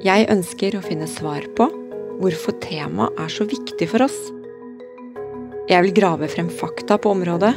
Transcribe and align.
Jeg 0.00 0.30
ønsker 0.32 0.78
å 0.78 0.80
finne 0.80 1.04
svar 1.04 1.44
på 1.58 1.66
hvorfor 2.22 2.54
temaet 2.64 3.18
er 3.20 3.32
så 3.32 3.44
viktig 3.44 3.84
for 3.90 4.06
oss. 4.06 4.16
Jeg 5.68 5.84
vil 5.84 5.92
grave 5.98 6.28
frem 6.32 6.48
fakta 6.48 6.96
på 6.96 7.12
området, 7.12 7.50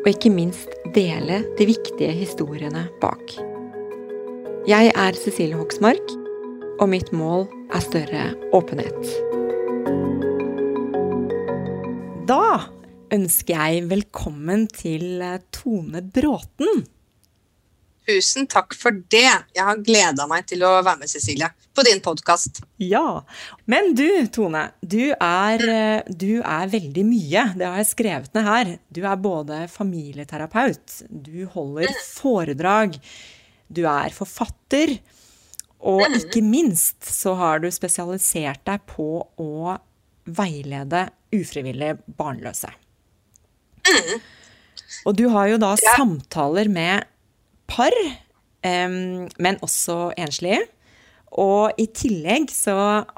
og 0.00 0.08
ikke 0.08 0.32
minst 0.32 0.72
dele 0.96 1.42
de 1.58 1.66
viktige 1.68 2.14
historiene 2.16 2.86
bak. 3.02 3.34
Jeg 4.64 4.88
er 4.88 5.20
Cecilie 5.20 5.58
Hoksmark, 5.60 6.14
og 6.80 6.88
mitt 6.94 7.12
mål 7.12 7.44
er 7.76 7.84
større 7.84 8.24
åpenhet. 8.56 9.12
Da 12.24 12.72
ønsker 13.12 13.52
jeg 13.52 13.84
velkommen 13.92 14.64
til 14.72 15.20
Tone 15.52 16.00
Bråten. 16.08 16.86
Tusen 18.08 18.48
takk 18.50 18.74
for 18.74 18.96
det. 19.14 19.30
Jeg 19.54 19.62
har 19.62 19.82
gleda 19.84 20.26
meg 20.30 20.46
til 20.50 20.64
å 20.66 20.72
være 20.80 21.04
med, 21.04 21.10
Cecilie, 21.10 21.48
på 21.70 21.84
din 21.86 22.00
podkast. 22.02 22.62
Ja. 22.82 23.22
Men 23.70 23.92
du, 23.98 24.06
Tone. 24.34 24.64
Du 24.82 25.12
er, 25.14 25.62
eh, 25.70 26.10
du 26.10 26.40
er, 26.40 26.72
veldig 26.72 27.04
mye. 27.06 27.44
Det 27.54 27.68
har 27.68 27.78
jeg 27.78 27.90
skrevet 27.92 28.34
ned 28.34 28.48
her. 28.48 28.72
Du 28.90 29.04
er 29.06 29.22
både 29.22 29.60
familieterapeut, 29.70 30.98
du 31.06 31.46
holder 31.54 31.94
foredrag, 32.08 32.98
du 33.70 33.84
er 33.86 34.10
forfatter. 34.16 34.96
Og 35.78 36.02
mm. 36.02 36.18
ikke 36.18 36.42
minst 36.42 37.06
så 37.06 37.36
har 37.38 37.62
du 37.62 37.70
spesialisert 37.70 38.64
deg 38.66 38.82
på 38.90 39.22
å 39.22 39.78
veilede 40.26 41.06
ufrivillig 41.34 41.96
barnløse. 42.18 42.70
Mm. 43.86 44.20
Og 45.06 45.16
du 45.18 45.26
har 45.32 45.48
jo 45.50 45.62
da 45.62 45.72
samtaler 45.78 46.70
med 46.70 47.08
par, 47.72 47.96
men 48.62 49.58
også 49.64 50.12
enslige. 50.20 50.60
Og 51.40 51.80
i 51.80 51.86
tillegg 51.96 52.50
så 52.52 52.76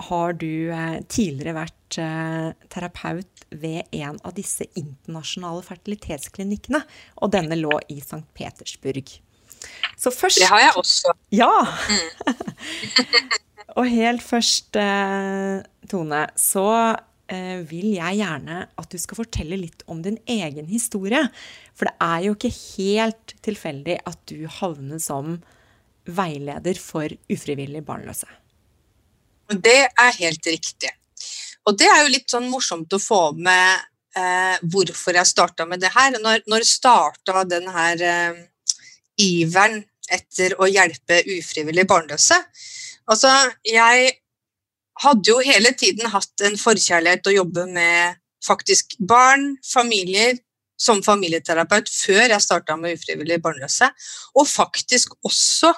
har 0.09 0.35
du 0.39 0.71
eh, 0.71 0.99
tidligere 1.11 1.57
vært 1.57 1.99
eh, 1.99 2.53
terapeut 2.71 3.47
ved 3.55 3.91
en 3.95 4.21
av 4.23 4.35
disse 4.37 4.67
internasjonale 4.79 5.65
fertilitetsklinikkene, 5.67 6.83
og 7.23 7.33
denne 7.35 7.59
lå 7.59 7.75
i 7.91 7.99
St. 7.99 8.23
Petersburg. 8.39 9.17
Så 9.99 10.13
først 10.15 10.43
Det 10.43 10.51
har 10.51 10.63
jeg 10.63 10.77
også. 10.79 11.15
Ja! 11.35 11.51
Mm. 11.91 12.95
og 13.79 13.91
helt 13.91 14.23
først, 14.23 14.79
eh, 14.79 15.65
Tone, 15.91 16.23
så 16.39 16.69
vil 17.65 17.95
jeg 17.95 18.19
gjerne 18.19 18.59
at 18.77 18.93
du 18.93 18.99
skal 19.01 19.17
fortelle 19.23 19.57
litt 19.57 19.81
om 19.89 20.03
din 20.05 20.19
egen 20.29 20.67
historie. 20.69 21.23
For 21.73 21.89
det 21.89 21.95
er 22.05 22.27
jo 22.27 22.35
ikke 22.37 22.51
helt 22.53 23.33
tilfeldig 23.47 23.97
at 24.05 24.21
du 24.29 24.45
havner 24.61 25.01
som 25.01 25.39
veileder 26.05 26.77
for 26.81 27.09
ufrivillig 27.33 27.85
barnløse. 27.87 28.29
Det 29.49 29.81
er 29.89 30.21
helt 30.21 30.47
riktig. 30.47 30.93
Og 31.65 31.77
det 31.81 31.89
er 31.89 32.03
jo 32.03 32.13
litt 32.13 32.31
sånn 32.33 32.49
morsomt 32.53 32.93
å 32.93 33.01
få 33.01 33.23
med 33.37 33.85
eh, 34.17 34.57
hvorfor 34.63 35.17
jeg 35.17 35.31
starta 35.31 35.67
med 35.69 35.81
det 35.85 35.93
her. 35.95 36.19
Når, 36.21 36.45
når 36.51 36.67
starta 36.69 37.45
den 37.49 37.69
her 37.73 38.05
eh, 38.05 38.43
iveren 39.21 39.81
etter 40.13 40.57
å 40.61 40.69
hjelpe 40.69 41.23
ufrivillig 41.39 41.87
barnløse? 41.89 42.37
Altså, 43.09 43.31
jeg 43.69 44.13
hadde 45.03 45.31
jo 45.31 45.41
hele 45.43 45.73
tiden 45.79 46.11
hatt 46.13 46.45
en 46.47 46.59
forkjærlighet 46.61 47.27
å 47.27 47.39
jobbe 47.41 47.67
med 47.71 48.21
faktisk 48.45 48.97
barn, 49.01 49.55
familier, 49.67 50.37
som 50.81 51.03
familieterapeut 51.07 51.89
før 51.89 52.35
jeg 52.35 52.43
starta 52.43 52.77
med 52.79 52.99
ufrivillig 52.99 53.39
barnløse, 53.43 53.89
og 54.35 54.49
faktisk 54.51 55.15
også 55.25 55.71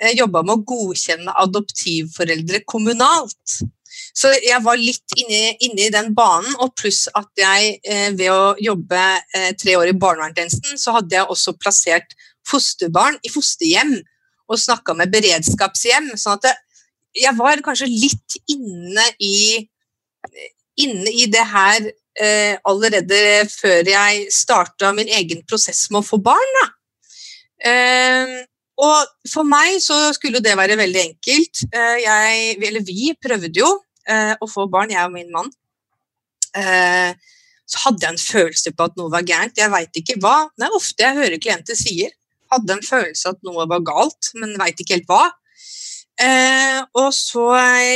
eh, 0.00 0.14
jobba 0.16 0.42
med 0.46 0.56
å 0.56 0.64
godkjenne 0.72 1.36
adoptivforeldre 1.44 2.62
kommunalt. 2.68 3.60
Så 4.16 4.32
jeg 4.40 4.58
var 4.64 4.80
litt 4.80 5.14
inne, 5.20 5.54
i 5.60 5.90
den 5.92 6.12
banen, 6.16 6.56
og 6.64 6.74
pluss 6.80 7.06
at 7.16 7.28
jeg 7.38 7.76
eh, 7.84 8.10
ved 8.16 8.32
å 8.32 8.54
jobbe 8.60 9.00
eh, 9.36 9.52
tre 9.58 9.76
år 9.78 9.92
i 9.92 9.96
barnevernstjenesten, 9.96 10.80
så 10.80 10.96
hadde 10.96 11.16
jeg 11.16 11.28
også 11.28 11.56
plassert 11.60 12.16
fosterbarn 12.48 13.20
i 13.22 13.30
fosterhjem 13.32 13.98
og 14.50 14.60
snakka 14.60 14.96
med 14.98 15.12
beredskapshjem. 15.12 16.12
sånn 16.18 16.40
at 16.40 16.48
det, 16.48 16.54
jeg 17.16 17.34
var 17.38 17.62
kanskje 17.64 17.90
litt 17.90 18.38
inne 18.50 19.04
i, 19.20 19.60
inne 20.80 21.12
i 21.12 21.26
det 21.30 21.44
her 21.50 21.90
eh, 22.20 22.56
allerede 22.68 23.44
før 23.52 23.88
jeg 23.88 24.28
starta 24.32 24.92
min 24.96 25.10
egen 25.12 25.42
prosess 25.48 25.88
med 25.90 26.02
å 26.02 26.08
få 26.08 26.20
barn. 26.24 26.62
Eh, 27.62 28.38
og 28.82 29.28
for 29.30 29.46
meg 29.46 29.76
så 29.84 29.98
skulle 30.16 30.42
det 30.42 30.56
være 30.58 30.78
veldig 30.80 31.02
enkelt. 31.02 31.66
Eh, 31.68 31.98
jeg, 32.04 32.56
eller 32.68 32.86
vi 32.86 33.12
prøvde 33.20 33.52
jo 33.60 33.68
eh, 34.08 34.32
å 34.40 34.48
få 34.48 34.66
barn, 34.72 34.94
jeg 34.94 35.04
og 35.04 35.14
min 35.14 35.30
mann. 35.34 35.52
Eh, 36.56 37.12
så 37.68 37.84
hadde 37.86 38.04
jeg 38.04 38.14
en 38.14 38.24
følelse 38.24 38.72
på 38.76 38.88
at 38.88 38.98
noe 38.98 39.12
var 39.12 39.28
gærent. 39.28 39.60
Jeg 39.60 39.72
veit 39.72 40.00
ikke 40.00 40.18
hva. 40.20 40.48
Det 40.56 40.66
er 40.66 40.80
ofte 40.80 41.06
jeg 41.06 41.20
hører 41.20 41.40
klienter 41.40 41.78
sier. 41.78 42.12
Hadde 42.52 42.76
en 42.76 42.84
følelse 42.84 43.32
at 43.32 43.40
noe 43.46 43.68
var 43.70 43.84
galt, 43.86 44.32
men 44.36 44.58
veit 44.60 44.80
ikke 44.80 44.98
helt 44.98 45.08
hva. 45.08 45.30
Eh, 46.20 46.78
og 47.00 47.08
så 47.16 47.46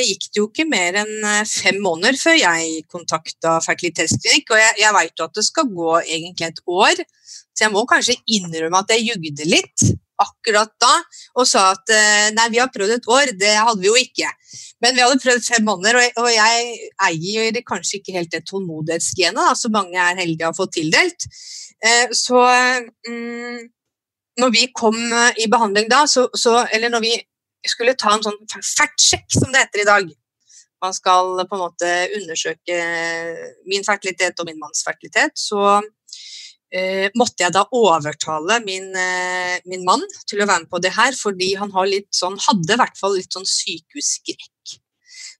gikk 0.07 0.31
det 0.31 0.41
jo 0.41 0.47
ikke 0.49 0.65
mer 0.69 0.97
enn 1.03 1.13
eh, 1.21 1.45
fem 1.49 1.77
måneder 1.85 2.17
før 2.19 2.39
jeg 2.39 2.87
kontakta 2.93 3.59
fertilitetsklinikk. 3.65 4.55
Og 4.55 4.63
jeg, 4.63 4.79
jeg 4.83 4.97
veit 4.97 5.21
jo 5.21 5.29
at 5.29 5.37
det 5.37 5.47
skal 5.47 5.69
gå 5.71 5.93
egentlig 6.01 6.49
et 6.49 6.65
år, 6.65 7.05
så 7.53 7.67
jeg 7.67 7.75
må 7.75 7.85
kanskje 7.89 8.19
innrømme 8.39 8.83
at 8.83 8.97
jeg 8.97 9.09
jugde 9.11 9.49
litt 9.49 9.89
akkurat 10.17 10.73
da 10.81 10.93
og 11.37 11.45
sa 11.49 11.71
at 11.75 11.93
eh, 11.93 12.31
nei, 12.37 12.49
vi 12.55 12.61
har 12.63 12.73
prøvd 12.73 12.97
et 12.97 13.09
år. 13.13 13.33
Det 13.37 13.53
hadde 13.53 13.83
vi 13.83 13.91
jo 13.91 13.97
ikke. 14.01 14.31
Men 14.85 14.97
vi 14.97 15.05
hadde 15.05 15.21
prøvd 15.23 15.45
fem 15.45 15.65
måneder, 15.67 16.01
og, 16.21 16.29
jeg 16.33 16.91
eier 17.09 17.61
kanskje 17.69 18.01
ikke 18.01 18.17
helt 18.17 18.33
det 18.33 18.45
tålmodighetsgenet 18.49 19.61
som 19.61 19.75
mange 19.77 20.01
er 20.01 20.21
heldige 20.21 20.51
å 20.51 20.57
få 20.57 20.69
tildelt. 20.73 21.29
Eh, 21.85 22.13
så 22.17 22.43
mm, 23.09 23.65
når 24.41 24.53
vi 24.53 24.67
kom 24.77 24.97
eh, 24.97 25.43
i 25.45 25.49
behandling 25.53 25.89
da, 25.93 26.05
så, 26.11 26.29
så, 26.37 26.63
eller 26.73 26.93
når 26.93 27.05
vi 27.05 27.17
skulle 27.73 27.97
ta 27.99 28.15
en 28.17 28.25
sånn 28.25 28.39
fertsjekk, 28.53 29.29
som 29.33 29.53
det 29.53 29.67
heter 29.67 29.83
i 29.83 29.91
dag. 29.91 30.15
Man 30.85 30.95
skal 30.95 31.45
på 31.49 31.57
en 31.57 31.63
måte 31.65 31.93
undersøke 32.19 32.81
min 33.71 33.87
fertilitet 33.87 34.41
og 34.41 34.49
min 34.49 34.61
manns 34.61 34.85
fertilitet. 34.87 35.37
Så 35.41 35.61
eh, 36.71 37.09
måtte 37.17 37.47
jeg 37.47 37.55
da 37.57 37.65
overtale 37.75 38.61
min, 38.65 38.91
eh, 38.93 39.57
min, 39.67 39.87
mann 39.89 40.05
til 40.29 40.43
å 40.43 40.49
være 40.49 40.67
med 40.67 40.73
på 40.73 40.83
det 40.85 40.93
her, 40.97 41.17
fordi 41.17 41.55
han 41.61 41.73
sånn, 41.73 42.37
hadde 42.49 42.77
i 42.77 42.83
hvert 42.83 43.01
fall 43.01 43.17
litt 43.17 43.33
sånn 43.33 43.49
sykehusskrekk. 43.49 44.77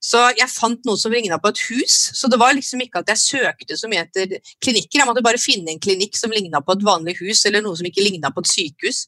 Så 0.07 0.21
jeg 0.39 0.53
fant 0.53 0.85
noe 0.87 0.99
som 1.01 1.15
ligna 1.15 1.39
på 1.43 1.51
et 1.51 1.63
hus. 1.71 1.95
Så 2.15 2.29
det 2.31 2.39
var 2.39 2.55
liksom 2.55 2.83
ikke 2.85 3.03
at 3.03 3.11
jeg 3.11 3.23
søkte 3.23 3.79
så 3.79 3.89
mye 3.91 4.05
etter 4.05 4.37
klinikker. 4.63 5.01
Jeg 5.01 5.09
måtte 5.09 5.25
bare 5.25 5.41
finne 5.41 5.73
en 5.73 5.83
klinikk 5.83 6.19
som 6.19 6.35
ligna 6.35 6.61
på 6.63 6.77
et 6.77 6.85
vanlig 6.87 7.17
hus, 7.23 7.43
eller 7.49 7.65
noe 7.65 7.77
som 7.79 7.89
ikke 7.89 8.05
ligna 8.05 8.31
på 8.31 8.45
et 8.45 8.53
sykehus. 8.53 9.07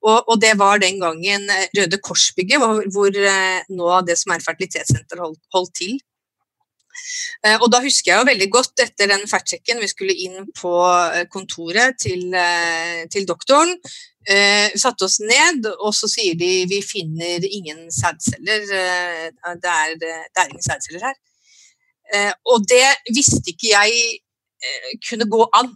Og, 0.00 0.28
og, 0.28 0.36
det 0.40 0.54
var 0.58 0.80
den 0.80 1.00
gangen 1.00 1.50
eh, 1.52 1.66
Røde 1.76 1.98
Kors-bygget, 2.00 2.60
hvor, 2.60 2.80
hvor 2.92 3.16
eh, 3.20 3.66
nå 3.68 3.90
det 4.08 4.16
som 4.18 4.32
er 4.32 4.44
fertilitetssenter, 4.44 5.20
holdt, 5.20 5.42
holdt 5.52 5.74
til. 5.76 5.98
Eh, 7.44 7.58
og 7.58 7.68
da 7.72 7.82
husker 7.84 8.12
jeg 8.12 8.20
jo 8.22 8.28
veldig 8.30 8.48
godt 8.52 8.84
etter 8.86 9.12
den 9.12 9.26
fertsjekken, 9.28 9.82
vi 9.82 9.90
skulle 9.92 10.16
inn 10.24 10.48
på 10.56 10.72
kontoret 11.32 12.00
til, 12.00 12.32
til 13.12 13.28
doktoren. 13.28 13.76
Eh, 14.24 14.72
satte 14.80 15.04
oss 15.04 15.18
ned, 15.24 15.68
og 15.80 15.92
så 15.96 16.08
sier 16.08 16.36
de 16.38 16.50
vi 16.70 16.80
finner 16.84 17.44
ingen 17.44 17.86
sædceller. 17.92 18.66
Det, 18.68 19.68
er, 19.68 19.94
det, 20.00 20.16
er, 20.16 20.48
ingen 20.48 20.64
sædceller 20.64 21.10
her. 21.10 22.34
Og 22.48 22.64
det 22.68 22.84
visste 23.14 23.52
ikke 23.52 23.70
jeg 23.70 25.00
kunne 25.06 25.28
gå 25.30 25.44
an. 25.60 25.74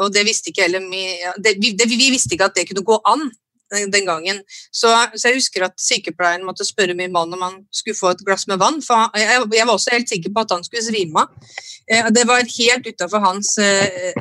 Og 0.00 0.12
det 0.12 0.26
visste 0.28 0.50
ikke 0.50 0.66
heller 0.66 0.84
vi, 0.90 1.02
det, 1.40 1.86
vi 1.88 2.08
visste 2.12 2.34
ikke 2.36 2.50
at 2.50 2.56
det 2.56 2.66
kunne 2.68 2.84
gå 2.84 2.98
an 3.08 3.28
den 3.70 4.06
gangen. 4.06 4.40
Så, 4.70 4.90
så, 5.14 5.28
jeg 5.28 5.40
husker 5.40 5.66
at 5.66 5.76
sykepleieren 5.80 6.46
måtte 6.46 6.66
spørre 6.66 6.96
min 6.98 7.14
mann 7.14 7.34
om 7.34 7.42
han 7.42 7.60
skulle 7.74 7.98
få 7.98 8.12
et 8.14 8.24
glass 8.26 8.46
med 8.50 8.60
vann. 8.62 8.80
For 8.84 9.10
jeg, 9.18 9.44
jeg 9.56 9.66
var 9.66 9.74
også 9.74 9.94
helt 9.96 10.12
sikker 10.12 10.34
på 10.34 10.44
at 10.46 10.56
han 10.56 10.66
skulle 10.66 10.86
svime 10.86 11.24
av. 11.24 11.54
Eh, 11.90 12.10
det 12.14 12.26
var 12.28 12.44
helt 12.46 12.86
utafor 12.86 13.24
hans 13.26 13.56
eh, 13.62 14.16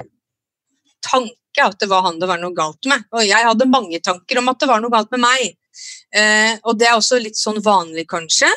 tanke 1.05 1.63
at 1.63 1.77
det 1.79 1.87
var 1.87 2.03
han 2.03 2.17
det 2.19 2.29
var 2.29 2.41
noe 2.41 2.55
galt 2.55 2.89
med. 2.89 3.05
Og 3.15 3.23
jeg 3.25 3.49
hadde 3.49 3.69
mange 3.71 4.01
tanker 4.03 4.41
om 4.41 4.51
at 4.51 4.61
det 4.61 4.71
var 4.71 4.83
noe 4.83 4.93
galt 4.93 5.13
med 5.15 5.23
meg. 5.23 5.53
Eh, 6.15 6.55
og 6.63 6.79
det 6.79 6.89
er 6.89 6.97
også 6.97 7.19
litt 7.21 7.39
sånn 7.39 7.61
vanlig, 7.63 8.07
kanskje. 8.11 8.49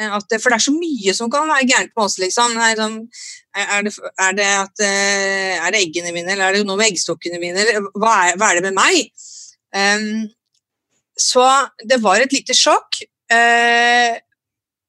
Eh, 0.00 0.16
det, 0.30 0.40
for 0.42 0.50
det 0.50 0.58
er 0.58 0.66
så 0.66 0.74
mye 0.74 1.14
som 1.16 1.30
kan 1.32 1.48
være 1.50 1.68
gærent 1.68 1.92
med 1.94 2.04
oss, 2.06 2.18
liksom. 2.22 2.56
Sånn, 2.80 2.96
er, 3.54 3.86
det, 3.86 3.94
er, 4.18 4.36
det 4.38 4.48
at, 4.48 4.82
eh, 4.82 5.54
er, 5.60 5.68
det, 5.70 5.82
eggene 5.84 6.14
mine, 6.14 6.32
eller 6.34 6.48
er 6.48 6.58
det 6.58 6.66
noe 6.66 6.80
med 6.80 6.90
eggstokkene 6.90 7.40
mine, 7.42 7.62
eller 7.62 7.92
hva 7.92 8.16
er, 8.24 8.40
hva 8.40 8.50
er 8.50 8.60
det 8.60 8.66
med 8.70 8.78
meg? 8.78 9.28
Så 11.18 11.42
det 11.86 11.98
var 12.02 12.22
et 12.22 12.34
lite 12.34 12.54
sjokk. 12.54 13.00
Uh, 13.32 14.14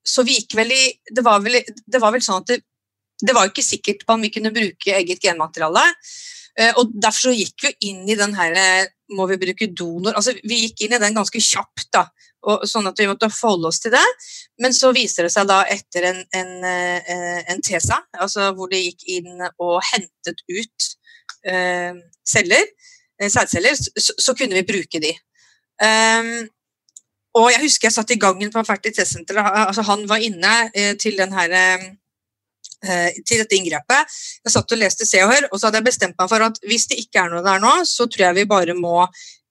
så 0.06 0.22
vi 0.28 0.36
gikk 0.38 0.54
vel 0.60 0.74
i 0.76 0.84
Det 1.10 1.24
var 1.26 1.40
vel, 1.42 1.62
det 1.66 2.02
var 2.02 2.14
vel 2.14 2.22
sånn 2.22 2.44
at 2.44 2.52
det, 2.52 2.60
det 3.24 3.34
var 3.34 3.50
ikke 3.50 3.66
sikkert 3.66 4.04
på 4.06 4.18
om 4.18 4.26
vi 4.26 4.32
kunne 4.34 4.54
bruke 4.54 4.98
eget 5.00 5.24
genmateriale. 5.24 5.86
Eh, 6.60 6.72
og 6.80 6.94
Derfor 6.94 7.30
så 7.30 7.36
gikk 7.36 7.66
vi 7.66 7.72
inn 7.90 8.06
i 8.08 8.16
den 8.16 8.36
her 8.38 8.56
Må 9.16 9.28
vi 9.28 9.40
bruke 9.42 9.68
donor? 9.68 10.16
Altså, 10.16 10.36
vi 10.44 10.62
gikk 10.66 10.86
inn 10.86 10.96
i 10.98 11.02
den 11.02 11.18
ganske 11.18 11.42
kjapt, 11.42 11.90
da, 11.94 12.06
og, 12.46 12.64
sånn 12.70 12.88
at 12.90 12.98
vi 13.00 13.08
måtte 13.10 13.30
forholde 13.30 13.70
oss 13.70 13.82
til 13.84 13.94
det. 13.94 14.06
Men 14.62 14.74
så 14.74 14.90
viser 14.96 15.28
det 15.28 15.34
seg 15.36 15.50
da 15.50 15.60
etter 15.70 16.08
en, 16.10 16.24
en, 16.34 16.52
eh, 16.66 17.44
en 17.54 17.62
TESA, 17.66 18.00
altså 18.18 18.50
hvor 18.58 18.72
de 18.72 18.82
gikk 18.82 19.06
inn 19.18 19.46
og 19.62 19.78
hentet 19.92 20.42
ut 20.50 20.88
uh, 21.52 21.94
celler, 22.26 22.66
sædceller, 23.22 23.76
så, 23.76 24.14
så, 24.20 24.34
kunne 24.36 24.58
vi 24.58 24.68
bruke 24.68 25.02
de. 25.02 25.12
Um, 25.82 26.48
og 27.36 27.50
jeg 27.52 27.62
husker 27.66 27.90
jeg 27.90 27.96
satt 27.96 28.12
i 28.16 28.20
gangen 28.20 28.52
på 28.52 28.64
fertilitetssenteret. 28.64 29.68
Altså 29.68 29.84
han 29.88 30.06
var 30.10 30.24
inne 30.24 30.54
eh, 30.72 30.94
til 31.00 31.20
her 31.20 31.56
Eh, 32.86 33.16
til 33.26 33.40
dette 33.42 33.56
inngrepet. 33.58 34.16
Jeg 34.46 34.54
satt 34.54 34.74
og 34.76 34.78
leste 34.78 35.08
Se 35.08 35.22
og 35.24 35.32
Hør, 35.32 35.48
og 35.50 35.58
så 35.58 35.68
hadde 35.68 35.80
jeg 35.80 35.88
bestemt 35.88 36.18
meg 36.20 36.30
for 36.30 36.44
at 36.46 36.58
hvis 36.68 36.86
det 36.92 37.00
ikke 37.02 37.24
er 37.24 37.32
noe 37.32 37.42
der 37.46 37.62
nå, 37.64 37.72
så 37.90 38.06
tror 38.06 38.28
jeg 38.28 38.38
vi 38.38 38.46
bare 38.52 38.76
må 38.78 39.00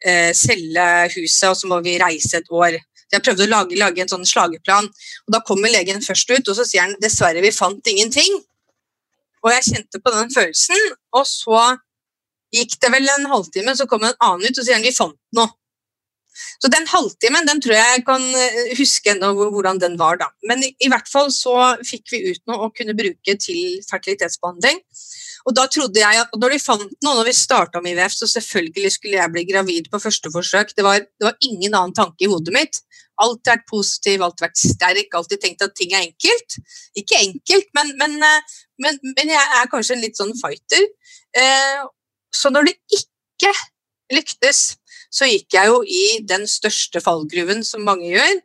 eh, 0.05 0.31
selge 0.37 0.85
huset, 1.17 1.49
og 1.49 1.57
så 1.59 1.71
må 1.71 1.81
vi 1.83 1.97
reise 2.03 2.39
et 2.39 2.53
år. 2.53 2.77
Så 3.05 3.17
jeg 3.17 3.25
prøvde 3.27 3.47
å 3.49 3.51
lage, 3.51 3.79
lage 3.81 4.05
en 4.05 4.13
sånn 4.13 4.29
slageplan, 4.29 4.87
og 4.87 5.35
da 5.35 5.41
kommer 5.49 5.73
legen 5.73 6.05
først 6.05 6.31
ut, 6.31 6.53
og 6.53 6.59
så 6.61 6.69
sier 6.69 6.85
han 6.85 6.95
dessverre, 7.03 7.43
vi 7.43 7.51
fant 7.55 7.91
ingenting. 7.91 8.39
Og 9.45 9.51
jeg 9.57 9.67
kjente 9.73 10.01
på 10.05 10.15
den 10.15 10.31
følelsen, 10.35 10.87
og 11.17 11.27
så 11.29 11.65
gikk 12.55 12.79
det 12.83 12.91
vel 12.95 13.11
en 13.17 13.29
halvtime, 13.33 13.77
så 13.77 13.89
kom 13.91 14.07
en 14.07 14.17
annen 14.19 14.49
ut 14.49 14.59
og 14.59 14.65
sier 14.65 14.79
han, 14.79 14.87
vi 14.87 14.95
fant 14.95 15.19
noe. 15.37 15.51
Så 16.59 16.71
den 16.73 16.87
halvtimen 16.91 17.47
den 17.47 17.61
tror 17.63 17.77
jeg 17.77 18.03
kan 18.07 18.23
eh, 18.39 18.73
huske 18.79 19.13
ennå 19.13 19.31
hvordan 19.39 19.79
den 19.83 19.99
var. 20.01 20.19
da. 20.19 20.31
Men 20.49 20.65
i, 20.67 20.73
i, 20.83 20.91
hvert 20.91 21.09
fall 21.11 21.31
så 21.35 21.77
fikk 21.87 22.11
vi 22.15 22.23
ut 22.33 22.43
noe 22.51 22.67
å 22.67 22.73
kunne 22.75 22.97
bruke 22.99 23.37
til 23.39 23.79
fertilitetsbehandling. 23.91 24.81
Og 25.45 25.55
da 25.57 25.67
trodde 25.69 26.01
jeg 26.01 26.23
at 26.23 26.35
når 26.41 26.55
de 26.55 26.61
fant 26.63 26.85
noe, 27.05 27.15
når 27.19 27.29
vi 27.29 27.37
starta 27.37 27.83
med 27.85 27.95
IVF, 27.95 28.17
så 28.17 28.29
selvfølgelig 28.33 28.95
skulle 28.97 29.21
jeg 29.21 29.33
bli 29.35 29.47
gravid 29.51 29.91
på 29.93 30.01
første 30.03 30.33
forsøk. 30.33 30.73
Det 30.77 30.87
var, 30.87 31.05
det 31.05 31.29
var 31.29 31.37
ingen 31.45 31.75
annen 31.75 31.95
tanke 31.97 32.25
i 32.25 32.31
hodet 32.33 32.55
mitt. 32.57 32.81
Alltid 33.23 33.53
vært 33.53 33.67
positiv, 33.71 34.25
alltid 34.25 34.47
vært 34.49 34.63
sterk, 34.63 35.19
alltid 35.19 35.43
tenkt 35.43 35.67
at 35.67 35.77
ting 35.79 35.93
er 35.93 36.09
enkelt. 36.09 36.57
Ikke 36.99 37.21
enkelt, 37.21 37.69
men, 37.77 37.93
men, 38.01 38.17
eh, 38.25 38.57
men, 38.83 38.99
men 39.13 39.35
jeg 39.37 39.61
er 39.61 39.71
kanskje 39.71 39.99
en 39.99 40.07
litt 40.07 40.19
sånn 40.19 40.35
fighter. 40.41 40.89
Eh, 41.37 41.85
så 42.35 42.51
når 42.53 42.71
det 42.71 42.75
ikke 42.99 43.53
lyktes, 44.15 44.75
så 45.15 45.29
gikk 45.31 45.55
jeg 45.55 45.71
jo 45.71 45.81
i 45.87 46.05
den 46.27 46.47
største 46.51 47.03
fallgruven 47.03 47.63
som 47.67 47.85
mange 47.87 48.11
gjør, 48.11 48.39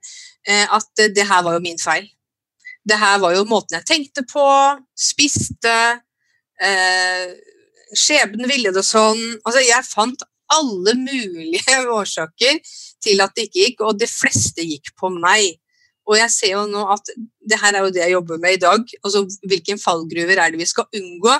eh, 0.47 0.65
at 0.69 1.05
det 1.15 1.25
her 1.27 1.43
var 1.45 1.57
jo 1.57 1.63
min 1.65 1.81
feil. 1.81 2.07
Det 2.85 2.97
her 2.97 3.17
var 3.21 3.35
jo 3.35 3.47
måten 3.49 3.79
jeg 3.79 3.87
tenkte 3.89 4.25
på, 4.29 4.45
spiste 4.97 5.75
eh, 6.61 7.37
Skjebnen 7.89 8.45
ville 8.45 8.69
det 8.69 8.83
sånn. 8.85 9.17
Altså, 9.41 9.63
jeg 9.65 9.85
fant 9.87 10.21
alle 10.53 10.93
mulige 10.97 11.79
årsaker 11.99 12.59
til 13.01 13.23
at 13.23 13.33
det 13.33 13.47
ikke 13.47 13.63
gikk, 13.63 13.81
og 13.87 13.97
de 13.97 14.09
fleste 14.09 14.65
gikk 14.65 14.93
på 14.99 15.09
meg. 15.15 15.57
Og 16.09 16.17
jeg 16.17 16.33
ser 16.33 16.53
jo 16.55 16.63
nå 16.69 16.83
at 16.93 17.11
det 17.49 17.59
her 17.61 17.77
er 17.77 17.85
jo 17.85 17.93
det 17.93 18.03
jeg 18.03 18.15
jobber 18.15 18.41
med 18.41 18.57
i 18.57 18.61
dag. 18.61 18.93
altså 19.03 19.23
Hvilke 19.49 19.77
fallgruver 19.81 20.41
er 20.41 20.53
det 20.53 20.61
vi 20.61 20.69
skal 20.69 20.89
unngå? 20.95 21.35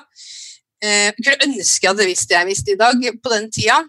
Eh, 0.80 1.12
jeg 1.12 1.24
kunne 1.26 1.48
ønske 1.50 1.84
jeg 1.84 1.92
hadde 1.92 2.08
visst 2.08 2.30
det 2.30 2.38
jeg 2.38 2.48
visste 2.48 2.74
i 2.74 2.80
dag 2.80 3.08
på 3.24 3.34
den 3.34 3.50
tida. 3.52 3.82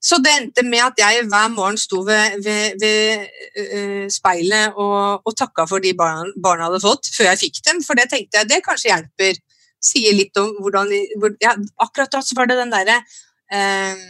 Så 0.00 0.16
det 0.24 0.32
endte 0.32 0.62
med 0.64 0.80
at 0.80 1.00
jeg 1.02 1.26
hver 1.28 1.50
morgen 1.52 1.76
sto 1.76 2.00
ved, 2.06 2.38
ved, 2.40 2.78
ved 2.80 3.26
uh, 3.60 4.06
speilet 4.08 4.78
og, 4.80 5.26
og 5.28 5.34
takka 5.36 5.66
for 5.68 5.84
de 5.84 5.92
barna, 5.96 6.24
barna 6.40 6.70
hadde 6.70 6.80
fått, 6.80 7.10
før 7.12 7.28
jeg 7.28 7.40
fikk 7.42 7.60
dem. 7.66 7.82
For 7.84 8.00
det 8.00 8.06
tenkte 8.08 8.40
jeg 8.40 8.48
det 8.48 8.62
kanskje 8.64 8.94
hjelper. 8.94 9.42
Sier 9.84 10.16
litt 10.16 10.36
om 10.40 10.54
hvordan 10.60 10.88
hvor, 11.20 11.36
ja, 11.40 11.52
Akkurat 11.84 12.12
da 12.12 12.20
så 12.24 12.36
var 12.36 12.48
det 12.48 12.58
den 12.58 12.72
derre 12.72 12.98
uh, 13.00 14.00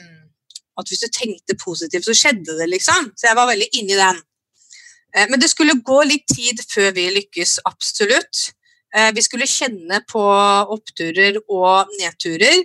At 0.78 0.88
hvis 0.90 1.02
du 1.02 1.10
tenkte 1.14 1.58
positivt, 1.58 2.06
så 2.06 2.14
skjedde 2.14 2.54
det, 2.58 2.70
liksom. 2.70 3.10
Så 3.18 3.26
jeg 3.26 3.38
var 3.38 3.50
veldig 3.50 3.70
inni 3.82 3.98
den. 3.98 4.22
Uh, 5.10 5.26
men 5.26 5.42
det 5.42 5.50
skulle 5.50 5.78
gå 5.82 6.00
litt 6.06 6.28
tid 6.30 6.62
før 6.70 6.94
vi 6.94 7.10
lykkes, 7.18 7.58
absolutt. 7.66 8.52
Vi 8.90 9.22
skulle 9.22 9.46
kjenne 9.46 10.00
på 10.10 10.22
oppturer 10.74 11.36
og 11.46 11.92
nedturer. 12.00 12.64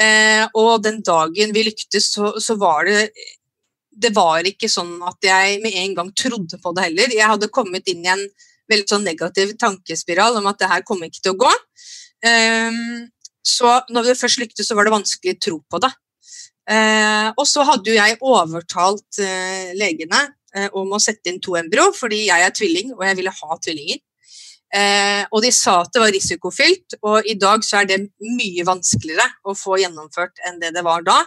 Eh, 0.00 0.44
og 0.56 0.82
den 0.84 1.02
dagen 1.04 1.52
vi 1.52 1.66
lyktes, 1.66 2.12
så, 2.14 2.32
så, 2.40 2.56
var 2.60 2.88
det 2.88 3.10
Det 3.92 4.08
var 4.16 4.46
ikke 4.48 4.70
sånn 4.72 4.94
at 5.04 5.20
jeg 5.20 5.58
med 5.60 5.74
en 5.76 5.94
gang 5.98 6.12
trodde 6.16 6.58
på 6.62 6.72
det 6.72 6.86
heller. 6.86 7.12
Jeg 7.12 7.28
hadde 7.28 7.52
kommet 7.52 7.88
inn 7.92 8.06
i 8.06 8.12
en 8.12 8.22
veldig 8.72 8.88
sånn 8.88 9.04
negativ 9.04 9.52
tankespiral 9.60 10.38
om 10.40 10.48
at 10.48 10.62
det 10.62 10.70
her 10.70 10.84
kommer 10.88 11.10
ikke 11.10 11.20
til 11.20 11.34
å 11.34 11.42
gå. 11.42 11.50
Um, 12.24 13.10
så 13.44 13.74
når 13.92 14.08
det 14.08 14.20
først 14.20 14.40
lyktes, 14.40 14.70
så 14.70 14.78
var 14.78 14.88
det 14.88 14.94
vanskelig 14.94 15.36
å 15.36 15.42
tro 15.44 15.58
på 15.68 15.82
det. 15.84 15.92
Uh, 16.70 17.28
og 17.34 17.44
så 17.50 17.66
hadde 17.68 17.90
jo 17.90 17.98
jeg 17.98 18.16
overtalt 18.22 19.20
uh, 19.20 19.72
legene 19.76 20.22
uh, 20.56 20.68
om 20.78 20.94
å 20.94 21.02
sette 21.02 21.28
inn 21.28 21.42
to 21.42 21.58
embryo, 21.60 21.90
fordi 21.98 22.24
jeg 22.30 22.46
er 22.46 22.56
tvilling, 22.56 22.94
og 22.96 23.04
jeg 23.04 23.18
ville 23.20 23.34
ha 23.42 23.58
tvillinger. 23.60 24.00
Eh, 24.72 25.22
og 25.28 25.42
de 25.44 25.50
sa 25.52 25.82
at 25.82 25.92
det 25.92 26.00
var 26.00 26.14
risikofylt, 26.14 26.96
og 27.04 27.28
i 27.28 27.36
dag 27.36 27.64
så 27.66 27.82
er 27.82 27.90
det 27.90 28.00
mye 28.24 28.64
vanskeligere 28.64 29.26
å 29.44 29.56
få 29.56 29.76
gjennomført 29.82 30.40
enn 30.48 30.60
det 30.62 30.72
det 30.76 30.84
var 30.86 31.04
da. 31.04 31.18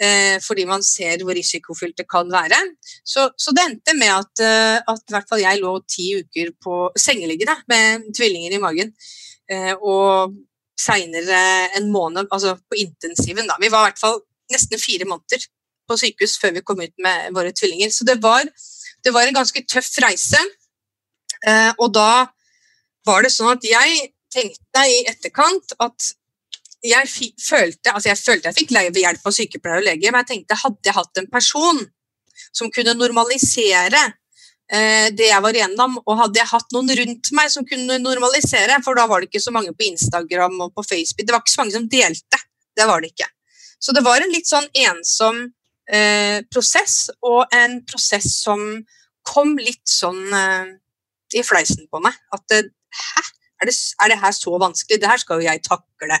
Eh, 0.00 0.38
fordi 0.40 0.64
man 0.64 0.80
ser 0.80 1.20
hvor 1.20 1.36
risikofylt 1.36 1.98
det 2.00 2.06
kan 2.08 2.30
være. 2.32 2.56
Så, 3.04 3.26
så 3.36 3.52
det 3.52 3.66
endte 3.66 3.94
med 3.98 4.14
at, 4.14 4.40
eh, 4.40 4.78
at 4.80 5.12
hvert 5.12 5.28
fall 5.28 5.42
jeg 5.42 5.60
lå 5.60 5.74
ti 5.84 6.06
uker 6.22 6.54
på 6.56 6.86
sengeliggende 6.96 7.58
med 7.68 8.08
tvillinger 8.16 8.56
i 8.56 8.62
magen. 8.62 8.94
Eh, 9.50 9.74
og 9.76 10.38
seinere 10.80 11.42
en 11.76 11.90
måned, 11.92 12.30
altså 12.32 12.56
på 12.56 12.80
intensiven, 12.80 13.44
da. 13.50 13.58
Vi 13.60 13.68
var 13.68 13.84
i 13.84 13.90
hvert 13.90 14.00
fall 14.00 14.22
nesten 14.50 14.80
fire 14.80 15.04
måneder 15.04 15.44
på 15.90 15.98
sykehus 16.00 16.38
før 16.40 16.56
vi 16.56 16.64
kom 16.64 16.80
ut 16.80 16.96
med 17.02 17.34
våre 17.36 17.52
tvillinger. 17.52 17.92
Så 17.92 18.08
det 18.08 18.16
var, 18.22 18.48
det 19.04 19.12
var 19.12 19.28
en 19.28 19.36
ganske 19.36 19.64
tøff 19.68 19.90
reise. 20.00 20.40
Eh, 21.44 21.72
og 21.76 21.92
da 21.92 22.30
var 23.10 23.26
det 23.26 23.34
sånn 23.34 23.52
at 23.56 23.66
jeg 23.66 24.10
tenkte 24.30 24.86
i 24.86 25.02
etterkant 25.10 25.74
at 25.82 26.12
jeg 26.86 27.08
følte, 27.42 27.92
altså 27.92 28.08
jeg 28.08 28.20
følte 28.20 28.48
jeg 28.48 28.58
fikk 28.62 28.72
hjelp 28.72 29.26
av 29.26 29.34
sykepleier 29.36 29.82
og 29.82 29.88
lege, 29.88 30.12
men 30.12 30.22
jeg 30.22 30.30
tenkte 30.30 30.60
hadde 30.62 30.88
jeg 30.88 30.96
hatt 30.96 31.20
en 31.20 31.28
person 31.32 31.82
som 32.56 32.70
kunne 32.72 32.94
normalisere 32.96 34.00
eh, 34.72 35.10
det 35.12 35.28
jeg 35.28 35.44
var 35.44 35.56
igjennom, 35.56 35.98
og 36.00 36.18
hadde 36.22 36.40
jeg 36.40 36.50
hatt 36.54 36.72
noen 36.74 36.94
rundt 37.02 37.32
meg 37.36 37.52
som 37.52 37.66
kunne 37.68 37.98
normalisere, 38.00 38.80
for 38.84 38.96
da 38.96 39.04
var 39.10 39.20
det 39.20 39.28
ikke 39.28 39.44
så 39.44 39.52
mange 39.54 39.74
på 39.76 39.90
Instagram 39.90 40.56
og 40.66 40.72
på 40.76 40.86
Facebook, 40.86 41.26
det 41.26 41.36
var 41.36 41.44
ikke 41.44 41.54
så 41.56 41.62
mange 41.62 41.76
som 41.76 41.88
delte. 41.90 42.40
Det 42.76 42.86
var 42.88 43.02
det 43.02 43.12
ikke. 43.12 43.28
Så 43.80 43.92
det 43.96 44.04
var 44.06 44.22
en 44.22 44.32
litt 44.32 44.48
sånn 44.48 44.68
ensom 44.86 45.42
eh, 45.90 46.40
prosess, 46.52 47.10
og 47.20 47.52
en 47.56 47.80
prosess 47.88 48.32
som 48.40 48.62
kom 49.26 49.56
litt 49.60 49.84
sånn 49.88 50.22
eh, 50.32 50.76
i 51.36 51.44
fleisen 51.46 51.86
på 51.90 52.00
meg. 52.02 52.16
At 52.34 52.44
det, 52.52 52.64
Hæ? 52.96 53.24
Er 53.60 53.68
det, 53.68 53.74
er 54.00 54.08
det, 54.08 54.18
her 54.22 54.32
så 54.32 54.56
vanskelig? 54.60 55.00
Det 55.00 55.08
her 55.10 55.20
skal 55.20 55.40
jo 55.40 55.46
jeg 55.46 55.62
takle. 55.66 56.16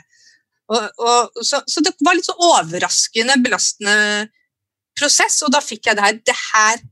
Og, 0.70 0.82
og, 0.98 1.44
så, 1.46 1.62
så, 1.66 1.82
det 1.82 1.94
var 2.04 2.16
litt 2.16 2.28
så 2.28 2.36
overraskende 2.36 3.38
belastende 3.42 4.28
prosess, 4.98 5.40
og 5.46 5.54
da 5.54 5.62
fikk 5.64 5.88
jeg 5.88 5.96
det 5.98 6.04
her. 6.04 6.18
Det 6.30 6.36
her 6.36 6.82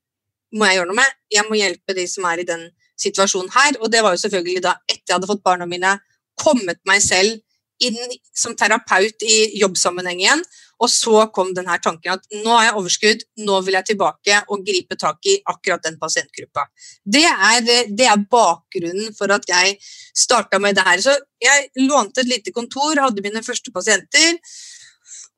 må 0.56 0.68
jeg 0.68 0.80
gjøre 0.80 0.90
noe 0.90 1.00
med. 1.02 1.18
Jeg 1.34 1.46
må 1.50 1.58
hjelpe 1.60 1.96
de 1.98 2.06
som 2.10 2.26
er 2.30 2.42
i 2.42 2.48
den 2.48 2.64
situasjonen 2.98 3.52
her. 3.54 3.76
Og 3.82 3.92
det 3.92 4.00
var 4.04 4.16
jo 4.16 4.22
selvfølgelig 4.24 4.64
da 4.64 4.78
etter 4.88 5.04
jeg 5.04 5.18
hadde 5.18 5.30
fått 5.30 5.44
barna 5.44 5.68
mine, 5.68 5.98
kommet 6.38 6.80
meg 6.88 7.02
selv 7.04 7.38
inn 7.84 7.98
som 8.34 8.56
terapeut 8.58 9.22
i 9.22 9.60
jobbsammenheng 9.60 10.22
igjen 10.22 10.40
Og 10.78 10.90
så 10.92 11.24
kom 11.34 11.50
denne 11.56 11.74
tanken 11.82 12.14
at 12.14 12.24
nå 12.44 12.52
har 12.52 12.68
jeg 12.68 12.76
overskudd, 12.78 13.24
nå 13.46 13.58
vil 13.66 13.78
jeg 13.78 13.90
tilbake 13.90 14.40
og 14.46 14.64
gripe 14.66 14.98
tak 15.00 15.26
i 15.26 15.38
akkurat 15.50 15.82
den 15.84 15.98
pasientgruppa. 15.98 16.68
Det 17.02 17.24
er, 17.26 17.66
det 17.90 18.06
er 18.06 18.26
bakgrunnen 18.30 19.14
for 19.18 19.34
at 19.34 19.48
jeg 19.50 19.76
starta 20.14 20.60
med 20.62 20.78
det 20.78 20.86
her. 20.86 21.02
Så 21.02 21.16
jeg 21.42 21.70
lånte 21.82 22.22
et 22.22 22.30
lite 22.30 22.54
kontor, 22.54 23.00
hadde 23.02 23.24
mine 23.24 23.42
første 23.46 23.74
pasienter. 23.74 24.38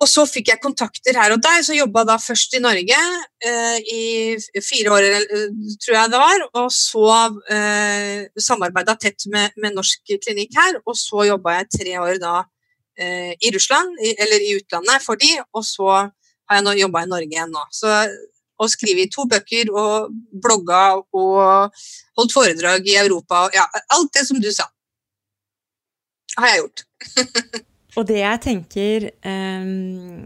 Og 0.01 0.09
så 0.09 0.25
fikk 0.25 0.49
jeg 0.49 0.63
kontakter 0.63 1.17
her 1.21 1.35
og 1.35 1.43
der, 1.45 1.61
så 1.65 1.77
jobba 1.77 2.07
da 2.09 2.17
først 2.21 2.55
i 2.57 2.63
Norge 2.65 3.01
eh, 3.45 3.91
i 3.93 4.63
fire 4.65 4.95
år, 4.97 5.09
tror 5.83 5.97
jeg 5.99 6.13
det 6.15 6.21
var. 6.23 6.45
Og 6.63 6.71
så 6.73 7.09
eh, 7.53 8.23
samarbeida 8.41 8.97
tett 8.97 9.29
med, 9.33 9.53
med, 9.61 9.77
norsk 9.77 10.17
klinikk 10.25 10.57
her, 10.57 10.81
og 10.87 10.97
så 10.97 11.29
jobba 11.29 11.59
jeg 11.59 11.71
tre 11.77 11.99
år 12.01 12.17
da 12.23 12.39
eh, 12.41 12.49
i 13.01 13.51
Russland, 13.55 13.97
eller 14.01 14.43
i 14.45 14.57
utlandet 14.59 15.05
for 15.05 15.21
de, 15.21 15.31
og 15.57 15.65
så 15.65 15.89
har 15.91 16.59
jeg 16.59 16.67
nå 16.67 16.75
jobba 16.77 17.05
i 17.05 17.11
Norge 17.11 17.33
igjen 17.33 17.55
nå. 17.55 17.63
Så 17.73 17.95
og 18.61 18.69
skrevet 18.69 19.13
to 19.13 19.25
bøker 19.29 19.71
og 19.73 20.11
blogga 20.45 20.83
og 21.17 21.79
holdt 22.19 22.35
foredrag 22.35 22.85
i 22.89 22.99
Europa. 23.01 23.47
Ja, 23.57 23.65
alt 23.97 24.13
det 24.17 24.27
som 24.29 24.41
du 24.43 24.51
sa, 24.53 24.67
har 26.37 26.53
jeg 26.53 26.65
gjort. 26.65 26.85
Og 27.99 28.05
det 28.07 28.21
jeg 28.21 28.39
tenker 28.45 29.09
um, 29.27 30.21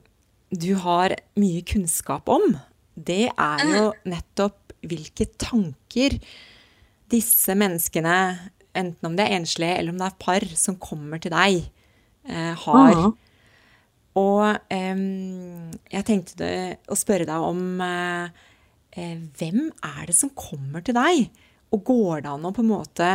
du 0.52 0.74
har 0.82 1.14
mye 1.40 1.62
kunnskap 1.64 2.28
om, 2.28 2.58
det 2.92 3.30
er 3.30 3.62
jo 3.64 3.86
mm. 3.88 4.10
nettopp 4.12 4.74
hvilke 4.84 5.30
tanker 5.40 6.18
disse 7.08 7.56
menneskene, 7.56 8.18
enten 8.76 9.08
om 9.08 9.16
det 9.16 9.24
er 9.24 9.38
enslige 9.38 9.78
eller 9.78 9.94
om 9.94 10.02
det 10.02 10.10
er 10.10 10.20
par 10.20 10.44
som 10.60 10.76
kommer 10.76 11.22
til 11.24 11.32
deg, 11.32 11.64
har. 12.32 12.92
Uh 12.92 13.04
-huh. 13.04 13.12
Og 14.14 14.70
jeg 14.70 16.04
tenkte 16.06 16.34
det, 16.38 16.78
å 16.86 16.94
spørre 16.94 17.26
deg 17.26 17.40
om 17.42 17.80
uh, 17.80 18.28
hvem 19.38 19.72
er 19.82 20.06
det 20.06 20.14
som 20.14 20.30
kommer 20.30 20.80
til 20.86 20.94
deg? 20.94 21.30
Og 21.74 21.84
går 21.84 22.22
det 22.22 22.30
an 22.30 22.46
å 22.46 22.52
på 22.54 22.62
en 22.62 22.70
måte 22.70 23.08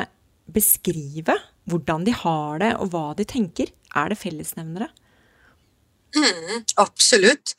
beskrive 0.51 1.38
hvordan 1.70 2.04
de 2.04 2.12
har 2.12 2.60
det, 2.60 2.74
og 2.82 2.92
hva 2.94 3.13
de 3.18 3.25
tenker? 3.30 3.72
Er 3.96 4.12
det 4.12 4.20
fellesnevnere? 4.20 4.89
Mm, 6.16 6.66
absolutt. 6.82 7.56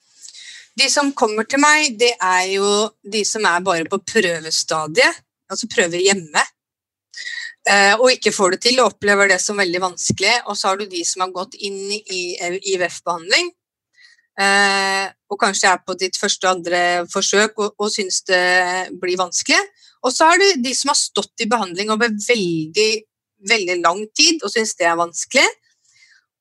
De 0.78 0.88
som 0.90 1.12
kommer 1.16 1.46
til 1.50 1.62
meg, 1.62 1.96
det 1.98 2.12
er 2.16 2.46
jo 2.54 2.70
de 3.02 3.22
som 3.26 3.44
er 3.46 3.62
bare 3.66 3.86
på 3.90 4.00
prøvestadiet, 4.02 5.22
altså 5.50 5.68
prøver 5.70 6.02
hjemme. 6.02 6.44
Eh, 7.68 7.92
og 7.98 8.08
ikke 8.14 8.32
får 8.32 8.54
det 8.54 8.60
til 8.64 8.78
og 8.80 8.94
opplever 8.94 9.28
det 9.28 9.40
som 9.42 9.58
veldig 9.60 9.82
vanskelig. 9.82 10.36
Og 10.48 10.56
så 10.56 10.70
har 10.70 10.80
du 10.80 10.86
de 10.88 11.02
som 11.04 11.26
har 11.26 11.34
gått 11.34 11.58
inn 11.60 11.90
i 11.98 12.22
IVF-behandling, 12.72 13.52
eh, 14.40 15.04
og 15.30 15.40
kanskje 15.42 15.74
er 15.74 15.84
på 15.84 15.98
ditt 16.00 16.16
første 16.16 16.48
og 16.48 16.56
andre 16.56 16.80
forsøk 17.12 17.60
og, 17.60 17.76
og 17.76 17.92
syns 17.92 18.22
det 18.30 18.42
blir 19.02 19.20
vanskelig. 19.20 19.60
Og 20.00 20.14
så 20.16 20.30
har 20.30 20.40
du 20.40 20.62
de 20.64 20.72
som 20.74 20.94
har 20.94 20.98
stått 20.98 21.44
i 21.44 21.50
behandling 21.50 21.92
over 21.92 22.08
veldig 22.08 22.90
veldig 23.48 23.80
lang 23.80 24.04
tid 24.16 24.42
og 24.44 24.52
syns 24.52 24.76
det 24.78 24.88
er 24.88 24.98
vanskelig. 25.00 25.46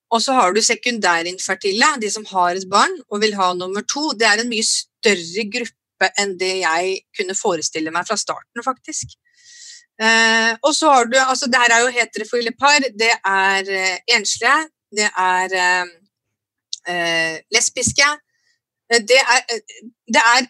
Og 0.10 0.24
så 0.26 0.34
har 0.34 0.54
du 0.54 0.62
sekundærinfertile, 0.66 1.92
de 2.02 2.10
som 2.10 2.26
har 2.32 2.58
et 2.58 2.70
barn 2.70 2.96
og 3.10 3.22
vil 3.22 3.36
ha 3.38 3.52
nummer 3.54 3.86
to. 3.86 4.10
Det 4.18 4.26
er 4.26 4.42
en 4.42 4.50
mye 4.50 4.66
større 4.66 5.46
gruppe 5.54 6.10
enn 6.18 6.34
det 6.40 6.56
jeg 6.64 6.96
kunne 7.18 7.38
forestille 7.38 7.94
meg 7.94 8.08
fra 8.08 8.18
starten, 8.18 8.64
faktisk. 8.66 9.14
Eh, 10.00 10.54
og 10.64 10.72
så 10.76 10.92
har 10.94 11.10
du 11.12 11.18
altså 11.20 11.50
Det 11.52 11.60
her 11.60 11.74
er 11.76 11.82
jo 11.84 11.96
heterofile 11.96 12.54
par. 12.60 12.80
Det 13.04 13.12
er 13.12 13.72
eh, 13.80 13.98
enslige. 14.16 14.60
Det 14.96 15.10
er 15.10 15.56
eh, 15.66 15.92
eh 16.94 17.36
lesbiske. 17.56 18.08
Eh, 18.92 19.02
det 19.10 19.20
er, 19.20 19.42
eh, 19.54 19.84
det 20.08 20.24
er 20.24 20.48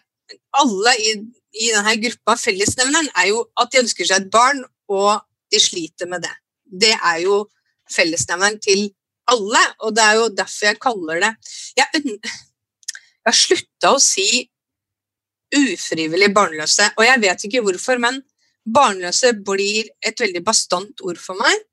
alle 0.62 0.94
i, 0.98 1.16
i 1.64 1.72
denne 1.74 1.96
gruppa, 2.04 2.36
fellesnevneren, 2.38 3.10
er 3.16 3.30
jo 3.32 3.42
at 3.60 3.72
de 3.72 3.82
ønsker 3.82 4.06
seg 4.06 4.22
et 4.22 4.30
barn, 4.32 4.62
og 4.88 5.20
de 5.50 5.60
sliter 5.60 6.06
med 6.10 6.22
det. 6.22 6.34
Det 6.86 6.94
er 6.94 7.18
jo 7.24 7.42
fellesnevneren 7.90 8.60
til 8.62 8.86
alle, 9.30 9.62
og 9.80 9.94
det 9.96 10.04
er 10.04 10.16
jo 10.18 10.28
derfor 10.34 10.66
jeg 10.66 10.80
kaller 10.82 11.20
det 11.22 11.30
Jeg, 11.78 12.02
jeg 12.02 13.26
har 13.26 13.36
slutta 13.36 13.92
å 13.94 14.02
si 14.02 14.46
ufrivillig 15.54 16.30
barnløse, 16.34 16.92
og 16.96 17.04
jeg 17.04 17.22
vet 17.24 17.44
ikke 17.46 17.62
hvorfor, 17.66 17.98
men 18.02 18.20
barnløse 18.74 19.32
blir 19.46 19.90
et 20.06 20.20
veldig 20.20 20.42
bastant 20.46 21.04
ord 21.06 21.20
for 21.20 21.38
meg. 21.40 21.66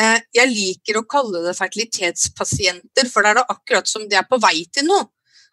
Eh, 0.00 0.18
jeg 0.36 0.52
liker 0.52 1.00
å 1.00 1.06
kalle 1.10 1.42
det 1.44 1.56
fertilitetspasienter, 1.58 3.08
for 3.10 3.22
det 3.24 3.32
er 3.32 3.40
da 3.40 3.48
akkurat 3.54 3.88
som 3.90 4.06
de 4.08 4.18
er 4.18 4.28
på 4.28 4.38
vei 4.42 4.64
til 4.72 4.86
noe. 4.88 5.08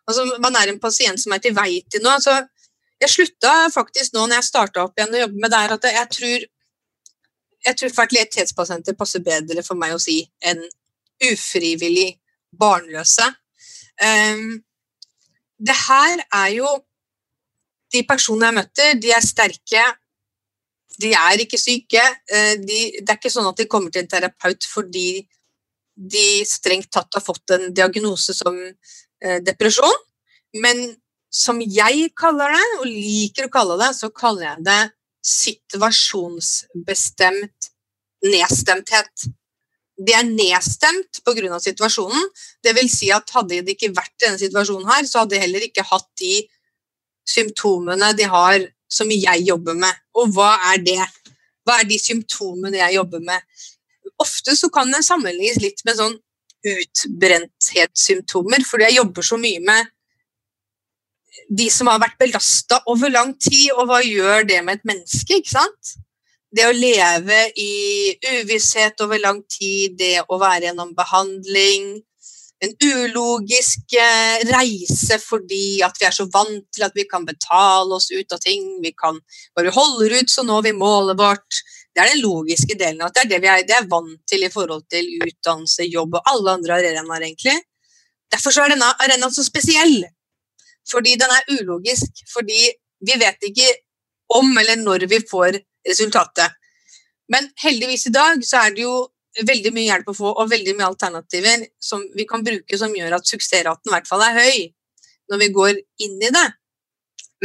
Altså, 0.08 0.24
man 0.44 0.56
er 0.56 0.72
en 0.72 0.80
pasient 0.80 1.20
som 1.20 1.34
er 1.36 1.42
til 1.44 1.56
vei 1.58 1.82
til 1.92 2.04
noe. 2.06 2.16
Altså, 2.20 2.38
jeg 3.02 3.14
slutta 3.14 3.56
faktisk 3.74 4.16
nå 4.16 4.26
når 4.26 4.40
jeg 4.40 4.50
starta 4.50 4.86
opp 4.86 4.98
igjen 4.98 5.18
å 5.18 5.26
jobbe 5.26 5.42
med 5.42 5.54
det 5.54 5.64
her, 5.64 5.76
at 5.76 5.90
jeg 5.92 6.14
tror 6.18 6.48
jeg 7.68 7.76
tror 7.80 7.94
fertilitetspasienter 7.96 8.96
passer 8.98 9.24
bedre 9.26 9.64
for 9.66 9.80
meg 9.80 9.96
å 9.96 10.02
si 10.02 10.22
enn 10.46 10.62
ufrivillig 11.32 12.12
barnløse. 12.56 13.26
Um, 13.98 14.60
det 15.58 15.78
her 15.88 16.22
er 16.44 16.52
jo 16.60 16.68
De 17.88 18.02
personene 18.04 18.50
jeg 18.50 18.56
møter, 18.58 18.98
de 19.00 19.12
er 19.16 19.24
sterke. 19.24 19.82
De 21.02 21.10
er 21.14 21.38
ikke 21.44 21.60
syke. 21.62 22.04
Eh, 22.32 22.56
de, 22.62 22.80
det 23.02 23.10
er 23.10 23.18
ikke 23.20 23.34
sånn 23.34 23.50
at 23.50 23.60
de 23.60 23.70
kommer 23.70 23.92
til 23.94 24.02
en 24.04 24.12
terapeut 24.12 24.64
fordi 24.70 25.10
de 25.98 26.46
strengt 26.46 26.92
tatt 26.94 27.16
har 27.18 27.24
fått 27.26 27.50
en 27.56 27.74
diagnose 27.74 28.34
som 28.38 28.56
eh, 28.58 29.40
depresjon. 29.46 29.98
Men 30.62 30.78
som 31.34 31.62
jeg 31.62 32.12
kaller 32.18 32.52
det, 32.56 32.68
og 32.82 32.88
liker 32.88 33.46
å 33.48 33.54
kalle 33.54 33.78
det, 33.82 33.96
så 33.98 34.10
kaller 34.16 34.44
jeg 34.52 34.60
det 34.68 34.84
situasjonsbestemt 35.28 37.72
nedstemthet. 38.26 39.28
De 39.98 40.14
er 40.14 40.24
nedstemt 40.30 41.24
pga. 41.26 41.60
situasjonen. 41.60 42.30
Det 42.64 42.76
vil 42.78 42.90
si 42.90 43.12
at 43.12 43.30
hadde 43.34 43.62
de 43.66 43.72
ikke 43.74 43.96
vært 43.98 44.22
i 44.22 44.26
denne 44.28 44.40
situasjonen 44.42 44.90
her, 44.90 45.06
så 45.06 45.20
hadde 45.24 45.36
de 45.36 45.44
heller 45.44 45.62
ikke 45.66 45.90
hatt 45.90 46.10
de 46.22 46.50
symptomene 47.28 48.14
de 48.16 48.24
har 48.30 48.60
som 48.90 49.12
jeg 49.12 49.44
jobber 49.48 49.76
med. 49.78 49.94
Og 50.18 50.32
hva 50.36 50.54
er 50.72 50.82
det? 50.84 51.02
Hva 51.68 51.82
er 51.82 51.90
de 51.90 51.98
symptomene 52.00 52.80
jeg 52.80 52.98
jobber 52.98 53.24
med? 53.24 53.44
Ofte 54.24 54.56
så 54.58 54.70
kan 54.74 54.92
det 54.94 55.04
sammenlignes 55.06 55.60
litt 55.62 55.84
med 55.86 56.00
sånn 56.00 56.16
utbrenthetssymptomer, 56.68 58.64
fordi 58.66 58.88
jeg 58.88 59.00
jobber 59.00 59.26
så 59.26 59.38
mye 59.40 59.62
med 59.64 59.92
de 61.48 61.68
som 61.72 61.88
har 61.88 62.02
vært 62.02 62.18
belasta 62.20 62.82
over 62.92 63.12
lang 63.14 63.34
tid, 63.40 63.70
og 63.76 63.88
hva 63.90 64.02
gjør 64.04 64.48
det 64.50 64.60
med 64.66 64.80
et 64.80 64.90
menneske? 64.90 65.38
ikke 65.38 65.54
sant? 65.54 65.94
Det 66.52 66.66
å 66.66 66.76
leve 66.76 67.40
i 67.60 67.72
uvisshet 68.40 69.00
over 69.04 69.20
lang 69.22 69.44
tid, 69.52 69.98
det 70.00 70.24
å 70.28 70.40
være 70.42 70.70
gjennom 70.70 70.96
behandling, 70.98 71.98
en 72.66 72.74
ulogisk 72.82 73.94
eh, 73.94 74.44
reise 74.50 75.20
fordi 75.22 75.80
at 75.86 75.98
vi 76.00 76.08
er 76.08 76.16
så 76.16 76.26
vant 76.34 76.66
til 76.74 76.86
at 76.88 76.96
vi 76.98 77.06
kan 77.10 77.26
betale 77.28 77.98
oss 77.98 78.10
ut 78.12 78.34
av 78.34 78.42
ting. 78.42 78.66
Vi 78.84 78.94
kan 78.98 79.20
bare 79.58 79.74
holde 79.76 80.10
ut, 80.16 80.32
så 80.32 80.46
når 80.48 80.66
vi 80.70 80.74
målet 80.78 81.20
vårt. 81.20 81.62
Det 81.94 82.04
er 82.04 82.14
den 82.14 82.24
logiske 82.24 82.78
delen. 82.78 83.02
at 83.06 83.14
Det 83.14 83.26
er 83.26 83.32
det 83.34 83.42
vi 83.44 83.52
er, 83.52 83.66
det 83.68 83.78
er 83.78 83.90
vant 83.90 84.20
til 84.30 84.46
i 84.46 84.52
forhold 84.54 84.86
til 84.90 85.08
utdannelse, 85.26 85.86
jobb 85.86 86.18
og 86.20 86.32
alle 86.34 86.58
andre 86.58 86.80
arenaer, 86.80 87.26
egentlig. 87.30 87.58
Derfor 88.34 88.54
er 88.62 88.74
denne 88.74 88.92
arenaen 89.06 89.34
så 89.34 89.46
spesiell. 89.46 90.04
Fordi 90.92 91.16
den 91.20 91.34
er 91.34 91.54
ulogisk. 91.58 92.24
Fordi 92.34 92.72
vi 93.06 93.20
vet 93.22 93.50
ikke 93.50 93.74
om 94.34 94.58
eller 94.58 94.82
når 94.82 95.08
vi 95.10 95.22
får 95.30 95.60
resultatet. 95.88 96.58
Men 97.32 97.50
heldigvis 97.64 98.08
i 98.08 98.16
dag 98.16 98.44
så 98.46 98.66
er 98.66 98.76
det 98.76 98.86
jo 98.86 98.96
veldig 99.46 99.72
mye 99.76 99.90
hjelp 99.90 100.08
å 100.10 100.16
få, 100.18 100.32
og 100.34 100.50
veldig 100.50 100.74
mye 100.78 100.88
alternativer 100.90 101.68
som 101.84 102.02
vi 102.16 102.26
kan 102.30 102.46
bruke 102.46 102.80
som 102.80 102.94
gjør 102.96 103.18
at 103.20 103.30
suksessraten 103.30 103.92
i 103.92 103.94
hvert 103.94 104.10
fall 104.10 104.24
er 104.26 104.40
høy 104.40 104.64
når 105.32 105.42
vi 105.44 105.50
går 105.54 105.80
inn 106.06 106.18
i 106.24 106.32
det. 106.34 106.48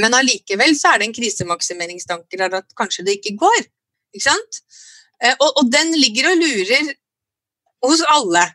Men 0.00 0.16
allikevel 0.16 0.72
så 0.78 0.92
er 0.92 1.02
det 1.02 1.10
en 1.10 1.16
krisemaksimeringstanke 1.16 2.38
der 2.40 2.56
at 2.62 2.70
kanskje 2.78 3.04
det 3.04 3.18
ikke 3.18 3.34
går. 3.42 3.60
Ikke 4.14 4.24
sant? 4.24 4.62
Eh, 5.20 5.34
og, 5.34 5.50
og 5.60 5.68
den 5.72 5.92
ligger 5.98 6.30
og 6.30 6.40
lurer 6.40 6.92
hos 7.84 8.04
alle. 8.14 8.46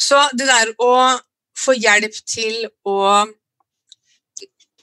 Så 0.00 0.18
det 0.34 0.48
der 0.48 0.72
å 0.82 0.92
få 1.54 1.76
hjelp 1.78 2.16
til 2.26 2.64
å 2.90 2.98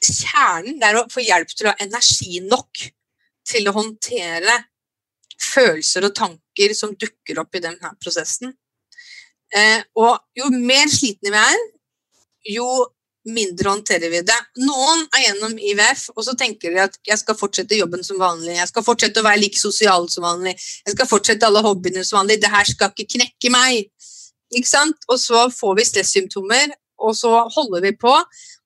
kjernen 0.01 0.79
det 0.81 0.87
er 0.87 0.97
å 0.97 1.07
få 1.11 1.21
hjelp 1.21 1.51
til 1.53 1.67
å 1.67 1.73
ha 1.73 1.83
energi 1.83 2.39
nok 2.45 2.85
til 3.45 3.67
å 3.69 3.75
håndtere 3.75 4.55
følelser 5.41 6.07
og 6.07 6.15
tanker 6.17 6.75
som 6.77 6.95
dukker 6.95 7.41
opp 7.41 7.55
i 7.57 7.63
denne 7.63 7.93
prosessen. 8.01 8.53
Eh, 9.51 9.83
og 9.99 10.17
jo 10.37 10.47
mer 10.53 10.87
slitne 10.91 11.33
vi 11.33 11.39
er, 11.41 11.63
jo 12.55 12.67
mindre 13.27 13.69
håndterer 13.69 14.09
vi 14.09 14.21
det. 14.25 14.37
Noen 14.63 15.03
er 15.13 15.25
gjennom 15.27 15.57
IVF, 15.59 16.07
og 16.15 16.25
så 16.25 16.33
tenker 16.37 16.73
de 16.73 16.81
at 16.85 16.95
jeg 17.07 17.19
skal 17.21 17.37
fortsette 17.37 17.77
jobben 17.77 18.03
som 18.05 18.19
vanlig, 18.21 18.55
jeg 18.57 18.69
skal 18.71 18.85
fortsette 18.85 19.21
å 19.21 19.27
være 19.27 19.43
like 19.43 19.59
sosial 19.61 20.07
som 20.09 20.25
vanlig, 20.25 20.55
jeg 20.87 20.95
skal 20.95 21.09
fortsette 21.09 21.45
alle 21.47 21.61
hobbyene 21.65 22.05
som 22.07 22.21
vanlig, 22.21 22.39
det 22.41 22.51
her 22.53 22.65
skal 22.69 22.93
ikke 22.93 23.17
knekke 23.17 23.53
meg. 23.53 23.91
Ikke 24.51 24.67
sant? 24.67 25.05
Og 25.11 25.19
så 25.21 25.45
får 25.53 25.77
vi 25.77 25.87
stressymptomer, 25.87 26.73
og 27.01 27.13
så 27.17 27.45
holder 27.53 27.85
vi 27.85 27.93
på. 27.97 28.15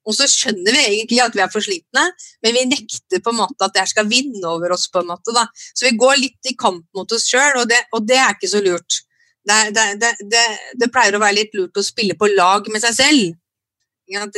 Og 0.05 0.13
så 0.13 0.27
skjønner 0.29 0.75
vi 0.75 0.83
egentlig 0.83 1.21
at 1.24 1.35
vi 1.35 1.41
er 1.41 1.51
for 1.51 1.65
slitne, 1.65 2.03
men 2.45 2.53
vi 2.53 2.65
nekter 2.69 3.24
på 3.24 3.33
en 3.33 3.39
måte 3.41 3.65
at 3.65 3.74
det 3.74 3.88
skal 3.89 4.07
vinne 4.09 4.43
over 4.50 4.75
oss. 4.75 4.88
på 4.91 5.01
en 5.01 5.09
måte 5.09 5.33
da. 5.33 5.47
Så 5.74 5.88
vi 5.88 5.97
går 5.97 6.19
litt 6.21 6.51
i 6.51 6.55
kamp 6.57 6.85
mot 6.95 7.12
oss 7.12 7.25
sjøl, 7.31 7.63
og, 7.63 7.74
og, 7.91 8.05
det 8.05 8.19
er 8.21 8.35
ikke 8.35 8.51
så 8.51 8.62
lurt. 8.65 9.01
Det, 9.45 9.57
det, 9.74 10.13
det, 10.29 10.45
det, 10.77 10.91
pleier 10.93 11.17
å 11.17 11.21
være 11.21 11.39
litt 11.39 11.57
lurt 11.57 11.77
å 11.77 11.85
spille 11.85 12.17
på 12.17 12.29
lag 12.33 12.65
med 12.74 12.81
seg 12.81 12.95
selv. 12.97 13.35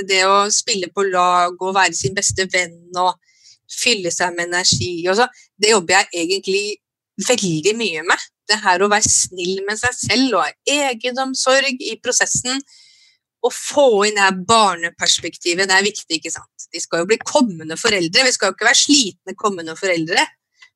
Det 0.07 0.24
å 0.27 0.47
spille 0.51 0.88
på 0.95 1.03
lag 1.12 1.55
og 1.59 1.75
være 1.75 1.95
sin 1.95 2.15
beste 2.15 2.47
venn 2.51 2.95
og 2.95 3.15
fylle 3.67 4.12
seg 4.15 4.36
med 4.36 4.47
energi, 4.47 5.01
og 5.12 5.17
så, 5.19 5.27
det 5.59 5.74
jobber 5.74 5.97
jeg 5.97 6.24
egentlig 6.24 6.65
veldig 7.27 7.74
mye 7.75 8.03
med. 8.07 8.27
Det 8.47 8.62
her 8.63 8.79
å 8.79 8.88
være 8.91 9.12
snill 9.12 9.65
med 9.67 9.79
seg 9.79 9.95
selv 9.97 10.38
og 10.38 10.45
ha 10.45 10.51
egenomsorg 10.88 11.81
i 11.83 11.97
prosessen 12.00 12.62
å 13.47 13.53
få 13.53 13.87
inn 14.07 14.19
det 14.19 14.29
barneperspektivet, 14.49 15.69
det 15.69 15.75
er 15.77 15.85
viktig. 15.85 16.19
ikke 16.19 16.33
sant? 16.33 16.67
De 16.73 16.81
skal 16.83 17.03
jo 17.03 17.09
bli 17.09 17.19
kommende 17.21 17.77
foreldre. 17.79 18.25
Vi 18.27 18.33
skal 18.35 18.51
jo 18.51 18.57
ikke 18.57 18.69
være 18.69 18.81
slitne 18.81 19.37
kommende 19.39 19.77
foreldre. 19.79 20.25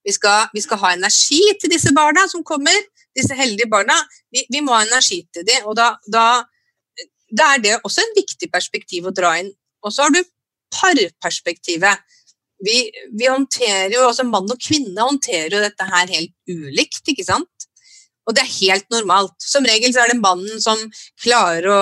Vi 0.05 0.15
skal, 0.15 0.47
vi 0.53 0.63
skal 0.63 0.81
ha 0.81 0.93
energi 0.95 1.41
til 1.61 1.71
disse 1.73 1.93
barna 1.93 2.25
som 2.31 2.45
kommer, 2.47 2.77
disse 3.17 3.35
heldige 3.37 3.69
barna. 3.69 3.97
Vi, 4.33 4.45
vi 4.49 4.63
må 4.65 4.73
ha 4.73 4.85
energi 4.85 5.21
til 5.33 5.45
dem, 5.47 5.67
og 5.69 5.77
da, 5.77 5.91
da, 6.09 6.25
da, 7.29 7.51
er 7.53 7.61
det 7.63 7.75
også 7.81 8.01
en 8.03 8.15
viktig 8.17 8.49
perspektiv 8.53 9.09
å 9.09 9.15
dra 9.15 9.35
inn. 9.41 9.51
Og 9.85 9.93
så 9.93 10.07
har 10.07 10.15
du 10.15 10.21
parperspektivet. 10.71 12.17
Vi, 12.61 12.77
vi 13.17 13.27
håndterer 13.27 13.93
jo, 13.95 14.05
altså 14.07 14.25
Mann 14.27 14.49
og 14.49 14.61
kvinne 14.61 15.01
håndterer 15.01 15.57
jo 15.57 15.63
dette 15.63 15.87
her 15.89 16.11
helt 16.13 16.33
ulikt. 16.49 17.03
ikke 17.09 17.25
sant? 17.25 17.50
Og 18.29 18.35
det 18.37 18.43
er 18.43 18.51
helt 18.53 18.87
normalt. 18.93 19.33
Som 19.41 19.65
regel 19.65 19.93
så 19.93 20.03
er 20.03 20.11
det 20.11 20.21
mannen 20.21 20.61
som 20.61 20.79
klarer 21.23 21.67
å 21.71 21.79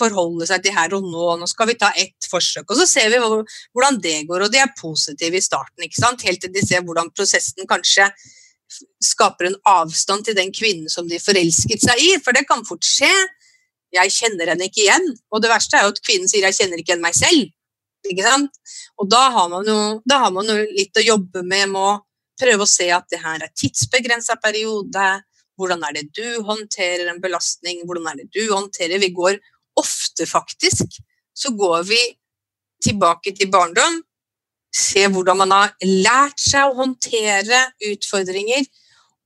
forholde 0.00 0.48
seg 0.48 0.64
til 0.64 0.74
her 0.76 0.94
og 0.96 1.04
nå. 1.04 1.26
Nå 1.38 1.48
skal 1.50 1.68
vi 1.68 1.76
ta 1.80 1.92
ett 2.00 2.28
forsøk, 2.30 2.64
og 2.70 2.78
så 2.80 2.86
ser 2.88 3.10
vi 3.12 3.20
hvordan 3.20 4.00
det 4.02 4.22
går. 4.30 4.46
Og 4.46 4.52
de 4.54 4.62
er 4.62 4.72
positive 4.78 5.36
i 5.38 5.44
starten, 5.44 5.84
ikke 5.84 6.00
sant? 6.00 6.24
helt 6.24 6.40
til 6.42 6.52
de 6.54 6.64
ser 6.64 6.84
hvordan 6.86 7.12
prosessen 7.12 7.68
kanskje 7.68 8.08
skaper 9.04 9.50
en 9.50 9.58
avstand 9.68 10.24
til 10.24 10.36
den 10.38 10.52
kvinnen 10.54 10.88
som 10.88 11.08
de 11.08 11.18
forelsket 11.20 11.82
seg 11.84 12.00
i, 12.00 12.12
for 12.24 12.32
det 12.32 12.46
kan 12.48 12.64
fort 12.64 12.86
skje. 12.88 13.10
Jeg 13.92 14.14
kjenner 14.14 14.54
henne 14.54 14.70
ikke 14.70 14.86
igjen. 14.86 15.10
Og 15.28 15.42
det 15.44 15.50
verste 15.52 15.76
er 15.76 15.84
jo 15.84 15.92
at 15.92 16.00
kvinnen 16.00 16.30
sier 16.30 16.46
'jeg 16.46 16.56
kjenner 16.56 16.80
ikke 16.80 16.94
igjen 16.94 17.04
meg 17.04 17.14
selv'. 17.18 17.50
Ikke 18.08 18.24
sant? 18.24 18.56
Og 18.98 19.10
da 19.10 19.28
har 19.30 19.48
man 19.48 19.66
jo, 19.66 20.00
har 20.10 20.32
man 20.32 20.48
jo 20.48 20.56
litt 20.56 20.96
å 20.96 21.04
jobbe 21.04 21.42
med, 21.42 21.68
med 21.68 21.82
å 21.82 22.00
prøve 22.40 22.64
å 22.64 22.70
se 22.70 22.88
at 22.90 23.06
det 23.12 23.20
her 23.22 23.44
er 23.44 23.52
tidsbegrensa 23.54 24.38
periode 24.42 25.22
hvordan 25.62 25.84
er 25.86 25.96
det 25.96 26.08
du 26.16 26.42
håndterer 26.46 27.08
en 27.10 27.22
belastning? 27.22 27.84
Hvordan 27.86 28.10
er 28.10 28.22
det 28.22 28.30
du 28.34 28.42
håndterer 28.50 28.98
Vi 29.02 29.12
går 29.14 29.38
ofte, 29.78 30.26
faktisk, 30.26 30.98
så 31.34 31.54
går 31.56 31.86
vi 31.88 32.00
tilbake 32.82 33.32
til 33.36 33.50
barndom. 33.50 34.02
Se 34.74 35.06
hvordan 35.08 35.38
man 35.44 35.54
har 35.54 35.72
lært 35.84 36.40
seg 36.40 36.66
å 36.66 36.76
håndtere 36.76 37.60
utfordringer. 37.92 38.66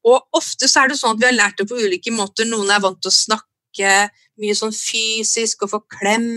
Og 0.07 0.39
ofte 0.39 0.69
så 0.71 0.85
er 0.85 0.93
det 0.93 0.99
sånn 1.01 1.17
at 1.17 1.23
vi 1.23 1.29
har 1.31 1.39
lært 1.39 1.59
det 1.59 1.69
på 1.71 1.79
ulike 1.81 2.13
måter. 2.15 2.47
Noen 2.47 2.71
er 2.71 2.83
vant 2.83 3.01
til 3.03 3.11
å 3.11 3.17
snakke 3.17 3.95
mye 4.37 4.57
sånn 4.57 4.75
fysisk 4.75 5.65
og 5.65 5.73
få 5.73 5.81
klem, 5.97 6.29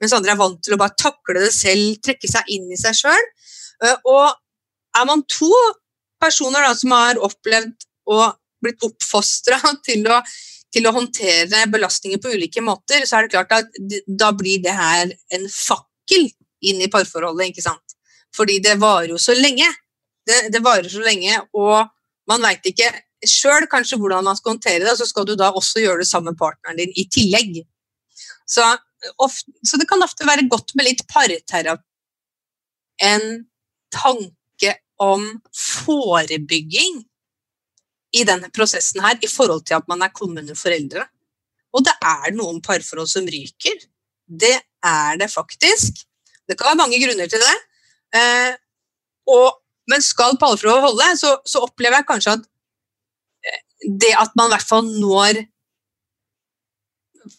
mens 0.00 0.14
andre 0.14 0.34
er 0.34 0.40
vant 0.40 0.60
til 0.62 0.76
å 0.76 0.80
bare 0.80 0.96
takle 0.98 1.42
det 1.42 1.52
selv, 1.54 1.98
trekke 2.04 2.30
seg 2.30 2.48
inn 2.54 2.70
i 2.72 2.78
seg 2.78 2.96
sjøl. 2.96 3.28
Eh, 3.82 3.96
og 4.08 4.30
er 4.96 5.08
man 5.08 5.24
to 5.28 5.50
personer 6.22 6.64
da, 6.64 6.72
som 6.78 6.94
har 6.94 7.20
opplevd 7.20 7.88
å 8.12 8.30
blitt 8.62 8.84
oppfostra 8.86 9.58
til, 9.86 10.08
til, 10.72 10.88
å 10.88 10.94
håndtere 10.96 11.66
belastninger 11.72 12.22
på 12.22 12.34
ulike 12.36 12.64
måter, 12.64 13.06
så 13.06 13.18
er 13.18 13.26
det 13.26 13.34
klart 13.36 13.56
at 13.58 13.80
da 14.06 14.32
blir 14.36 14.62
det 14.64 14.76
her 14.76 15.12
en 15.36 15.48
fakkel 15.50 16.28
inn 16.62 16.82
i 16.82 16.90
parforholdet, 16.90 17.50
ikke 17.50 17.64
sant. 17.64 17.96
Fordi 18.36 18.60
det 18.64 18.78
varer 18.80 19.12
jo 19.12 19.18
så 19.20 19.34
lenge. 19.36 19.66
Det, 20.26 20.46
det 20.54 20.62
varer 20.62 20.88
så 20.88 21.02
lenge, 21.02 21.40
og 21.58 21.90
man 22.30 22.44
veit 22.46 22.66
ikke 22.70 22.92
sjøl 23.28 23.66
kanskje 23.70 23.98
hvordan 24.00 24.24
man 24.26 24.38
skal 24.38 24.54
håndtere 24.54 24.84
det, 24.86 24.94
så 24.98 25.06
skal 25.06 25.26
du 25.26 25.34
da 25.38 25.52
også 25.54 25.82
gjøre 25.82 26.02
det 26.02 26.08
sammen 26.10 26.32
med 26.32 26.40
partneren 26.40 26.78
din 26.78 26.94
i 26.98 27.06
tillegg. 27.10 27.62
Så, 28.48 28.64
ofte, 29.22 29.54
så 29.66 29.78
det 29.80 29.88
kan 29.90 30.02
ofte 30.04 30.26
være 30.26 30.48
godt 30.50 30.74
med 30.78 30.88
litt 30.88 31.04
parterapi. 31.10 31.82
En 33.02 33.24
tanke 33.92 34.76
om 35.02 35.24
forebygging 35.56 37.00
i 38.12 38.24
denne 38.28 38.50
prosessen 38.52 39.02
her 39.04 39.18
i 39.22 39.30
forhold 39.30 39.64
til 39.66 39.78
at 39.78 39.88
man 39.90 40.04
er 40.04 40.12
kommende 40.14 40.56
foreldre. 40.58 41.06
Og 41.72 41.84
det 41.86 41.94
er 42.04 42.34
noen 42.36 42.60
parforhold 42.64 43.08
som 43.08 43.28
ryker. 43.28 43.78
Det 44.28 44.56
er 44.84 45.20
det 45.20 45.30
faktisk. 45.32 46.02
Det 46.48 46.58
kan 46.58 46.72
være 46.72 46.82
mange 46.82 47.00
grunner 47.00 47.30
til 47.30 47.40
det. 47.40 47.54
Eh, 48.18 48.52
og, 49.32 49.62
men 49.88 50.04
skal 50.04 50.36
parforhold 50.40 50.84
holde, 50.84 51.08
så, 51.16 51.38
så, 51.48 51.62
opplever 51.64 52.00
jeg 52.00 52.08
kanskje 52.10 52.36
at 52.36 52.44
eh, 53.48 53.62
det 54.02 54.12
at 54.20 54.36
man 54.36 54.50
i 54.50 54.54
hvert 54.56 54.68
fall 54.68 54.90
når 54.90 55.40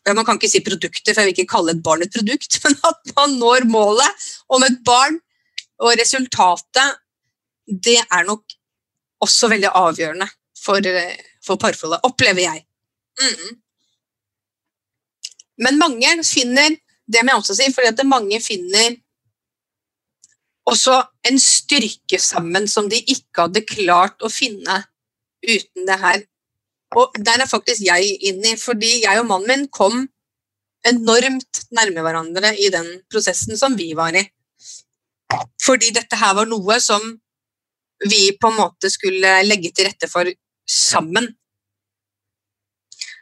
ja, 0.07 0.13
Man 0.15 0.23
kan 0.23 0.37
ikke 0.39 0.47
si 0.47 0.63
produktet, 0.63 1.11
for 1.11 1.21
jeg 1.21 1.27
vil 1.27 1.35
ikke 1.35 1.51
kalle 1.51 1.73
et 1.75 1.83
barn 1.83 2.05
et 2.05 2.13
produkt, 2.13 2.57
men 2.63 2.77
at 2.87 3.13
man 3.17 3.37
når 3.37 3.67
målet 3.69 4.27
om 4.49 4.63
et 4.65 4.79
barn 4.87 5.19
og 5.83 5.97
resultatet, 5.99 7.01
det 7.67 7.99
er 7.99 8.23
nok 8.25 8.55
også 9.23 9.49
veldig 9.51 9.69
avgjørende 9.75 10.29
for, 10.63 10.79
eh, 10.87 11.17
for 11.43 11.59
parforholdet, 11.61 12.05
opplever 12.07 12.45
jeg. 12.45 12.65
Mm. 13.21 13.51
Men 15.63 15.77
mange 15.77 16.15
finner 16.25 16.79
det 17.13 17.23
må 17.23 17.33
jeg 17.33 17.41
også 17.41 17.55
si, 17.57 17.71
fordi 17.75 17.91
at 17.91 18.05
mange 18.07 18.39
finner 18.41 18.95
også 20.69 20.95
en 21.27 21.39
styrke 21.41 22.19
sammen 22.21 22.67
som 22.71 22.87
de 22.91 23.01
ikke 23.01 23.47
hadde 23.47 23.65
klart 23.67 24.23
å 24.23 24.31
finne 24.31 24.79
uten 25.43 25.87
det 25.89 25.99
her. 25.99 26.23
Og 26.95 27.17
der 27.25 27.43
er 27.43 27.49
faktisk 27.49 27.83
jeg 27.83 28.15
inne 28.29 28.55
fordi 28.61 29.01
jeg 29.03 29.19
og 29.19 29.27
mannen 29.27 29.49
min 29.49 29.67
kom 29.73 30.05
enormt 30.87 31.63
nærme 31.75 32.03
hverandre 32.05 32.53
i 32.59 32.69
den 32.71 32.87
prosessen 33.11 33.59
som 33.59 33.75
vi 33.79 33.91
var 33.97 34.15
i. 34.15 34.23
Fordi 35.63 35.91
dette 35.95 36.19
her 36.19 36.35
var 36.37 36.47
noe 36.47 36.79
som 36.83 37.03
vi 38.03 38.33
på 38.39 38.51
en 38.51 38.59
måte 38.59 38.91
skulle 38.91 39.39
legge 39.47 39.71
til 39.75 39.87
rette 39.87 40.09
for 40.11 40.27
sammen. 40.69 41.27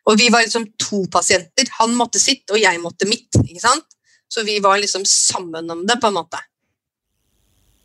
Og 0.10 0.18
vi 0.18 0.30
var 0.34 0.46
liksom 0.46 0.66
to 0.82 1.04
pasienter. 1.14 1.70
Han 1.80 1.94
måtte 1.98 2.20
sitt, 2.22 2.48
og 2.50 2.60
jeg 2.62 2.82
måtte 2.82 3.10
mitt. 3.10 3.30
ikke 3.44 3.62
sant? 3.62 3.98
Så 4.32 4.46
vi 4.48 4.60
var 4.64 4.80
liksom 4.82 5.06
sammen 5.06 5.70
om 5.70 5.86
det, 5.86 6.00
på 6.02 6.10
en 6.10 6.18
måte. 6.18 6.40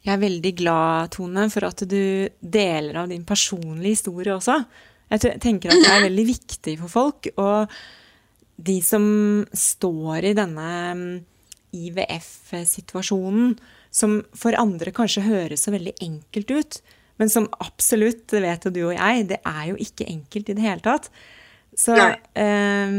Jeg 0.07 0.15
er 0.15 0.23
veldig 0.23 0.53
glad, 0.55 1.11
Tone, 1.17 1.49
for 1.51 1.67
at 1.67 1.83
du 1.91 2.29
deler 2.41 3.03
av 3.03 3.11
din 3.11 3.25
personlige 3.27 3.99
historie 3.99 4.37
også. 4.37 4.61
Jeg 5.11 5.41
tenker 5.43 5.73
at 5.73 5.83
det 5.83 5.93
er 5.93 6.05
veldig 6.07 6.27
viktig 6.29 6.77
for 6.85 6.93
folk. 6.93 7.29
Og 7.43 7.73
de 8.57 8.77
som 8.87 9.07
står 9.51 10.31
i 10.31 10.37
denne 10.39 10.69
mm, 10.99 11.17
IVF-situasjonen, 11.77 13.57
som 13.91 14.21
for 14.37 14.57
andre 14.59 14.95
kanskje 14.95 15.27
høres 15.27 15.67
så 15.67 15.75
veldig 15.75 15.97
enkelt 16.05 16.55
ut, 16.55 16.81
men 17.21 17.33
som 17.33 17.49
absolutt, 17.65 18.27
det 18.33 18.43
vet 18.45 18.67
jo 18.67 18.73
du 18.75 18.83
og 18.89 18.97
jeg, 18.97 19.29
det 19.33 19.41
er 19.47 19.63
jo 19.71 19.79
ikke 19.81 20.09
enkelt 20.09 20.51
i 20.53 20.57
det 20.57 20.65
hele 20.65 20.85
tatt. 20.85 21.11
Så 21.77 21.97
eh, 21.97 22.97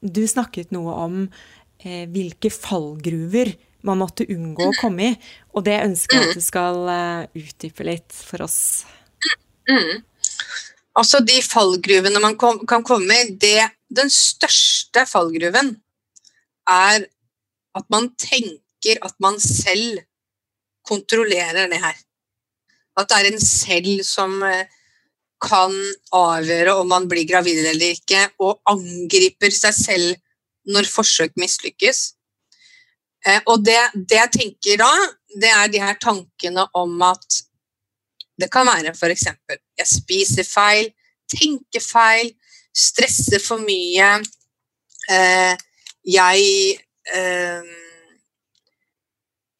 du 0.00 0.22
snakket 0.28 0.74
noe 0.76 0.96
om 1.06 1.22
eh, 1.26 2.04
hvilke 2.12 2.52
fallgruver 2.52 3.54
man 3.86 4.00
måtte 4.02 4.26
unngå 4.32 4.70
å 4.70 4.76
komme 4.80 5.10
i. 5.12 5.14
Og 5.54 5.64
det 5.66 5.78
ønsker 5.84 6.18
jeg 6.18 6.30
at 6.30 6.38
du 6.38 6.44
skal 6.44 6.82
uh, 6.88 7.24
utdype 7.38 7.86
litt 7.86 8.14
for 8.14 8.46
oss. 8.46 8.58
Mm. 9.70 10.02
Altså, 10.96 11.20
de 11.24 11.36
fallgruvene 11.44 12.22
man 12.22 12.38
kom, 12.40 12.62
kan 12.68 12.84
komme 12.86 13.20
i, 13.20 13.34
det, 13.40 13.68
Den 13.86 14.10
største 14.12 15.04
fallgruven 15.08 15.74
er 16.70 17.06
at 17.76 17.86
man 17.92 18.08
tenker 18.18 18.98
at 19.04 19.14
man 19.22 19.38
selv 19.42 20.00
kontrollerer 20.86 21.68
det 21.70 21.80
her. 21.82 21.98
At 22.96 23.10
det 23.10 23.18
er 23.18 23.30
en 23.30 23.42
selv 23.42 24.02
som 24.06 24.38
eh, 24.46 24.68
kan 25.42 25.74
avgjøre 26.16 26.74
om 26.80 26.88
man 26.88 27.08
blir 27.10 27.26
gravid 27.28 27.60
eller 27.66 27.96
ikke, 27.96 28.22
og 28.40 28.62
angriper 28.70 29.52
seg 29.52 29.74
selv 29.76 30.14
når 30.72 30.88
forsøk 30.90 31.36
mislykkes. 31.40 32.02
Eh, 33.26 33.40
og 33.46 33.64
det, 33.66 33.78
det 33.94 34.20
jeg 34.22 34.32
tenker 34.38 34.80
da, 34.80 34.92
det 35.36 35.52
er 35.52 35.70
de 35.72 35.82
her 35.82 35.98
tankene 36.02 36.66
om 36.78 36.96
at 37.04 37.42
det 38.36 38.50
kan 38.52 38.68
være 38.68 38.92
f.eks. 38.92 39.28
jeg 39.48 39.88
spiser 39.88 40.44
feil, 40.48 40.90
tenker 41.30 41.82
feil, 41.84 42.32
stresser 42.76 43.40
for 43.42 43.62
mye. 43.64 44.10
Eh, 45.10 45.54
jeg 46.06 46.82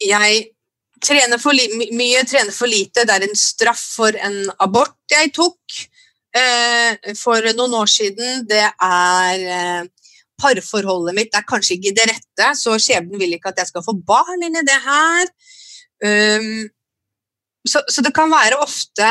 Jeg 0.03 0.56
trener 1.03 1.41
for 1.41 1.57
mye, 1.97 2.25
trene 2.29 2.55
for 2.55 2.71
lite. 2.71 3.05
Det 3.05 3.15
er 3.15 3.27
en 3.27 3.39
straff 3.39 3.83
for 3.97 4.17
en 4.17 4.39
abort 4.63 4.97
jeg 5.13 5.33
tok 5.37 5.79
eh, 6.37 7.13
for 7.19 7.45
noen 7.57 7.77
år 7.83 7.91
siden. 7.91 8.47
Det 8.49 8.65
er 8.65 9.47
eh, 9.57 9.89
parforholdet 10.41 11.17
mitt 11.17 11.37
er 11.37 11.47
kanskje 11.49 11.77
ikke 11.77 11.95
det 11.97 12.09
rette, 12.11 12.51
så 12.61 12.77
skjebnen 12.81 13.21
vil 13.21 13.37
ikke 13.37 13.53
at 13.53 13.63
jeg 13.63 13.73
skal 13.73 13.85
få 13.85 13.97
barn 14.07 14.45
inn 14.45 14.59
i 14.61 14.65
det 14.67 14.79
her. 14.85 15.31
Um, 16.05 16.67
så, 17.67 17.81
så, 17.89 18.03
det 18.05 18.13
kan 18.15 18.29
være 18.31 18.59
ofte 18.61 19.07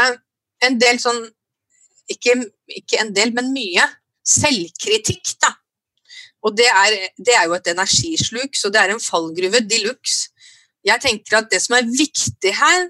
en 0.63 0.77
del 0.79 0.99
sånn 1.01 1.23
ikke, 2.13 2.35
ikke 2.69 2.99
en 3.01 3.09
del, 3.15 3.33
men 3.33 3.49
mye 3.55 3.87
selvkritikk, 4.25 5.33
da. 5.41 5.55
Og 6.45 6.53
det 6.53 6.67
er, 6.69 6.95
det 7.17 7.33
er, 7.33 7.47
jo 7.49 7.55
et 7.57 7.71
energisluk, 7.73 8.53
så 8.53 8.69
det 8.69 8.83
er 8.83 8.93
en 8.93 9.01
fallgruve 9.01 9.63
de 9.65 9.81
luxe. 9.87 10.29
Jeg 10.85 11.01
tenker 11.01 11.39
at 11.39 11.51
det 11.51 11.61
som 11.63 11.77
er 11.77 11.87
viktig 11.89 12.53
her, 12.55 12.89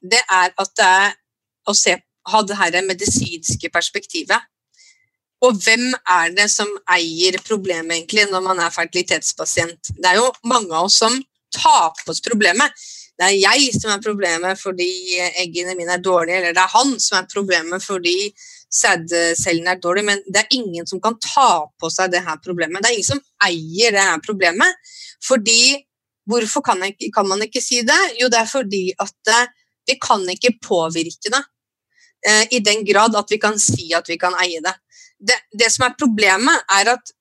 det 0.00 0.22
er 0.26 0.54
at 0.58 0.72
det 0.78 0.86
er 0.86 1.12
å 1.68 1.74
se, 1.76 1.96
ha 2.30 2.40
det 2.46 2.56
her 2.58 2.80
medisinske 2.86 3.70
perspektivet. 3.72 4.48
Og 5.40 5.56
hvem 5.64 5.86
er 5.94 6.32
det 6.36 6.50
som 6.52 6.68
eier 6.92 7.38
problemet, 7.46 7.94
egentlig, 7.96 8.26
når 8.28 8.42
man 8.44 8.60
er 8.60 8.72
fertilitetspasient? 8.74 9.94
Det 9.96 10.08
er 10.10 10.18
jo 10.18 10.28
mange 10.44 10.74
av 10.74 10.90
oss 10.90 10.98
som 11.00 11.16
tar 11.54 11.94
på 12.04 12.12
oss 12.12 12.20
problemet. 12.24 12.74
Det 13.20 13.28
er 13.28 13.36
jeg 13.36 13.72
som 13.76 13.92
er 13.92 14.04
problemet 14.04 14.56
fordi 14.60 14.88
eggene 15.42 15.74
mine 15.76 15.96
er 15.96 16.04
dårlige, 16.04 16.38
eller 16.40 16.56
det 16.56 16.62
er 16.62 16.72
han 16.72 16.94
som 17.00 17.18
er 17.18 17.28
problemet 17.32 17.84
fordi 17.84 18.16
sædcellene 18.72 19.74
er 19.74 19.80
dårlige. 19.82 20.08
Men 20.08 20.22
det 20.26 20.44
er 20.44 20.56
ingen 20.56 20.88
som 20.88 21.00
kan 21.04 21.18
ta 21.24 21.66
på 21.80 21.90
seg 21.92 22.12
det 22.14 22.24
her 22.24 22.40
problemet. 22.44 22.80
Det 22.80 22.90
er 22.90 22.98
ingen 22.98 23.10
som 23.10 23.24
eier 23.44 23.96
det 23.96 24.06
her 24.06 24.22
problemet. 24.24 24.92
Fordi 25.24 25.60
Hvorfor 26.28 26.62
kan, 26.64 26.82
jeg, 26.84 27.10
kan 27.14 27.26
man 27.28 27.42
ikke 27.42 27.62
si 27.64 27.80
det? 27.86 28.00
Jo, 28.20 28.28
det 28.32 28.42
er 28.42 28.50
fordi 28.50 28.84
at 29.00 29.32
eh, 29.32 29.48
vi 29.88 29.96
kan 30.02 30.26
ikke 30.28 30.58
påvirke 30.62 31.32
det 31.32 31.40
eh, 32.28 32.44
i 32.56 32.60
den 32.64 32.84
grad 32.86 33.16
at 33.16 33.32
vi 33.32 33.40
kan 33.40 33.58
si 33.58 33.90
at 33.96 34.08
vi 34.08 34.18
kan 34.20 34.36
eie 34.42 34.60
det 34.64 34.76
det, 35.20 35.36
det 35.52 35.68
som 35.72 35.86
er 35.86 35.98
problemet, 36.00 36.64
er 36.72 36.94
at 36.94 37.12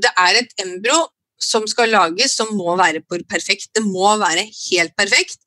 det 0.00 0.10
er 0.18 0.40
et 0.40 0.64
embryo 0.64 1.04
som 1.40 1.66
skal 1.68 1.92
lages, 1.92 2.36
som 2.38 2.54
må 2.56 2.76
være 2.78 3.02
perfekt. 3.28 3.70
Det 3.76 3.84
må 3.84 4.16
være 4.20 4.46
helt 4.46 4.94
perfekt 4.96 5.40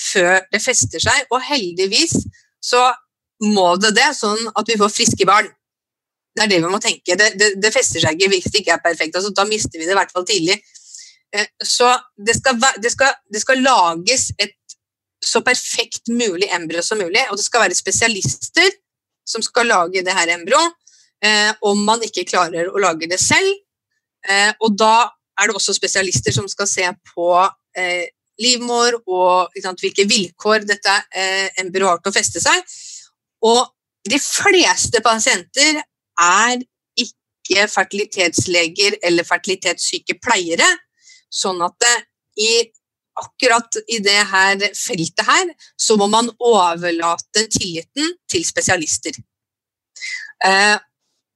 før 0.00 0.42
det 0.52 0.60
fester 0.62 1.02
seg. 1.02 1.28
Og 1.30 1.42
heldigvis 1.46 2.16
så 2.64 2.82
må 3.44 3.74
det 3.80 3.94
det, 3.96 4.10
sånn 4.18 4.40
at 4.54 4.70
vi 4.70 4.78
får 4.80 4.92
friske 4.92 5.28
barn. 5.28 5.48
Det 6.34 6.44
er 6.44 6.50
det 6.50 6.62
vi 6.64 6.70
må 6.70 6.80
tenke. 6.82 7.14
Det, 7.18 7.34
det, 7.38 7.52
det 7.62 7.72
fester 7.74 8.02
seg 8.02 8.18
ikke 8.18 8.32
hvis 8.34 8.50
det 8.50 8.64
ikke 8.64 8.74
er 8.74 8.82
perfekt. 8.82 9.14
Altså, 9.14 9.30
da 9.36 9.46
mister 9.46 9.78
vi 9.78 9.86
det 9.86 9.94
i 9.94 9.98
hvert 10.00 10.14
fall 10.14 10.26
tidlig. 10.26 10.58
Eh, 11.34 11.46
så 11.64 11.88
det 12.26 12.36
skal, 12.38 12.60
det 12.82 12.90
skal, 12.90 13.16
det 13.32 13.42
skal 13.42 13.62
lages 13.62 14.30
et 14.38 14.54
så 15.24 15.40
perfekt 15.42 16.08
mulig 16.12 16.50
embryo 16.52 16.82
som 16.84 17.00
mulig, 17.00 17.22
og 17.30 17.38
det 17.40 17.46
skal 17.46 17.64
være 17.64 17.78
spesialister 17.78 18.76
som 19.26 19.42
skal 19.42 19.70
lage 19.70 20.04
det 20.04 20.14
her 20.14 20.34
embryoet 20.34 20.74
eh, 21.24 21.50
om 21.64 21.80
man 21.86 22.02
ikke 22.04 22.26
klarer 22.28 22.68
å 22.68 22.82
lage 22.82 23.08
det 23.10 23.18
selv. 23.22 23.50
Eh, 24.28 24.52
og 24.60 24.76
da 24.78 25.08
er 25.40 25.48
det 25.48 25.56
også 25.56 25.74
spesialister 25.74 26.34
som 26.34 26.46
skal 26.48 26.68
se 26.70 26.86
på 27.14 27.28
livmor 28.38 29.00
og 29.10 29.56
sant, 29.58 29.80
hvilke 29.82 30.04
vilkår 30.06 30.62
dette 30.62 30.92
embryoet 31.58 31.90
har 31.90 32.02
til 32.04 32.12
å 32.12 32.14
feste 32.14 32.42
seg. 32.42 32.76
Og 33.42 33.64
de 34.06 34.20
fleste 34.22 35.02
pasienter 35.02 35.80
er 36.22 36.62
ikke 36.94 37.66
fertilitetsleger 37.72 39.00
eller 39.02 39.26
fertilitetssykepleiere. 39.26 40.68
Sånn 41.34 41.60
at 41.66 41.74
det, 41.82 41.94
i, 42.38 42.50
akkurat 43.18 43.78
i 43.90 44.00
det 44.04 44.20
her 44.30 44.64
feltet 44.78 45.26
her, 45.26 45.52
så 45.76 45.98
må 45.98 46.08
man 46.10 46.30
overlate 46.38 47.46
tilliten 47.52 48.14
til 48.30 48.46
spesialister. 48.46 49.18
Eh, 50.44 50.76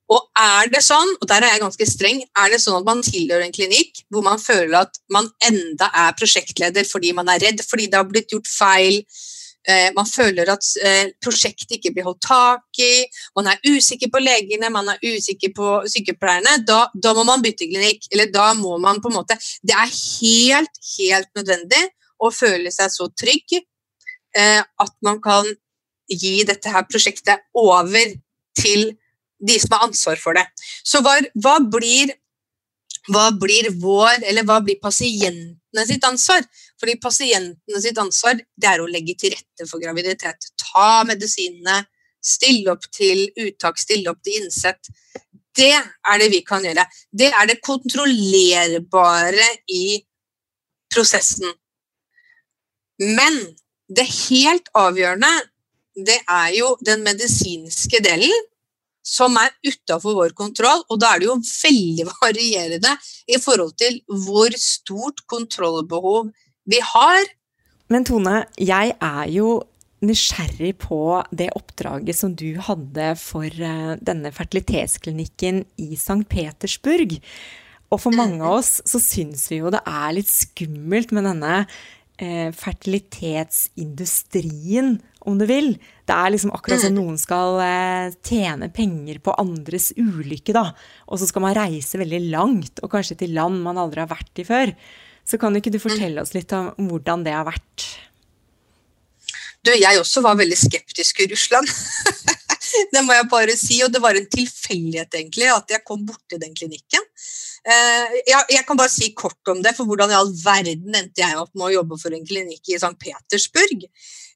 og 0.09 0.25
er 0.41 0.71
det 0.73 0.81
sånn, 0.85 1.11
og 1.21 1.27
der 1.29 1.45
er 1.45 1.53
jeg 1.53 1.63
ganske 1.63 1.87
streng, 1.89 2.23
er 2.25 2.53
det 2.53 2.61
sånn 2.63 2.79
at 2.79 2.87
man 2.87 3.03
tilhører 3.05 3.45
en 3.45 3.53
klinikk 3.53 4.01
hvor 4.09 4.25
man 4.25 4.41
føler 4.41 4.79
at 4.81 4.97
man 5.13 5.29
enda 5.45 5.91
er 5.93 6.15
prosjektleder 6.17 6.89
fordi 6.89 7.13
man 7.17 7.29
er 7.29 7.43
redd 7.43 7.61
fordi 7.67 7.91
det 7.93 8.01
har 8.01 8.09
blitt 8.09 8.33
gjort 8.33 8.49
feil, 8.49 9.03
eh, 9.03 9.38
man 9.97 10.09
føler 10.09 10.49
at 10.53 10.65
eh, 10.85 11.11
prosjektet 11.21 11.77
ikke 11.77 11.93
blir 11.97 12.07
holdt 12.07 12.23
tak 12.25 12.81
i, 12.81 13.05
man 13.37 13.51
er 13.53 13.61
usikker 13.69 14.11
på 14.13 14.23
legene, 14.23 14.71
man 14.73 14.89
er 14.95 15.03
usikker 15.05 15.53
på 15.57 15.73
sykepleierne, 15.93 16.63
da, 16.69 16.87
da 16.95 17.15
må 17.17 17.27
man 17.29 17.45
bytte 17.45 17.69
klinikk. 17.69 18.09
Eller 18.13 18.33
da 18.33 18.51
må 18.57 18.79
man 18.81 19.03
på 19.03 19.11
en 19.11 19.19
måte 19.21 19.37
Det 19.63 19.75
er 19.77 19.91
helt, 19.93 20.81
helt 20.97 21.31
nødvendig 21.37 21.83
å 22.19 22.31
føle 22.35 22.73
seg 22.75 22.91
så 22.93 23.09
trygg 23.13 23.59
eh, 23.59 24.63
at 24.63 24.95
man 25.05 25.21
kan 25.23 25.47
gi 26.09 26.41
dette 26.49 26.73
her 26.73 26.87
prosjektet 26.89 27.45
over 27.59 28.17
til 28.59 28.93
de 29.39 29.59
som 29.61 29.77
har 29.77 29.87
ansvar 29.87 30.19
for 30.21 30.39
det. 30.39 30.45
Så 30.87 31.03
hva, 31.05 31.19
hva, 31.39 31.59
blir, 31.63 32.11
hva 33.09 33.29
blir 33.33 33.71
vår, 33.81 34.25
eller 34.29 34.47
hva 34.47 34.59
blir 34.65 34.79
pasientene 34.83 35.85
sitt 35.89 36.05
ansvar? 36.05 36.45
Fordi 36.81 36.97
pasientene 37.03 37.83
sitt 37.83 37.99
ansvar 38.01 38.39
det 38.39 38.71
er 38.71 38.83
å 38.83 38.89
legge 38.91 39.17
til 39.19 39.35
rette 39.35 39.69
for 39.69 39.83
graviditet. 39.83 40.51
Ta 40.61 41.05
medisinene, 41.09 41.83
stille 42.25 42.75
opp 42.75 42.85
til 42.95 43.27
uttak, 43.47 43.81
stille 43.81 44.13
opp 44.13 44.21
til 44.25 44.43
innsett. 44.43 44.91
Det 45.59 45.73
er 45.75 46.21
det 46.21 46.29
vi 46.31 46.43
kan 46.47 46.65
gjøre. 46.65 46.85
Det 47.11 47.31
er 47.33 47.49
det 47.51 47.63
kontrollerbare 47.65 49.49
i 49.75 49.99
prosessen. 50.93 51.49
Men 53.03 53.41
det 53.89 54.05
helt 54.29 54.69
avgjørende, 54.77 55.33
det 56.07 56.21
er 56.31 56.53
jo 56.59 56.75
den 56.85 57.03
medisinske 57.07 58.03
delen 58.05 58.47
som 59.09 59.39
er 59.41 59.55
utafor 59.67 60.19
vår 60.19 60.37
kontroll. 60.39 60.85
Og 60.93 61.01
da 61.01 61.15
er 61.15 61.23
det 61.23 61.31
jo 61.31 61.39
veldig 61.41 62.07
varierende 62.23 62.95
i 63.29 63.41
forhold 63.43 63.75
til 63.81 64.01
hvor 64.27 64.55
stort 64.61 65.25
kontrollbehov 65.31 66.31
vi 66.69 66.83
har. 66.85 67.35
Men 67.89 68.05
Tone, 68.05 68.43
jeg 68.61 68.95
er 69.01 69.29
jo 69.33 69.59
nysgjerrig 70.05 70.77
på 70.79 71.01
det 71.35 71.49
oppdraget 71.59 72.15
som 72.15 72.35
du 72.39 72.53
hadde 72.63 73.13
for 73.19 73.47
eh, 73.49 73.95
denne 73.99 74.31
fertilitetsklinikken 74.35 75.65
i 75.83 75.95
St. 75.97 76.23
Petersburg. 76.31 77.17
Og 77.89 78.03
for 78.03 78.15
mange 78.15 78.43
av 78.45 78.61
oss 78.61 78.79
så 78.87 79.01
syns 79.01 79.47
vi 79.51 79.63
jo 79.63 79.73
det 79.73 79.81
er 79.89 80.15
litt 80.19 80.31
skummelt 80.31 81.15
med 81.17 81.25
denne 81.31 81.63
fertilitetsindustrien, 82.19 84.99
om 85.29 85.37
du 85.39 85.45
vil. 85.47 85.77
Det 86.09 86.17
er 86.17 86.33
liksom 86.33 86.53
akkurat 86.57 86.81
som 86.83 86.95
mm. 86.95 86.99
noen 86.99 87.19
skal 87.21 87.61
eh, 87.63 88.15
tjene 88.25 88.69
penger 88.75 89.21
på 89.23 89.35
andres 89.39 89.93
ulykke, 89.99 90.53
da. 90.57 90.73
Og 91.07 91.21
så 91.21 91.27
skal 91.31 91.45
man 91.45 91.57
reise 91.59 92.01
veldig 92.01 92.23
langt, 92.33 92.83
og 92.83 92.93
kanskje 92.95 93.21
til 93.23 93.35
land 93.37 93.57
man 93.65 93.81
aldri 93.81 94.01
har 94.03 94.11
vært 94.11 94.43
i 94.43 94.47
før. 94.49 94.69
Så 95.29 95.41
kan 95.41 95.57
ikke 95.59 95.75
du 95.75 95.81
fortelle 95.83 96.23
oss 96.23 96.35
litt 96.35 96.53
om 96.57 96.89
hvordan 96.89 97.25
det 97.27 97.35
har 97.37 97.47
vært? 97.47 97.87
Du, 99.67 99.73
jeg 99.75 100.01
også 100.01 100.23
var 100.25 100.39
veldig 100.39 100.57
skeptisk 100.57 101.21
i 101.21 101.29
Russland. 101.29 101.69
det 102.95 103.03
må 103.05 103.17
jeg 103.17 103.29
bare 103.29 103.57
si. 103.59 103.83
Og 103.85 103.93
det 103.93 104.01
var 104.01 104.17
en 104.17 104.29
tilfeldighet 104.33 105.21
egentlig 105.21 105.51
at 105.53 105.75
jeg 105.75 105.85
kom 105.85 106.07
borti 106.09 106.41
den 106.41 106.55
klinikken. 106.57 107.05
Eh, 107.69 108.21
jeg, 108.25 108.63
kan 108.65 108.79
bare 108.79 108.89
si 108.89 109.11
kort 109.13 109.51
om 109.53 109.59
det, 109.65 109.75
for 109.77 109.89
hvordan 109.89 110.13
i 110.13 110.17
all 110.17 110.31
verden 110.41 110.95
endte 110.97 111.21
jeg 111.21 111.37
opp 111.37 111.51
med 111.53 111.67
å 111.67 111.75
jobbe 111.75 111.99
for 112.01 112.15
en 112.17 112.25
klinikk 112.25 112.71
i 112.71 112.79
St. 112.79 112.95
Petersburg? 113.03 113.85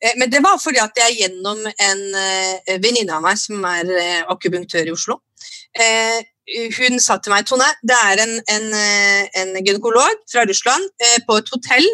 Eh, 0.03 0.19
men 0.21 0.33
det 0.33 0.43
var 0.45 0.61
fordi 0.61 0.83
at 0.83 1.01
jeg 1.01 1.23
gjennom 1.23 1.63
en 1.71 2.03
eh, 2.21 2.75
venninne 2.83 3.17
av 3.17 3.25
meg 3.25 3.41
som 3.41 3.65
er 3.71 3.89
akupunktør 4.33 4.91
i 4.91 4.95
Oslo 4.95 5.23
hun 6.77 6.99
sa 7.01 7.15
til 7.23 7.33
meg 7.33 7.47
Tone, 7.49 7.65
det 7.87 7.97
er 7.97 8.21
en, 8.21 8.33
en, 8.51 8.67
en 9.41 9.53
gynekolog 9.63 10.19
fra 10.29 10.43
Russland 10.45 10.91
på 11.25 11.37
et 11.39 11.53
hotell 11.55 11.87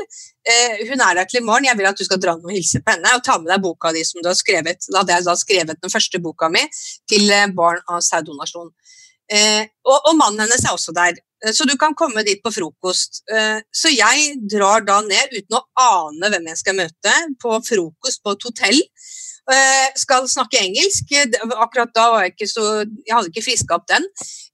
hun 0.89 1.05
er 1.05 1.19
der 1.21 1.29
til 1.29 1.43
i 1.43 1.45
morgen, 1.45 1.69
jeg 1.69 1.79
vil 1.79 1.87
at 1.87 2.01
du 2.01 2.03
skal 2.09 2.19
dra 2.19 2.35
ned 2.35 2.49
og 2.49 2.55
hilse 2.57 2.81
på 2.81 2.95
henne. 2.95 3.13
Og 3.15 3.23
ta 3.23 3.37
med 3.39 3.53
deg 3.53 3.61
boka 3.63 3.93
di 3.93 4.01
som 4.09 4.25
du 4.25 4.31
har 4.31 4.39
skrevet. 4.39 4.89
Da 4.89 5.03
hadde 5.03 5.19
jeg 5.19 5.27
da 5.29 5.35
skrevet 5.37 5.83
den 5.85 5.93
første 5.93 6.21
boka 6.25 6.49
mi 6.51 6.65
til 7.13 7.29
barn 7.55 7.85
av 7.93 8.01
sæddonasjon. 8.09 8.73
Eh, 9.29 9.65
og, 9.85 9.97
og, 9.99 10.15
mannen 10.17 10.47
hennes 10.47 10.65
er 10.65 10.73
også 10.73 10.95
der, 10.97 11.19
eh, 11.45 11.53
så 11.53 11.67
du 11.69 11.75
kan 11.81 11.97
komme 11.99 12.25
dit 12.27 12.41
på 12.45 12.53
frokost. 12.55 13.23
Eh, 13.29 13.61
så 13.69 13.93
jeg 13.93 14.39
drar 14.49 14.87
da 14.87 15.01
ned 15.05 15.35
uten 15.37 15.59
å 15.59 15.65
ane 15.85 16.33
hvem 16.33 16.49
jeg 16.53 16.61
skal 16.63 16.79
møte, 16.79 17.17
på 17.43 17.59
frokost 17.67 18.25
på 18.25 18.37
et 18.37 18.49
hotell. 18.51 18.85
Skal 19.97 20.27
snakke 20.29 20.59
engelsk. 20.61 21.09
Akkurat 21.57 21.89
da 21.97 22.03
var 22.13 22.27
jeg 22.27 22.35
ikke 22.35 22.49
så 22.51 22.65
Jeg 22.85 23.15
hadde 23.15 23.31
ikke 23.31 23.47
friska 23.47 23.79
opp 23.79 23.87
den. 23.89 24.05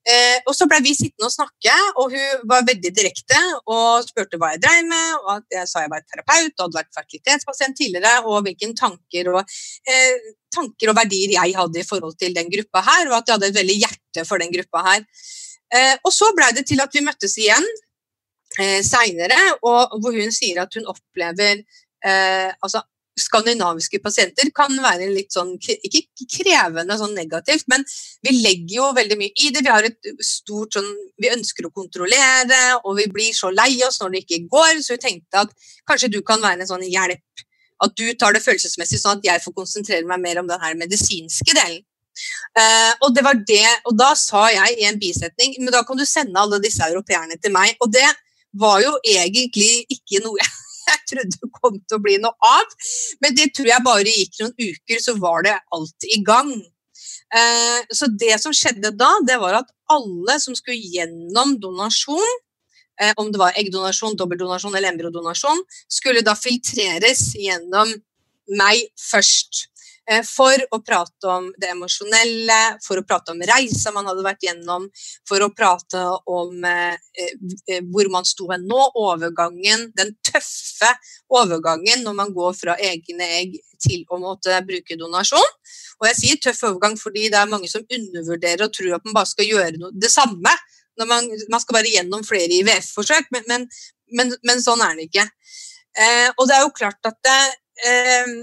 Eh, 0.04 0.38
og 0.44 0.52
så 0.52 0.66
ble 0.68 0.82
vi 0.84 0.92
sittende 0.92 1.30
og 1.30 1.32
snakke, 1.32 1.74
og 1.96 2.12
hun 2.12 2.42
var 2.50 2.66
veldig 2.68 2.90
direkte 2.92 3.38
og 3.72 4.04
spurte 4.04 4.36
hva 4.40 4.50
jeg 4.52 4.60
drev 4.60 4.82
med, 4.90 5.14
og 5.22 5.30
at 5.38 5.56
jeg 5.56 5.70
sa 5.70 5.84
jeg 5.84 5.92
var 5.94 6.04
terapeut 6.04 6.52
og 6.52 6.64
hadde 6.66 6.78
vært 6.80 6.98
fertilitetspasient 6.98 7.78
tidligere, 7.78 8.18
og 8.28 8.42
hvilke 8.44 8.68
tanker 8.76 9.30
og, 9.32 9.54
eh, 9.88 10.28
tanker 10.52 10.92
og 10.92 10.98
verdier 11.00 11.32
jeg 11.38 11.56
hadde 11.56 11.80
i 11.80 11.86
forhold 11.88 12.18
til 12.20 12.36
den 12.36 12.52
gruppa 12.52 12.84
her, 12.84 13.08
og 13.08 13.16
at 13.16 13.32
jeg 13.32 13.38
hadde 13.38 13.50
et 13.52 13.60
veldig 13.62 13.78
hjerte 13.80 14.26
for 14.28 14.44
den 14.44 14.52
gruppa 14.52 14.84
her. 14.90 15.08
Eh, 15.74 15.96
og 16.04 16.12
så 16.12 16.28
blei 16.36 16.52
det 16.52 16.66
til 16.68 16.84
at 16.84 16.92
vi 16.92 17.04
møttes 17.04 17.38
igjen 17.40 17.64
eh, 18.60 18.80
seinere, 18.84 19.40
hvor 19.64 20.12
hun 20.12 20.34
sier 20.36 20.60
at 20.62 20.76
hun 20.76 20.84
opplever 20.92 21.64
eh, 22.04 22.50
altså 22.60 22.84
skandinaviske 23.18 24.00
pasienter 24.02 24.50
kan 24.54 24.74
være 24.82 25.06
litt 25.12 25.34
sånn 25.34 25.52
Ikke 25.56 26.26
krevende 26.36 26.96
sånn 26.98 27.14
negativt, 27.16 27.66
men 27.70 27.84
vi 28.24 28.34
legger 28.40 28.76
jo 28.80 28.90
veldig 28.96 29.18
mye 29.20 29.34
i 29.34 29.50
det. 29.54 29.62
Vi 29.62 29.72
har 29.72 29.86
et 29.86 30.10
stort 30.24 30.74
sånn 30.74 30.90
Vi 31.22 31.30
ønsker 31.30 31.68
å 31.68 31.72
kontrollere, 31.74 32.60
og 32.82 32.98
vi 32.98 33.08
blir 33.12 33.34
så 33.36 33.52
lei 33.54 33.72
oss 33.86 34.00
når 34.02 34.14
det 34.14 34.24
ikke 34.24 34.44
går, 34.50 34.82
så 34.82 34.96
vi 34.96 35.04
tenkte 35.06 35.44
at 35.46 35.54
kanskje 35.88 36.12
du 36.16 36.20
kan 36.26 36.42
være 36.42 36.64
en 36.64 36.72
sånn 36.74 36.86
hjelp. 36.86 37.44
At 37.84 37.94
du 37.98 38.06
tar 38.18 38.34
det 38.34 38.42
følelsesmessig, 38.42 39.00
sånn 39.02 39.18
at 39.18 39.26
jeg 39.26 39.42
får 39.44 39.54
konsentrere 39.56 40.06
meg 40.08 40.22
mer 40.22 40.40
om 40.42 40.50
den 40.50 40.62
her 40.62 40.76
medisinske 40.78 41.54
delen. 41.54 41.82
Uh, 42.54 42.92
og 43.02 43.14
det 43.14 43.24
var 43.26 43.38
det, 43.46 43.66
og 43.90 43.96
da 43.98 44.12
sa 44.18 44.44
jeg 44.54 44.76
i 44.78 44.84
en 44.86 45.00
bisetning 45.00 45.56
men 45.58 45.72
da 45.74 45.80
kan 45.82 45.98
du 45.98 46.04
sende 46.06 46.38
alle 46.38 46.60
disse 46.62 46.86
europeerne 46.86 47.38
til 47.42 47.54
meg. 47.54 47.74
Og 47.82 47.90
det 47.90 48.06
var 48.54 48.78
jo 48.84 48.92
egentlig 49.02 49.82
ikke 49.90 50.22
noe 50.22 50.38
jeg, 50.38 50.52
jeg 50.90 51.02
trodde 51.10 51.40
det 51.40 51.50
kom 51.58 51.80
til 51.80 51.98
å 51.98 52.04
bli 52.04 52.18
noe 52.22 52.50
av. 52.50 52.78
Men 53.24 53.36
det 53.38 53.50
tror 53.56 53.70
jeg 53.70 53.86
bare 53.86 54.14
gikk 54.14 54.40
noen 54.42 54.54
uker, 54.60 55.02
så 55.02 55.16
var 55.20 55.46
det 55.46 55.58
alt 55.76 56.08
i 56.10 56.20
gang. 56.26 56.54
Uh, 57.34 57.80
så 57.90 58.08
det 58.20 58.36
som 58.42 58.54
skjedde 58.54 58.92
da, 58.94 59.10
det 59.26 59.40
var 59.42 59.58
at 59.62 59.70
alle 59.90 60.38
som 60.42 60.54
skulle 60.56 60.78
gjennom 60.78 61.56
donasjon, 61.62 62.40
uh, 63.02 63.12
om 63.20 63.32
det 63.34 63.40
var 63.40 63.56
eggdonasjon, 63.58 64.16
dobbeldonasjon 64.20 64.74
eller 64.74 64.92
embryodonasjon, 64.92 65.64
skulle 65.90 66.24
da 66.26 66.36
filtreres 66.38 67.32
gjennom 67.40 67.90
meg 68.60 68.84
først. 69.00 69.68
Eh, 70.04 70.20
for 70.28 70.60
å 70.76 70.80
prate 70.84 71.28
om 71.32 71.46
det 71.56 71.70
emosjonelle, 71.72 72.58
for 72.84 73.00
å 73.00 73.04
prate 73.08 73.32
om 73.32 73.40
reisa 73.48 73.92
man 73.94 74.04
hadde 74.10 74.24
vært 74.26 74.42
gjennom, 74.44 74.84
for 75.28 75.40
å 75.40 75.48
prate 75.56 76.02
om 76.28 76.64
eh, 76.68 76.96
eh, 77.16 77.78
hvor 77.88 78.10
man 78.12 78.26
sto 78.28 78.50
hen 78.50 78.66
nå, 78.68 78.80
overgangen, 79.00 79.86
den 79.96 80.12
tøffe 80.26 80.90
overgangen 81.32 82.04
når 82.04 82.18
man 82.18 82.34
går 82.36 82.52
fra 82.58 82.74
egne 82.76 83.30
egg 83.38 83.56
til 83.80 84.04
å 84.12 84.18
måtte 84.20 84.58
bruke 84.68 84.98
donasjon. 85.00 85.56
Og 86.02 86.08
jeg 86.10 86.18
sier 86.18 86.42
tøff 86.42 86.60
overgang 86.68 86.98
fordi 87.00 87.30
det 87.32 87.40
er 87.40 87.48
mange 87.48 87.70
som 87.72 87.84
undervurderer 87.88 88.66
og 88.66 88.74
tror 88.76 88.98
at 88.98 89.08
man 89.08 89.16
bare 89.16 89.30
skal 89.30 89.48
gjøre 89.48 89.80
noe, 89.80 89.94
det 89.96 90.12
samme. 90.12 90.52
Man, 91.00 91.30
man, 91.50 91.62
skal 91.62 91.78
bare 91.78 91.90
gjennom 91.90 92.22
flere 92.22 92.60
IVF-forsøk, 92.60 93.32
men, 93.34 93.48
men, 93.48 93.64
men, 94.14 94.36
men, 94.46 94.60
sånn 94.62 94.84
er 94.84 94.92
det 94.98 95.08
ikke. 95.08 95.24
Eh, 95.96 96.28
og 96.36 96.44
det 96.46 96.58
er 96.58 96.62
jo 96.62 96.76
klart 96.76 97.08
at 97.08 97.18
det, 97.24 97.40
eh, 97.88 98.36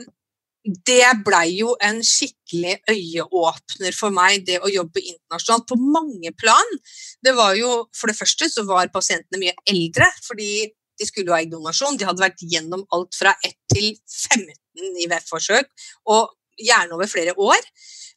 det 0.63 1.05
blei 1.25 1.55
jo 1.57 1.73
en 1.81 2.01
skikkelig 2.05 2.75
øyeåpner 2.91 3.95
for 3.97 4.13
meg, 4.13 4.43
det 4.45 4.59
å 4.61 4.69
jobbe 4.69 5.01
internasjonalt 5.01 5.65
på 5.71 5.77
mange 5.81 6.33
plan. 6.37 6.75
Det 7.23 7.33
var 7.37 7.55
jo, 7.57 7.87
For 7.97 8.11
det 8.11 8.17
første 8.17 8.49
så 8.49 8.65
var 8.67 8.91
pasientene 8.93 9.41
mye 9.41 9.55
eldre, 9.65 10.05
fordi 10.27 10.69
de 10.99 11.07
skulle 11.07 11.33
ha 11.33 11.41
eggdonasjon. 11.41 11.97
De 11.97 12.05
hadde 12.05 12.21
vært 12.21 12.45
gjennom 12.45 12.85
alt 12.93 13.17
fra 13.17 13.33
1 13.47 13.57
til 13.73 13.89
15 14.05 15.01
IVF-forsøk, 15.07 15.71
og 16.13 16.29
gjerne 16.61 16.93
over 16.93 17.09
flere 17.09 17.33
år. 17.41 17.61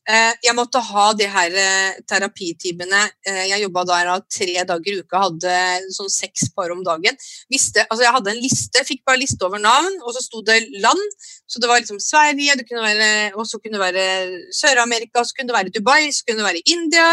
Eh, 0.05 0.33
jeg 0.45 0.53
måtte 0.53 0.83
ha 0.85 1.05
de 1.17 1.27
her 1.33 1.55
eh, 1.57 2.01
terapitimene. 2.09 3.07
Eh, 3.25 3.45
jeg 3.49 3.63
jobba 3.63 3.85
der 3.89 4.11
tre 4.29 4.65
dager 4.69 4.93
i 4.93 4.99
uka, 5.01 5.23
hadde 5.23 5.55
sånn 5.97 6.11
seks 6.13 6.51
par 6.57 6.75
om 6.75 6.83
dagen. 6.85 7.17
Visste, 7.53 7.87
altså 7.89 8.05
jeg 8.05 8.15
hadde 8.19 8.35
en 8.35 8.43
liste, 8.43 8.85
fikk 8.85 9.01
bare 9.09 9.23
liste 9.23 9.47
over 9.49 9.63
navn, 9.63 9.97
og 10.05 10.13
så 10.17 10.25
sto 10.27 10.43
det 10.45 10.61
land. 10.85 11.01
Så 11.49 11.63
det 11.63 11.71
var 11.71 11.81
liksom 11.81 12.03
Sverige, 12.05 12.59
det 12.61 12.69
kunne 12.69 12.85
være, 12.85 13.09
og 13.39 13.49
så 13.49 13.61
kunne 13.63 13.79
det 13.79 13.85
være 13.87 14.05
Sør-Amerika, 14.53 15.25
så 15.25 15.39
kunne 15.39 15.53
det 15.53 15.57
være 15.57 15.73
Dubai, 15.73 16.13
så 16.13 16.29
kunne 16.29 16.43
det 16.43 16.51
være 16.51 16.65
India. 16.77 17.09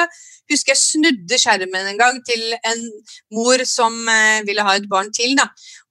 Husker 0.51 0.73
jeg 0.73 0.81
snudde 0.81 1.39
skjermen 1.39 1.93
en 1.93 1.99
gang 1.99 2.17
til 2.27 2.41
en 2.59 2.81
mor 3.31 3.61
som 3.63 3.93
ville 4.43 4.65
ha 4.67 4.75
et 4.75 4.89
barn 4.91 5.13
til. 5.15 5.37
da, 5.39 5.47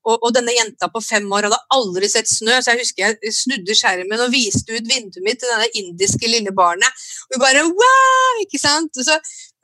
og, 0.09 0.17
og, 0.17 0.31
denne 0.33 0.55
jenta 0.57 0.89
på 0.89 1.03
fem 1.05 1.27
år 1.29 1.49
hadde 1.49 1.59
aldri 1.77 2.09
sett 2.09 2.29
snø, 2.31 2.55
så 2.61 2.73
jeg 2.73 2.87
husker 2.87 3.05
jeg 3.05 3.35
snudde 3.37 3.77
skjermen 3.77 4.25
og 4.25 4.33
viste 4.33 4.73
ut 4.73 4.89
vinduet 4.89 5.25
mitt 5.27 5.41
til 5.43 5.53
denne 5.53 5.69
indiske 5.77 6.31
lille 6.31 6.55
barnet. 6.57 7.03
Og 7.29 7.37
vi 7.37 7.43
bare 7.43 7.67
wow! 7.69 8.41
Ikke 8.45 8.61
sant? 8.63 8.97
Og 8.97 9.05
så, 9.07 9.19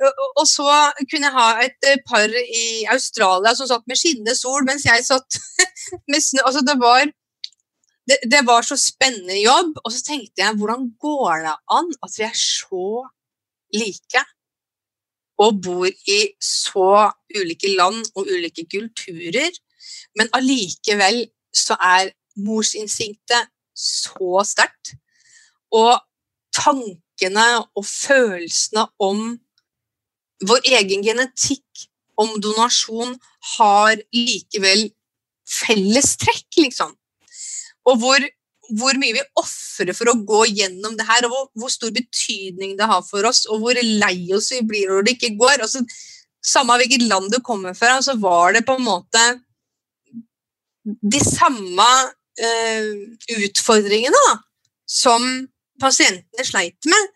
og, 0.04 0.24
og 0.42 0.46
så, 0.50 0.68
kunne 1.08 1.30
jeg 1.30 1.36
ha 1.38 1.48
et 1.64 1.88
eh, 1.88 2.02
par 2.08 2.36
i 2.42 2.66
Australia 2.92 3.54
som 3.56 3.70
satt 3.70 3.86
med 3.88 4.00
skinnende 4.00 4.36
sol, 4.36 4.66
mens 4.68 4.84
jeg 4.84 5.06
satt 5.08 5.40
med 6.12 6.20
snø. 6.20 6.44
Altså, 6.44 6.64
det 6.66 6.76
var 6.82 7.06
det, 8.06 8.20
det, 8.28 8.44
var 8.46 8.62
så 8.62 8.76
spennende 8.78 9.40
jobb. 9.40 9.80
Og 9.84 9.92
så 9.92 10.04
tenkte 10.04 10.44
jeg, 10.44 10.56
hvordan 10.60 10.90
går 11.00 11.46
det 11.48 11.56
an 11.78 11.92
at 12.04 12.18
vi 12.18 12.28
er 12.28 12.36
så 12.36 12.88
like? 13.74 14.24
Og 15.42 15.62
bor 15.64 15.88
i 15.88 16.20
så 16.40 16.92
ulike 17.36 17.72
land 17.72 18.04
og 18.16 18.28
ulike 18.28 18.68
kulturer. 18.72 19.56
Men 20.18 20.30
allikevel 20.36 21.24
så 21.54 21.76
er 21.82 22.12
morsinstinktet 22.36 23.50
så 23.76 24.42
sterkt. 24.46 24.94
Og 25.74 25.98
tankene 26.56 27.46
og 27.76 27.84
følelsene 27.84 28.86
om 29.02 29.36
vår 30.46 30.68
egen 30.78 31.04
genetikk, 31.04 31.86
om 32.16 32.38
donasjon, 32.40 33.16
har 33.56 33.98
likevel 34.14 34.88
fellestrekk, 35.46 36.48
liksom. 36.58 36.94
Og 37.86 38.00
hvor, 38.02 38.24
hvor 38.80 38.98
mye 38.98 39.14
vi 39.18 39.24
ofrer 39.38 39.94
for 39.96 40.10
å 40.10 40.18
gå 40.26 40.42
gjennom 40.58 40.96
det 40.98 41.06
her, 41.08 41.26
og 41.26 41.34
hvor, 41.34 41.48
hvor, 41.60 41.72
stor 41.72 41.92
betydning 41.94 42.74
det 42.78 42.88
har 42.90 43.04
for 43.06 43.28
oss, 43.28 43.44
og 43.46 43.62
hvor 43.62 43.78
lei 43.78 44.18
oss 44.34 44.50
vi 44.54 44.62
blir 44.66 44.90
når 44.90 45.06
det 45.06 45.16
ikke 45.16 45.36
går. 45.40 45.60
Altså, 45.60 45.84
samme 46.46 46.78
hvilket 46.80 47.06
land 47.06 47.30
du 47.32 47.40
kommer 47.44 47.76
fra, 47.76 47.98
så 48.02 48.16
var 48.20 48.56
det 48.56 48.64
på 48.66 48.78
en 48.78 48.86
måte 48.86 49.26
de 50.86 51.20
samme 51.24 51.88
eh, 52.40 52.90
utfordringene 53.36 54.24
da, 54.28 54.36
som 54.86 55.24
pasientene 55.82 56.46
sleit 56.46 56.88
med. 56.88 57.08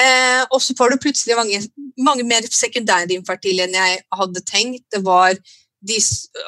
Eh, 0.00 0.40
og 0.50 0.58
så 0.62 0.74
får 0.78 0.94
du 0.94 1.02
plutselig 1.02 1.36
mange, 1.38 1.60
mange 2.02 2.24
mer 2.26 2.46
sekundærinfertile 2.50 3.68
enn 3.68 3.76
jeg 3.78 4.00
hadde 4.18 4.42
tenkt. 4.48 4.86
Det 4.90 5.04
var 5.06 5.36
de, 5.84 5.98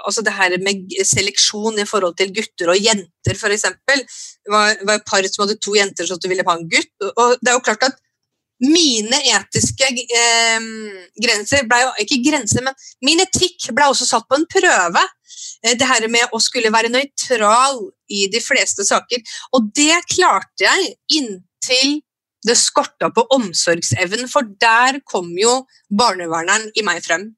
altså 0.09 0.25
det 0.25 0.35
her 0.35 0.57
med 0.65 0.97
seleksjon 1.05 1.79
i 1.83 1.87
forhold 1.89 2.17
til 2.19 2.33
gutter 2.35 2.73
og 2.73 2.81
jenter, 2.81 3.37
f.eks. 3.37 3.69
Det 3.87 4.53
var, 4.53 4.75
var 4.89 4.99
et 4.99 5.07
par 5.07 5.29
som 5.29 5.45
hadde 5.45 5.61
to 5.61 5.77
jenter 5.77 6.09
som 6.09 6.21
ville 6.25 6.47
ha 6.47 6.57
en 6.57 6.69
gutt. 6.73 6.93
og 7.13 7.37
det 7.43 7.53
er 7.53 7.59
jo 7.59 7.65
klart 7.69 7.89
at 7.91 8.03
mine 8.65 9.19
etiske 9.29 9.89
eh, 9.93 10.69
grenser 11.21 11.67
ble 11.69 11.83
jo 11.83 11.91
ikke 12.07 12.23
grenser, 12.25 12.65
men 12.65 12.77
min 13.05 13.21
etikk 13.21 13.69
ble 13.77 13.91
også 13.93 14.09
satt 14.09 14.25
på 14.29 14.39
en 14.39 14.49
prøve. 14.49 15.03
Eh, 15.65 15.77
det 15.79 15.89
her 15.89 16.07
med 16.13 16.35
å 16.35 16.41
skulle 16.43 16.73
være 16.75 16.93
nøytral 16.93 17.81
i 18.13 18.27
de 18.33 18.43
fleste 18.43 18.87
saker. 18.87 19.23
Og 19.57 19.71
det 19.77 20.03
klarte 20.13 20.67
jeg 20.67 20.95
inntil 21.19 22.01
det 22.47 22.55
skorta 22.61 23.11
på 23.11 23.25
omsorgsevnen, 23.35 24.29
for 24.31 24.47
der 24.61 25.01
kom 25.09 25.33
jo 25.39 25.65
barneverneren 25.91 26.69
i 26.79 26.85
meg 26.87 27.03
frem. 27.05 27.33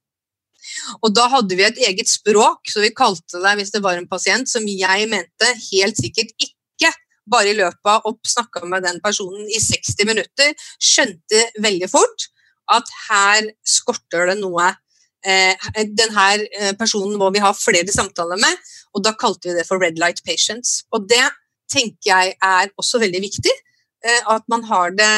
Og 1.00 1.14
da 1.16 1.28
hadde 1.32 1.56
vi 1.56 1.64
et 1.64 1.80
eget 1.88 2.10
språk, 2.10 2.68
så 2.68 2.82
vi 2.84 2.92
kalte 2.96 3.40
det, 3.40 3.54
hvis 3.56 3.72
det 3.72 3.82
var 3.84 3.96
en 3.96 4.08
pasient 4.10 4.50
som 4.50 4.66
jeg 4.68 5.08
mente 5.08 5.52
helt 5.70 6.00
sikkert 6.00 6.34
ikke 6.36 6.92
bare 7.28 7.52
i 7.52 7.56
løpet 7.56 7.92
av 7.92 8.04
å 8.08 8.14
snakke 8.26 8.64
med 8.68 8.84
den 8.84 9.00
personen 9.04 9.48
i 9.52 9.60
60 9.60 10.08
minutter, 10.08 10.52
skjønte 10.80 11.44
veldig 11.64 11.88
fort 11.92 12.28
at 12.72 12.92
her 13.08 13.48
skorter 13.66 14.28
det 14.30 14.38
noe. 14.42 14.70
Eh, 15.28 15.68
denne 15.98 16.26
eh, 16.56 16.72
personen 16.78 17.18
må 17.20 17.28
vi 17.34 17.42
ha 17.44 17.52
flere 17.56 17.92
samtaler 17.92 18.40
med, 18.40 18.68
og 18.96 19.04
da 19.04 19.12
kalte 19.18 19.50
vi 19.50 19.56
det 19.58 19.66
for 19.68 19.82
red 19.82 20.00
light 20.00 20.22
patients. 20.24 20.82
Og 20.94 21.08
det 21.10 21.24
tenker 21.68 22.08
jeg 22.08 22.36
er 22.44 22.70
også 22.80 23.00
veldig 23.02 23.20
viktig, 23.26 23.54
eh, 24.06 24.22
at 24.34 24.46
man 24.48 24.64
har 24.70 24.96
det 24.96 25.12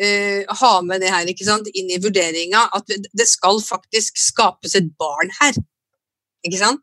ha 0.00 0.68
med 0.80 1.02
det 1.02 1.10
her 1.12 1.28
ikke 1.28 1.44
sant, 1.44 1.66
inn 1.76 1.90
i 1.92 1.98
vurderinga, 2.00 2.62
at 2.72 2.88
det 2.88 3.26
skal 3.28 3.58
faktisk 3.60 4.16
skapes 4.16 4.72
et 4.78 4.86
barn 4.96 5.28
her. 5.42 5.58
Ikke 6.46 6.56
sant? 6.56 6.80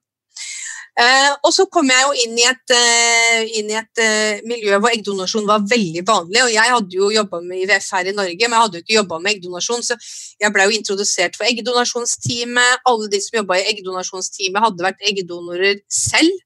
Eh, 0.97 1.31
og 1.45 1.51
så 1.53 1.67
kom 1.69 1.91
jeg 1.93 2.05
jo 2.07 2.13
inn 2.23 2.39
i 2.39 2.45
et, 2.49 2.71
eh, 2.73 3.41
inn 3.59 3.67
i 3.69 3.75
et 3.77 3.99
eh, 4.01 4.39
miljø 4.49 4.79
hvor 4.81 4.89
eggdonasjon 4.89 5.45
var 5.45 5.67
veldig 5.69 6.01
vanlig. 6.07 6.41
og 6.41 6.49
Jeg 6.49 6.73
hadde 6.73 6.97
jo 6.97 7.11
jobba 7.13 7.41
med 7.43 7.61
IVF 7.61 7.91
her 7.93 8.09
i 8.09 8.15
Norge, 8.17 8.47
men 8.47 8.55
jeg 8.57 8.63
hadde 8.63 8.79
jo 8.79 8.85
ikke 8.85 8.97
jobba 8.97 9.19
med 9.21 9.35
eggdonasjon. 9.35 9.85
Så 9.85 9.97
jeg 10.41 10.53
ble 10.55 10.65
jo 10.65 10.73
introdusert 10.79 11.37
for 11.37 11.45
eggdonasjonsteamet. 11.45 12.81
Alle 12.89 13.11
de 13.13 13.21
som 13.21 13.37
jobba 13.37 13.59
i 13.59 13.67
eggdonasjonsteamet, 13.75 14.65
hadde 14.65 14.87
vært 14.87 15.05
eggdonorer 15.11 15.83
selv. 15.85 16.41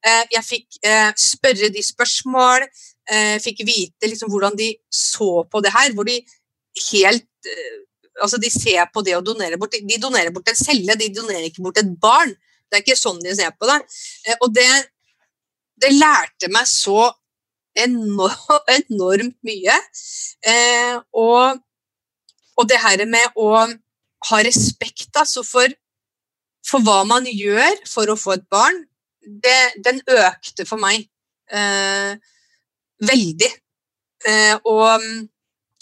Eh, 0.00 0.24
jeg 0.32 0.46
fikk 0.46 0.80
eh, 0.80 1.10
spørre 1.20 1.68
de 1.74 1.82
spørsmål, 1.84 2.64
eh, 3.12 3.36
fikk 3.44 3.66
vite 3.68 4.08
liksom 4.08 4.30
hvordan 4.32 4.56
de 4.56 4.72
så 4.88 5.44
på 5.44 5.60
det 5.60 5.74
her. 5.76 5.92
Hvor 5.96 6.08
de 6.08 6.22
helt 6.90 7.26
Altså, 8.20 8.36
de 8.36 8.50
ser 8.52 8.84
på 8.92 9.00
det 9.00 9.14
å 9.16 9.22
donere 9.24 9.56
bort 9.56 9.72
De 9.72 9.96
donerer 9.96 10.28
bort 10.34 10.50
en 10.50 10.56
celle, 10.58 10.92
de 10.98 11.06
donerer 11.08 11.46
ikke 11.48 11.62
bort 11.64 11.78
et 11.80 11.88
barn. 12.02 12.34
Det 12.70 12.78
er 12.78 12.84
ikke 12.84 12.98
sånn 12.98 13.18
de 13.22 13.34
ser 13.34 13.50
på 13.58 13.68
det. 13.68 13.80
Eh, 14.28 14.36
og 14.38 14.52
det, 14.54 14.68
det 15.82 15.90
lærte 15.96 16.50
meg 16.52 16.68
så 16.70 17.10
enormt, 17.84 19.36
mye. 19.46 19.76
Eh, 20.46 20.96
og, 21.16 21.60
og, 22.56 22.64
det 22.68 22.80
her 22.82 23.04
med 23.08 23.38
å 23.38 23.50
ha 24.30 24.40
respekt 24.44 25.16
altså, 25.16 25.44
for, 25.46 25.70
for, 26.66 26.82
hva 26.84 27.02
man 27.08 27.26
gjør 27.26 27.82
for 27.88 28.10
å 28.10 28.18
få 28.18 28.36
et 28.36 28.46
barn, 28.52 28.82
det, 29.20 29.58
den 29.86 30.02
økte 30.06 30.66
for 30.68 30.82
meg. 30.82 31.08
Eh, 31.50 32.14
veldig. 33.06 33.50
Og, 34.68 35.04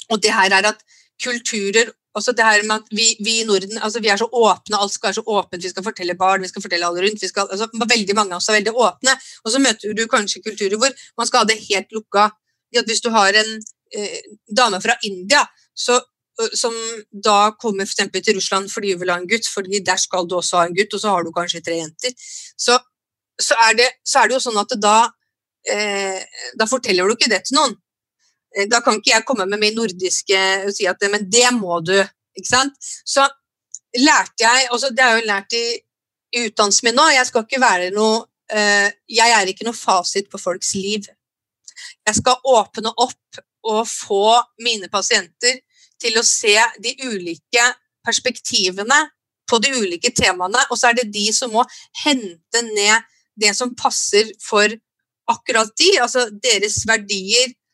og, 0.06 0.18
det 0.22 0.30
her 0.30 0.54
er 0.54 0.68
at 0.70 0.84
kulturer 1.18 1.90
også 2.16 2.32
det 2.32 2.44
her 2.44 2.62
med 2.66 2.80
at 2.80 2.90
vi, 2.90 3.06
vi 3.24 3.40
i 3.40 3.46
Norden 3.46 3.78
altså 3.84 4.00
vi 4.00 4.08
er 4.08 4.16
så 4.20 4.28
åpne, 4.32 4.78
alt 4.80 4.92
skal 4.92 5.08
være 5.08 5.18
så 5.20 5.24
åpent. 5.26 5.64
Vi 5.64 5.70
skal 5.70 5.84
fortelle 5.84 6.16
barn, 6.18 6.42
vi 6.42 6.48
skal 6.48 6.62
fortelle 6.64 6.86
alle 6.86 7.04
rundt. 7.04 7.24
skal, 7.28 7.48
altså 7.50 7.68
Veldig 7.72 8.14
mange 8.16 8.34
av 8.34 8.40
oss 8.40 8.48
er 8.48 8.58
veldig 8.58 8.74
åpne. 8.74 9.14
Og 9.44 9.52
så 9.52 9.62
møter 9.62 9.94
du 9.94 10.06
kanskje 10.10 10.42
kulturer 10.42 10.76
hvor 10.80 10.94
man 11.18 11.28
skal 11.28 11.44
ha 11.44 11.50
det 11.50 11.58
helt 11.68 11.92
lukka. 11.92 12.30
Hvis 12.78 13.04
du 13.04 13.10
har 13.14 13.36
en 13.36 13.52
eh, 13.96 14.20
dame 14.56 14.80
fra 14.80 14.96
India 15.04 15.44
så, 15.74 16.00
som 16.54 16.74
da 17.12 17.52
kommer 17.60 17.86
for 17.86 18.20
til 18.20 18.36
Russland 18.36 18.70
fordi 18.70 18.92
hun 18.92 19.00
vil 19.02 19.12
ha 19.12 19.18
en 19.20 19.28
gutt, 19.28 19.46
fordi 19.54 19.82
der 19.84 19.96
skal 19.96 20.28
du 20.28 20.36
også 20.38 20.62
ha 20.62 20.66
en 20.66 20.76
gutt, 20.76 20.94
og 20.94 21.00
så 21.00 21.14
har 21.14 21.24
du 21.24 21.32
kanskje 21.34 21.62
tre 21.64 21.78
jenter, 21.80 22.14
så, 22.56 22.78
så, 23.40 23.54
er, 23.68 23.78
det, 23.78 23.88
så 24.06 24.22
er, 24.22 24.28
det, 24.28 24.38
jo 24.38 24.44
sånn 24.46 24.60
at 24.60 24.74
da, 24.82 24.96
eh, 25.70 26.22
da 26.58 26.68
forteller 26.70 27.08
du 27.08 27.16
ikke 27.16 27.30
det 27.30 27.44
til 27.46 27.58
noen. 27.58 27.76
Eh, 28.56 28.68
da 28.70 28.80
kan 28.84 28.98
ikke 28.98 29.12
jeg 29.12 29.26
komme 29.28 29.46
med 29.48 29.60
min 29.60 29.76
nordiske 29.76 30.38
og 30.64 30.72
si 30.76 30.88
at 30.88 31.04
men 31.12 31.26
det 31.30 31.48
må 31.56 31.80
du. 31.84 31.96
ikke 32.38 32.48
sant? 32.48 32.74
Så 33.04 33.26
lærte 33.98 34.44
jeg 34.44 34.68
altså 34.70 34.90
Det 34.90 35.04
jeg 35.04 35.20
jo 35.20 35.26
lært 35.26 35.52
i, 35.56 35.66
i 36.36 36.46
utdannelsen 36.48 36.88
min 36.88 36.96
nå. 36.96 37.08
Jeg 37.12 37.26
skal 37.28 37.44
ikke 37.44 37.60
være 37.60 37.90
noe 37.90 38.24
uh, 38.52 38.88
Jeg 39.08 39.34
er 39.34 39.50
ikke 39.50 39.66
noe 39.66 39.76
fasit 39.76 40.30
på 40.30 40.38
folks 40.38 40.74
liv. 40.74 41.08
Jeg 42.06 42.14
skal 42.14 42.40
åpne 42.44 42.92
opp 42.96 43.42
og 43.68 43.84
få 43.88 44.38
mine 44.64 44.88
pasienter 44.88 45.60
til 46.00 46.16
å 46.18 46.24
se 46.24 46.54
de 46.78 46.94
ulike 47.04 47.64
perspektivene 48.06 49.00
på 49.50 49.58
de 49.60 49.72
ulike 49.74 50.12
temaene, 50.14 50.60
og 50.70 50.78
så 50.78 50.90
er 50.90 50.98
det 51.00 51.08
de 51.12 51.26
som 51.34 51.50
må 51.52 51.64
hente 52.04 52.62
ned 52.68 53.04
det 53.38 53.50
som 53.56 53.74
passer 53.76 54.30
for 54.42 54.70
akkurat 55.28 55.72
de, 55.80 55.88
altså 56.00 56.26
deres 56.44 56.82
verdier, 56.88 57.50
Eh, 57.50 57.67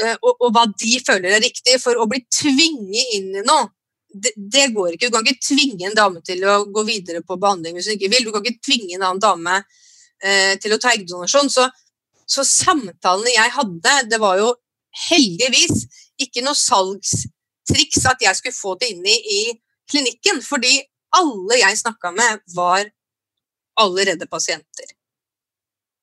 og, 0.00 0.32
og, 0.32 0.48
hva 0.54 0.64
de 0.70 0.98
føler 1.04 1.36
er 1.36 1.44
riktig. 1.44 1.78
For 1.82 1.98
å 1.98 2.08
bli 2.10 2.22
tvinget 2.32 3.16
inn 3.18 3.30
i 3.36 3.44
noe, 3.46 3.68
det, 4.12 4.32
det, 4.36 4.68
går 4.74 4.94
ikke. 4.94 5.08
Du 5.08 5.16
kan 5.16 5.26
ikke 5.26 5.46
tvinge 5.48 5.88
en 5.88 5.96
dame 5.96 6.22
til 6.24 6.42
å 6.44 6.62
gå 6.68 6.84
videre 6.88 7.22
på 7.24 7.38
behandling 7.40 7.78
hvis 7.78 7.88
hun 7.90 7.96
ikke 7.96 8.12
vil. 8.12 8.26
Du 8.26 8.34
kan 8.34 8.44
ikke 8.44 8.64
tvinge 8.64 8.96
en 8.96 9.06
annen 9.08 9.22
dame 9.22 9.58
eh, 10.22 10.54
til 10.60 10.74
å 10.74 10.80
ta 10.82 10.92
eggdonasjon. 10.92 11.50
Så, 11.52 11.68
så, 12.26 12.44
samtalene 12.46 13.34
jeg 13.34 13.54
hadde, 13.56 13.96
det 14.12 14.20
var 14.22 14.40
jo 14.40 14.52
heldigvis 15.08 15.86
ikke 16.20 16.44
noe 16.44 16.58
salgstriks 16.58 18.04
at 18.10 18.24
jeg 18.24 18.38
skulle 18.38 18.58
få 18.58 18.76
det 18.80 18.92
inn 18.92 19.06
i, 19.08 19.16
i 19.16 19.42
klinikken. 19.90 20.42
Fordi 20.44 20.76
alle 21.16 21.60
jeg 21.60 21.80
snakka 21.80 22.12
med, 22.16 22.44
var 22.56 22.84
allerede 23.80 24.28
pasienter. 24.28 24.92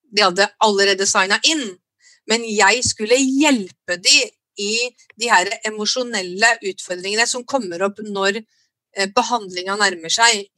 De 0.10 0.25
hadde 0.25 0.49
allerede 0.65 1.06
signa 1.06 1.38
inn. 1.45 1.78
Men 2.29 2.45
jeg 2.45 2.83
skulle 2.85 3.17
hjelpe 3.17 3.97
de 4.01 4.21
i 4.59 4.73
de 5.19 5.29
her 5.31 5.49
emosjonelle 5.69 6.55
utfordringene 6.71 7.25
som 7.29 7.45
kommer 7.47 7.81
opp 7.87 8.01
når 8.05 8.41
eh, 8.41 9.07
behandlinga 9.15 9.77
nærmer 9.79 10.13
seg. 10.13 10.49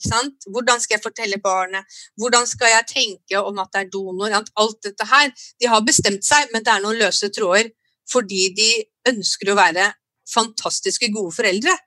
Hvordan 0.48 0.82
skal 0.82 0.98
jeg 0.98 1.06
fortelle 1.06 1.42
barnet? 1.44 1.86
Hvordan 2.20 2.50
skal 2.50 2.74
jeg 2.74 2.90
tenke 2.90 3.44
om 3.44 3.62
at 3.62 3.72
det 3.76 3.86
er 3.86 3.94
donor? 3.94 4.34
Alt 4.34 4.82
dette 4.88 5.08
her. 5.08 5.32
De 5.62 5.70
har 5.70 5.86
bestemt 5.86 6.26
seg, 6.28 6.50
men 6.54 6.66
det 6.66 6.74
er 6.74 6.84
noen 6.84 7.00
løse 7.02 7.32
tråder 7.34 7.72
fordi 8.12 8.50
de 8.58 8.72
ønsker 9.08 9.54
å 9.54 9.56
være 9.56 9.86
fantastiske 10.28 11.08
gode 11.14 11.32
foreldre. 11.36 11.78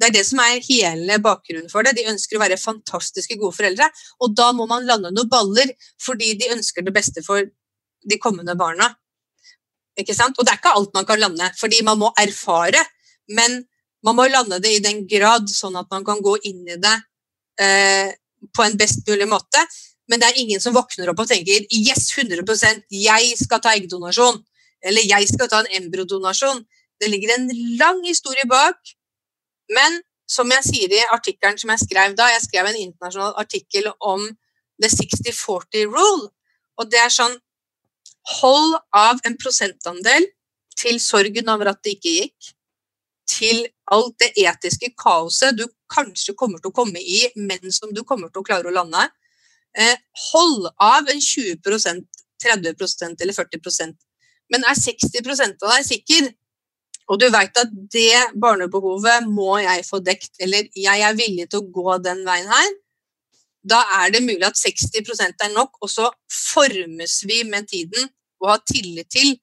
Det 0.00 0.08
er 0.08 0.14
det 0.14 0.24
som 0.24 0.40
er 0.40 0.62
hele 0.64 1.18
bakgrunnen 1.20 1.70
for 1.72 1.84
det. 1.84 1.94
De 1.96 2.08
ønsker 2.08 2.36
å 2.38 2.42
være 2.42 2.56
fantastiske 2.60 3.36
gode 3.40 3.56
foreldre. 3.56 3.88
Og 4.24 4.32
da 4.36 4.50
må 4.56 4.66
man 4.68 4.86
lande 4.88 5.12
noen 5.12 5.28
baller 5.30 5.72
fordi 6.00 6.34
de 6.40 6.50
ønsker 6.54 6.84
det 6.84 6.94
beste 6.96 7.24
for 7.24 7.44
de 7.44 8.18
kommende 8.20 8.56
barna. 8.56 8.88
Ikke 10.00 10.16
sant? 10.16 10.38
Og 10.38 10.46
det 10.46 10.54
er 10.54 10.60
ikke 10.60 10.74
alt 10.78 10.96
man 10.96 11.06
kan 11.08 11.20
lande, 11.20 11.50
fordi 11.58 11.82
man 11.86 12.00
må 12.00 12.10
erfare. 12.18 12.82
Men 13.30 13.62
man 14.06 14.16
må 14.16 14.26
lande 14.30 14.60
det 14.62 14.72
i 14.76 14.82
den 14.84 15.04
grad, 15.08 15.48
sånn 15.52 15.76
at 15.80 15.88
man 15.92 16.04
kan 16.06 16.22
gå 16.24 16.36
inn 16.48 16.64
i 16.68 16.78
det 16.80 16.96
eh, 17.60 18.12
på 18.56 18.64
en 18.64 18.76
best 18.80 19.04
mulig 19.08 19.28
måte. 19.28 19.62
Men 20.10 20.22
det 20.22 20.30
er 20.30 20.40
ingen 20.42 20.62
som 20.62 20.74
våkner 20.74 21.12
opp 21.12 21.22
og 21.22 21.28
tenker 21.30 21.66
yes, 21.70 22.08
100% 22.16 22.86
jeg 22.96 23.34
skal 23.38 23.60
ta 23.62 23.74
eggdonasjon. 23.76 24.40
Eller 24.82 25.04
jeg 25.06 25.28
skal 25.30 25.50
ta 25.52 25.60
en 25.60 25.74
embryodonasjon. 25.82 26.64
Det 27.00 27.10
ligger 27.12 27.36
en 27.36 27.50
lang 27.78 28.00
historie 28.06 28.48
bak. 28.48 28.80
Men 29.70 30.00
som 30.30 30.50
jeg 30.54 30.66
sier 30.66 30.94
i 30.94 31.02
artikkelen 31.14 31.58
som 31.60 31.72
jeg 31.74 31.84
skrev 31.84 32.16
da, 32.18 32.30
jeg 32.32 32.46
skrev 32.46 32.70
en 32.70 32.80
internasjonal 32.80 33.36
artikkel 33.38 33.90
om 34.00 34.26
the 34.80 34.88
60-40 34.88 35.86
rule. 35.90 36.30
Og 36.80 36.90
det 36.90 37.00
er 37.02 37.12
sånn 37.12 37.36
Hold 38.40 38.76
av 38.96 39.20
en 39.26 39.36
prosentandel 39.40 40.26
til 40.78 41.00
sorgen 41.02 41.48
over 41.52 41.72
at 41.72 41.82
det 41.84 41.96
ikke 41.98 42.16
gikk, 42.16 42.50
til 43.30 43.62
alt 43.94 44.16
det 44.18 44.32
etiske 44.42 44.90
kaoset 44.98 45.54
du 45.58 45.64
kanskje 45.90 46.34
kommer 46.38 46.58
til 46.58 46.72
å 46.72 46.74
komme 46.74 46.98
i, 46.98 47.22
men 47.38 47.70
som 47.74 47.92
du 47.94 48.02
kommer 48.06 48.30
til 48.30 48.42
å 48.42 48.46
klare 48.46 48.70
å 48.70 48.74
lande. 48.74 49.04
Eh, 49.78 49.94
hold 50.32 50.66
av 50.82 51.06
en 51.10 51.22
20% 51.22 52.06
30% 52.42 53.22
eller 53.22 53.36
40% 53.36 53.96
Men 54.50 54.64
er 54.66 54.74
60% 54.74 55.62
av 55.62 55.74
deg 55.76 55.84
sikker, 55.86 56.30
og 57.10 57.20
du 57.20 57.28
veit 57.30 57.58
at 57.58 57.70
det 57.92 58.32
barnebehovet 58.42 59.28
må 59.30 59.58
jeg 59.62 59.84
få 59.86 60.00
dekt, 60.02 60.32
eller 60.42 60.66
jeg 60.74 61.04
er 61.06 61.18
villig 61.18 61.46
til 61.50 61.62
å 61.62 61.68
gå 61.70 61.98
den 62.02 62.24
veien 62.26 62.50
her, 62.50 62.72
da 63.62 63.80
er 64.00 64.14
det 64.14 64.22
mulig 64.24 64.46
at 64.46 64.58
60% 64.58 65.44
er 65.44 65.52
nok, 65.52 65.76
og 65.84 65.90
så 65.90 66.08
formes 66.30 67.20
vi 67.28 67.42
med 67.48 67.68
tiden 67.68 68.08
og 68.40 68.54
ha 68.54 68.58
tillit 68.64 69.10
til 69.12 69.34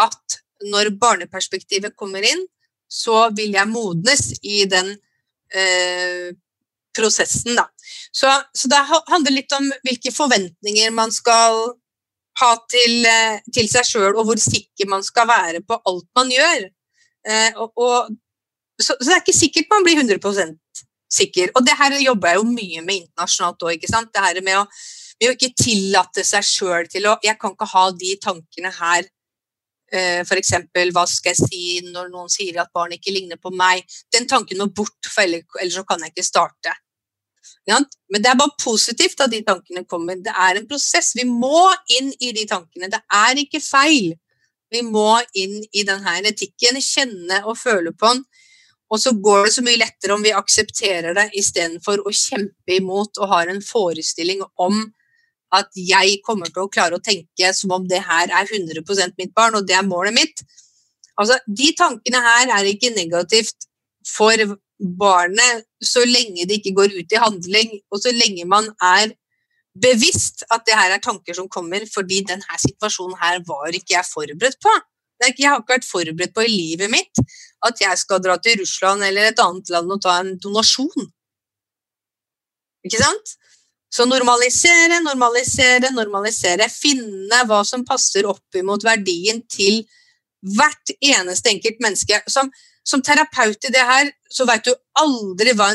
at 0.00 0.38
når 0.64 0.94
barneperspektivet 1.00 1.96
kommer 1.96 2.24
inn, 2.24 2.46
så 2.88 3.28
vil 3.36 3.52
jeg 3.56 3.68
modnes 3.68 4.30
i 4.46 4.64
den 4.70 4.94
eh, 5.52 6.32
prosessen, 6.94 7.56
da. 7.58 7.66
Så, 8.14 8.30
så, 8.54 8.70
det 8.70 8.82
handler 9.10 9.34
litt 9.34 9.52
om 9.56 9.66
hvilke 9.84 10.12
forventninger 10.14 10.92
man 10.94 11.12
skal 11.12 11.74
ha 12.40 12.50
til, 12.70 13.04
eh, 13.08 13.42
til 13.54 13.68
seg 13.70 13.88
sjøl, 13.88 14.12
og 14.14 14.28
hvor 14.28 14.40
sikker 14.40 14.88
man 14.90 15.04
skal 15.06 15.28
være 15.30 15.62
på 15.66 15.78
alt 15.90 16.06
man 16.16 16.32
gjør. 16.32 16.68
Eh, 17.28 17.50
og, 17.56 17.72
og, 17.76 18.14
så, 18.80 18.94
så, 18.94 19.08
det 19.08 19.16
er 19.16 19.24
ikke 19.24 19.36
sikkert 19.42 19.74
man 19.74 19.86
blir 19.86 20.00
100 20.00 20.56
sikker. 21.14 21.52
Og 21.54 21.64
det 21.66 21.76
her 21.78 21.96
jobber 22.02 22.32
jeg 22.32 22.40
jo 22.40 22.46
mye 22.50 22.84
med 22.84 23.00
internasjonalt 23.02 23.66
òg. 23.70 23.88
Det 24.14 24.24
her 24.26 24.40
med 24.44 24.60
å, 24.60 24.64
med 25.20 25.30
å, 25.30 25.34
ikke 25.34 25.52
tillate 25.58 26.24
seg 26.26 26.46
sjøl 26.46 26.88
til 26.90 27.10
å 27.10 27.18
Jeg 27.24 27.38
kan 27.40 27.54
ikke 27.54 27.70
ha 27.74 27.84
de 28.04 28.14
tankene 28.22 28.72
her. 28.78 29.10
Eh, 29.94 30.22
F.eks.: 30.24 30.54
Hva 30.92 31.04
skal 31.06 31.34
jeg 31.34 31.50
si 31.50 31.64
når 31.90 32.10
noen 32.12 32.32
sier 32.32 32.60
at 32.62 32.72
barn 32.74 32.96
ikke 32.96 33.14
ligner 33.14 33.40
på 33.40 33.52
meg? 33.54 33.84
Den 34.12 34.26
tanken 34.30 34.58
må 34.58 34.70
bort, 34.74 34.98
for 35.10 35.22
ellers 35.22 35.78
så 35.78 35.86
kan 35.86 36.02
jeg 36.02 36.14
ikke 36.14 36.26
starte. 36.26 36.74
Men 37.64 38.20
det 38.20 38.28
er 38.28 38.36
bare 38.36 38.60
positivt 38.60 39.20
at 39.24 39.32
de 39.32 39.40
tankene 39.44 39.84
kommer. 39.88 40.18
Det 40.20 40.32
er 40.32 40.58
en 40.58 40.68
prosess. 40.68 41.14
Vi 41.16 41.24
må 41.28 41.70
inn 41.96 42.12
i 42.20 42.32
de 42.36 42.44
tankene. 42.48 42.90
Det 42.92 43.00
er 43.12 43.40
ikke 43.40 43.60
feil. 43.64 44.12
Vi 44.72 44.82
må 44.82 45.20
inn 45.38 45.60
i 45.72 45.84
denne 45.86 46.16
etikken, 46.26 46.80
kjenne 46.82 47.44
og 47.44 47.58
føle 47.60 47.94
på 47.94 48.10
den. 48.12 48.24
Og 48.92 49.00
så 49.00 49.14
går 49.16 49.46
det 49.46 49.54
så 49.54 49.64
mye 49.64 49.80
lettere 49.80 50.14
om 50.14 50.22
vi 50.24 50.34
aksepterer 50.36 51.16
det 51.16 51.30
istedenfor 51.38 52.04
å 52.04 52.12
kjempe 52.14 52.76
imot 52.76 53.20
og 53.22 53.30
har 53.32 53.50
en 53.50 53.62
forestilling 53.64 54.44
om 54.60 54.82
at 55.54 55.70
jeg 55.78 56.18
kommer 56.26 56.50
til 56.50 56.64
å 56.64 56.72
klare 56.72 56.98
å 56.98 57.04
tenke 57.04 57.52
som 57.56 57.72
om 57.76 57.86
det 57.88 58.02
her 58.04 58.30
er 58.30 58.50
100% 58.50 59.16
mitt 59.20 59.32
barn, 59.36 59.54
og 59.54 59.66
det 59.68 59.76
er 59.78 59.86
målet 59.86 60.16
mitt. 60.16 60.42
Altså, 61.20 61.38
De 61.46 61.70
tankene 61.78 62.22
her 62.22 62.50
er 62.58 62.70
ikke 62.70 62.94
negativt 62.94 63.68
for 64.08 64.34
barnet 64.78 65.64
så 65.82 66.02
lenge 66.04 66.46
det 66.48 66.58
ikke 66.58 66.74
går 66.76 66.96
ut 66.98 67.14
i 67.14 67.20
handling, 67.22 67.76
og 67.90 68.02
så 68.02 68.12
lenge 68.14 68.46
man 68.50 68.68
er 68.82 69.14
bevisst 69.74 70.44
at 70.54 70.66
det 70.66 70.76
her 70.78 70.94
er 70.94 71.02
tanker 71.02 71.34
som 71.34 71.50
kommer 71.50 71.86
fordi 71.90 72.20
denne 72.26 72.58
situasjonen 72.62 73.16
her 73.18 73.40
var 73.46 73.74
ikke 73.74 73.96
jeg 73.96 74.10
forberedt 74.10 74.60
på. 74.62 74.74
Jeg 75.22 75.36
har 75.46 75.60
ikke 75.60 75.76
vært 75.76 75.86
forberedt 75.86 76.34
på 76.34 76.44
i 76.44 76.50
livet 76.52 76.90
mitt 76.92 77.22
at 77.64 77.80
jeg 77.80 78.00
skal 78.00 78.20
dra 78.20 78.36
til 78.42 78.58
Russland 78.60 79.04
eller 79.06 79.30
et 79.30 79.40
annet 79.40 79.70
land 79.72 79.94
og 79.94 80.02
ta 80.04 80.18
en 80.20 80.34
donasjon. 80.42 81.08
Ikke 82.84 83.00
sant? 83.00 83.36
Så 83.94 84.04
normalisere, 84.10 84.98
normalisere, 85.04 85.92
normalisere. 85.94 86.66
Finne 86.68 87.44
hva 87.48 87.62
som 87.66 87.86
passer 87.86 88.26
opp 88.28 88.58
imot 88.58 88.84
verdien 88.84 89.40
til 89.48 89.84
hvert 90.56 90.92
eneste 90.98 91.52
enkelt 91.52 91.80
menneske. 91.84 92.18
Som, 92.28 92.50
som 92.84 93.02
terapeut 93.06 93.68
i 93.68 93.72
det 93.72 93.84
her, 93.86 94.10
så 94.28 94.48
vet 94.50 94.66
du 94.66 94.74
aldri 95.00 95.54
hva, 95.56 95.70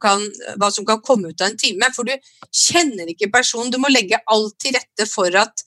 kan, 0.00 0.22
hva, 0.60 0.70
som 0.70 0.86
kan 0.86 1.00
komme 1.02 1.32
ut 1.32 1.42
av 1.42 1.50
en 1.50 1.58
time. 1.58 1.88
For 1.96 2.06
du 2.06 2.12
kjenner 2.52 3.10
ikke 3.10 3.32
personen. 3.32 3.72
Du 3.72 3.80
må 3.82 3.90
legge 3.90 4.20
alt 4.30 4.58
til 4.62 4.76
rette 4.76 5.08
for 5.10 5.32
at 5.40 5.64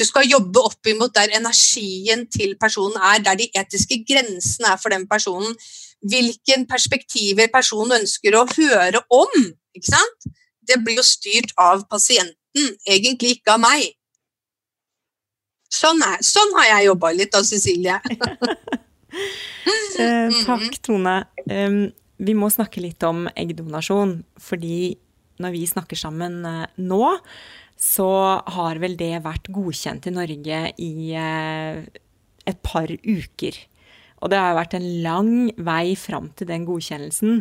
du 0.00 0.06
skal 0.08 0.28
jobbe 0.28 0.62
opp 0.64 0.88
imot 0.88 1.12
der 1.16 1.34
energien 1.36 2.24
til 2.32 2.56
personen 2.60 2.96
er, 2.96 3.20
der 3.24 3.36
de 3.36 3.50
etiske 3.52 4.00
grensene 4.08 4.72
er 4.72 4.80
for 4.80 4.92
den 4.94 5.06
personen. 5.10 5.52
Hvilke 6.00 6.56
perspektiver 6.70 7.50
personen 7.52 7.98
ønsker 8.00 8.36
å 8.38 8.46
høre 8.48 9.02
om. 9.12 9.34
ikke 9.76 9.92
sant? 9.92 10.30
Det 10.64 10.80
blir 10.80 10.96
jo 11.00 11.04
styrt 11.04 11.52
av 11.60 11.84
pasienten, 11.90 12.76
egentlig 12.88 13.36
ikke 13.36 13.58
av 13.58 13.62
meg. 13.62 13.90
Sånn, 15.70 16.00
er, 16.02 16.18
sånn 16.24 16.56
har 16.56 16.70
jeg 16.72 16.88
jobba 16.88 17.12
litt 17.14 17.32
da, 17.34 17.44
Cecilie. 17.46 18.00
eh, 20.00 20.40
takk, 20.46 20.80
Tone. 20.86 21.16
Um, 21.44 21.80
vi 22.20 22.34
må 22.36 22.50
snakke 22.52 22.82
litt 22.82 23.04
om 23.06 23.26
eggdonasjon, 23.34 24.20
fordi 24.40 24.96
når 25.40 25.54
vi 25.56 25.62
snakker 25.68 25.98
sammen 25.98 26.40
uh, 26.44 26.64
nå, 26.80 27.04
så 27.80 28.10
har 28.44 28.80
vel 28.82 28.94
det 29.00 29.22
vært 29.24 29.48
godkjent 29.52 30.10
i 30.10 30.12
Norge 30.12 30.62
i 30.84 30.92
uh, 31.16 31.80
et 32.48 32.58
par 32.64 32.90
uker. 32.92 33.56
Og 34.20 34.32
det 34.32 34.40
har 34.40 34.58
vært 34.58 34.76
en 34.76 34.88
lang 35.04 35.30
vei 35.56 35.94
fram 35.96 36.28
til 36.36 36.50
den 36.50 36.66
godkjennelsen. 36.68 37.40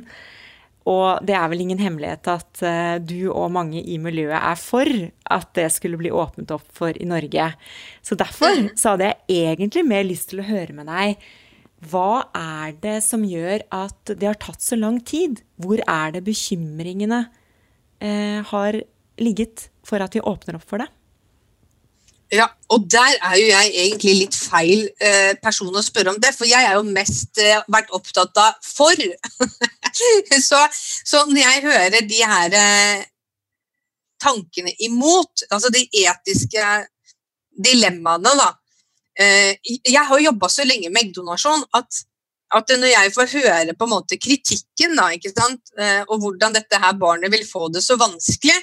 Og 0.90 1.20
det 1.28 1.36
er 1.36 1.50
vel 1.52 1.66
ingen 1.66 1.82
hemmelighet 1.84 2.30
at 2.32 2.64
uh, 2.64 2.96
du 3.04 3.28
og 3.34 3.52
mange 3.52 3.84
i 3.84 4.00
miljøet 4.02 4.40
er 4.40 4.56
for 4.60 4.88
at 5.28 5.52
det 5.60 5.68
skulle 5.76 6.00
bli 6.00 6.14
åpnet 6.16 6.56
opp 6.56 6.66
for 6.74 6.96
i 6.96 7.10
Norge. 7.10 7.52
Så 8.02 8.16
derfor 8.20 8.56
mm. 8.56 8.72
så 8.80 8.96
hadde 8.96 9.12
jeg 9.12 9.52
egentlig 9.52 9.86
mer 9.92 10.08
lyst 10.08 10.32
til 10.32 10.40
å 10.40 10.48
høre 10.48 10.78
med 10.78 10.88
deg. 10.88 11.20
Hva 11.92 12.30
er 12.36 12.80
det 12.80 12.98
som 13.06 13.28
gjør 13.28 13.64
at 13.76 14.16
det 14.16 14.28
har 14.28 14.40
tatt 14.40 14.64
så 14.64 14.80
lang 14.80 15.00
tid? 15.04 15.44
Hvor 15.60 15.80
er 15.84 16.16
det 16.16 16.26
bekymringene 16.28 17.22
eh, 18.04 18.40
har 18.50 18.80
ligget 19.22 19.70
for 19.86 20.02
at 20.04 20.16
vi 20.16 20.24
åpner 20.24 20.58
opp 20.60 20.68
for 20.70 20.82
det? 20.82 20.90
Ja, 22.30 22.46
og 22.70 22.84
der 22.92 23.16
er 23.26 23.38
jo 23.42 23.46
jeg 23.50 23.72
egentlig 23.74 24.12
litt 24.20 24.36
feil 24.38 24.84
eh, 25.02 25.32
person 25.42 25.74
å 25.74 25.82
spørre 25.82 26.14
om 26.14 26.20
det, 26.22 26.30
for 26.38 26.46
jeg 26.46 26.62
er 26.62 26.76
jo 26.78 26.84
mest 26.86 27.42
eh, 27.42 27.64
vært 27.74 27.90
opptatt 27.98 28.38
av 28.38 28.60
for. 28.62 28.94
så, 30.50 30.60
så, 30.70 31.24
når 31.26 31.40
jeg 31.42 31.64
hører 31.66 32.06
de 32.06 32.20
her 32.22 32.58
eh, 32.60 33.08
tankene 34.22 34.76
imot, 34.86 35.48
altså 35.50 35.74
de 35.74 35.82
etiske 36.06 36.70
dilemmaene, 37.60 38.38
da 38.40 38.54
Jeg 39.20 40.04
har 40.08 40.22
jobba 40.22 40.48
så 40.48 40.64
lenge 40.64 40.88
med 40.94 41.02
eggdonasjon 41.02 41.66
at, 41.76 41.98
at, 42.56 42.70
når 42.72 42.88
jeg 42.88 43.12
får 43.12 43.34
høre 43.34 43.74
på 43.76 43.88
en 43.88 43.92
måte 43.92 44.16
kritikken, 44.16 44.94
da, 44.96 45.10
ikke 45.12 45.34
sant, 45.34 45.74
og 46.08 46.22
hvordan 46.22 46.56
dette 46.56 46.80
her 46.80 46.94
barnet 46.96 47.34
vil 47.34 47.44
få 47.44 47.68
det 47.74 47.82
så 47.84 47.98
vanskelig, 48.00 48.56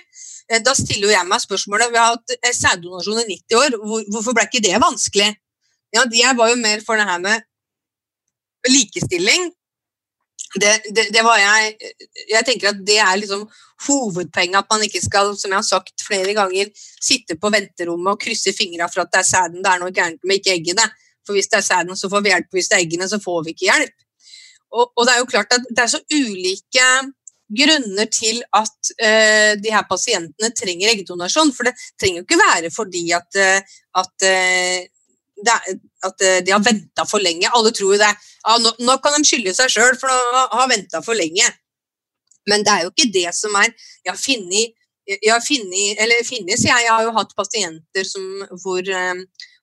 da 0.47 0.75
stiller 0.79 1.11
jeg 1.11 1.27
meg 1.27 1.43
spørsmålet 1.43 1.91
Vi 1.91 1.99
har 1.99 2.15
hatt 2.15 2.35
eh, 2.37 2.55
sæddonasjon 2.55 3.25
i 3.25 3.39
90 3.51 3.61
år, 3.61 3.77
hvorfor 4.15 4.37
ble 4.37 4.47
ikke 4.47 4.63
det 4.63 4.79
vanskelig? 4.83 5.33
Ja, 5.95 6.05
jeg 6.13 6.39
var 6.39 6.51
jo 6.53 6.59
mer 6.61 6.83
for 6.87 6.99
det 6.99 7.07
her 7.09 7.23
med 7.23 7.47
likestilling. 8.71 9.51
Det, 10.57 10.73
det, 10.95 11.09
det, 11.13 11.23
var 11.25 11.39
jeg 11.39 11.75
Jeg 12.31 12.45
tenker 12.47 12.71
at 12.71 12.79
det 12.87 12.99
er 13.03 13.19
liksom 13.21 13.45
hovedpoenget. 13.87 14.59
At 14.63 14.71
man 14.71 14.85
ikke 14.87 15.03
skal, 15.05 15.35
som 15.39 15.53
jeg 15.53 15.59
har 15.59 15.67
sagt 15.67 16.05
flere 16.07 16.35
ganger, 16.37 16.71
sitte 17.03 17.37
på 17.41 17.51
venterommet 17.53 18.15
og 18.15 18.23
krysse 18.23 18.55
fingra 18.57 18.89
for 18.93 19.05
at 19.05 19.13
det 19.13 19.23
er 19.23 19.29
sæden 19.29 19.63
det 19.65 19.73
er 19.73 19.83
noe 19.83 19.95
gærent 19.95 20.23
med, 20.25 20.41
ikke 20.41 20.55
eggene. 20.55 20.87
For 21.27 21.37
hvis 21.37 21.51
det 21.53 21.61
er 21.61 21.67
sæden, 21.67 21.99
så 21.99 22.11
får 22.11 22.23
vi 22.23 22.33
hjelp. 22.33 22.51
Hvis 22.55 22.71
det 22.71 22.79
er 22.79 22.85
eggene, 22.87 23.09
så 23.11 23.21
får 23.23 23.45
vi 23.45 23.55
ikke 23.55 23.69
hjelp. 23.69 23.97
Og, 24.77 24.91
og 24.97 25.07
det 25.07 25.15
er 25.15 25.23
jo 25.23 25.31
klart 25.31 25.55
at 25.55 25.67
det 25.71 25.83
er 25.83 25.91
så 25.91 26.03
ulike 26.13 26.87
grunner 27.47 28.09
til 28.11 28.41
at 28.57 28.91
uh, 28.99 29.53
de 29.61 29.73
her 29.73 29.87
pasientene 29.89 30.51
trenger 30.57 30.93
eggdonasjon. 30.93 31.53
For 31.55 31.69
det 31.69 31.75
trenger 32.01 32.23
jo 32.23 32.27
ikke 32.27 32.41
være 32.41 32.73
fordi 32.75 33.05
at, 33.17 33.41
uh, 33.41 33.77
at, 34.03 34.27
uh, 34.31 35.77
at 36.11 36.27
de 36.47 36.55
har 36.55 36.65
venta 36.65 37.07
for 37.09 37.23
lenge. 37.23 37.51
Alle 37.53 37.75
tror 37.77 37.95
jo 37.95 38.01
det. 38.03 38.13
Ja, 38.41 38.59
nå, 38.63 38.75
nå, 38.81 38.99
kan 39.05 39.17
de 39.19 39.29
skylde 39.29 39.55
seg 39.57 39.73
sjøl, 39.73 39.95
for 40.01 40.11
de 40.11 40.45
har 40.57 40.73
venta 40.73 41.03
for 41.05 41.19
lenge. 41.19 41.49
Men 42.47 42.63
det 42.67 42.73
er 42.73 42.85
jo 42.87 42.93
ikke 42.93 43.11
det 43.15 43.31
som 43.35 43.55
er 43.59 43.73
Jeg 44.07 44.13
har 44.13 44.21
funnet, 44.23 44.75
jeg 45.07 45.97
eller 46.03 46.23
finnes, 46.27 46.65
jeg 46.65 46.87
har 46.91 47.03
jo 47.03 47.13
hatt 47.15 47.35
pasienter 47.39 48.07
som, 48.07 48.23
hvor 48.63 48.83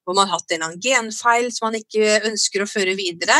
hvor 0.04 0.16
man 0.16 0.28
har 0.28 0.38
hatt 0.38 0.52
en 0.52 0.56
eller 0.56 0.70
annen 0.70 0.82
genfeil 0.84 1.50
som 1.52 1.68
man 1.68 1.78
ikke 1.78 2.18
ønsker 2.28 2.64
å 2.64 2.68
føre 2.68 2.94
videre. 2.98 3.36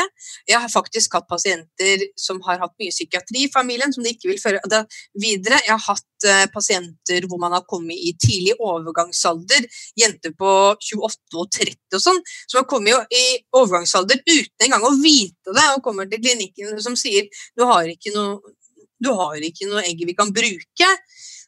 Jeg 0.49 0.61
har 0.63 0.73
faktisk 0.73 1.17
hatt 1.17 1.29
pasienter 1.31 2.07
som 2.21 2.41
har 2.47 2.63
hatt 2.63 2.75
mye 2.81 2.95
psykiatri 2.95 3.45
i 3.45 3.53
familien, 3.53 3.93
som 3.95 4.05
de 4.05 4.15
ikke 4.15 4.31
vil 4.33 4.41
føre 4.41 4.83
videre. 5.21 5.61
Jeg 5.67 5.75
har 5.75 5.85
hatt 5.85 6.29
uh, 6.29 6.47
pasienter 6.55 7.29
hvor 7.29 7.41
man 7.43 7.55
har 7.57 7.67
kommet 7.69 8.01
i 8.01 8.15
tidlig 8.21 8.57
overgangsalder, 8.59 9.69
jenter 10.01 10.35
på 10.39 10.51
28 10.81 11.41
og 11.41 11.53
30 11.53 11.99
og 11.99 12.03
sånn, 12.03 12.21
som 12.49 12.63
har 12.63 12.69
kommet 12.71 13.15
i 13.15 13.25
overgangsalder 13.55 14.23
uten 14.25 14.67
engang 14.67 14.89
å 14.89 14.95
vite 14.99 15.55
det, 15.55 15.69
og 15.75 15.85
kommer 15.85 16.09
til 16.11 16.23
klinikken 16.25 16.81
som 16.83 16.97
sier 16.99 17.29
du 17.55 17.67
har 17.69 17.89
ikke 17.91 18.15
noe, 18.17 18.55
du 19.03 19.13
har 19.13 19.39
ikke 19.43 19.69
noe 19.71 19.85
egg 19.85 20.01
vi 20.07 20.17
kan 20.17 20.33
bruke. 20.35 20.91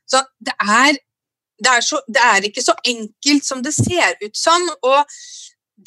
Så 0.06 0.22
det 0.44 0.54
er 0.62 0.98
det 1.58 1.72
er, 1.72 1.84
så, 1.84 2.00
det 2.08 2.22
er, 2.22 2.48
ikke 2.48 2.64
så 2.64 2.74
enkelt 2.84 3.46
som 3.46 3.62
det 3.64 3.72
ser 3.76 4.16
ut 4.22 4.36
som. 4.36 4.64
Og 4.84 5.16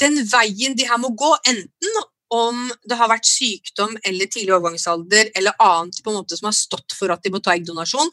den 0.02 0.22
veien 0.32 0.78
de 0.78 0.88
her 0.90 1.02
må 1.02 1.12
gå, 1.18 1.34
enten 1.50 2.00
om 2.30 2.68
det 2.86 2.98
har 2.98 3.10
vært 3.10 3.26
sykdom 3.26 3.96
eller 4.06 4.30
tidlig 4.30 4.54
overgangsalder 4.54 5.32
eller 5.38 5.56
annet 5.66 5.98
på 6.06 6.12
en 6.12 6.20
måte 6.20 6.38
som 6.38 6.50
har 6.50 6.58
stått 6.58 6.94
for 6.94 7.10
at 7.14 7.24
de 7.26 7.32
må 7.34 7.42
ta 7.42 7.56
eggdonasjon, 7.56 8.12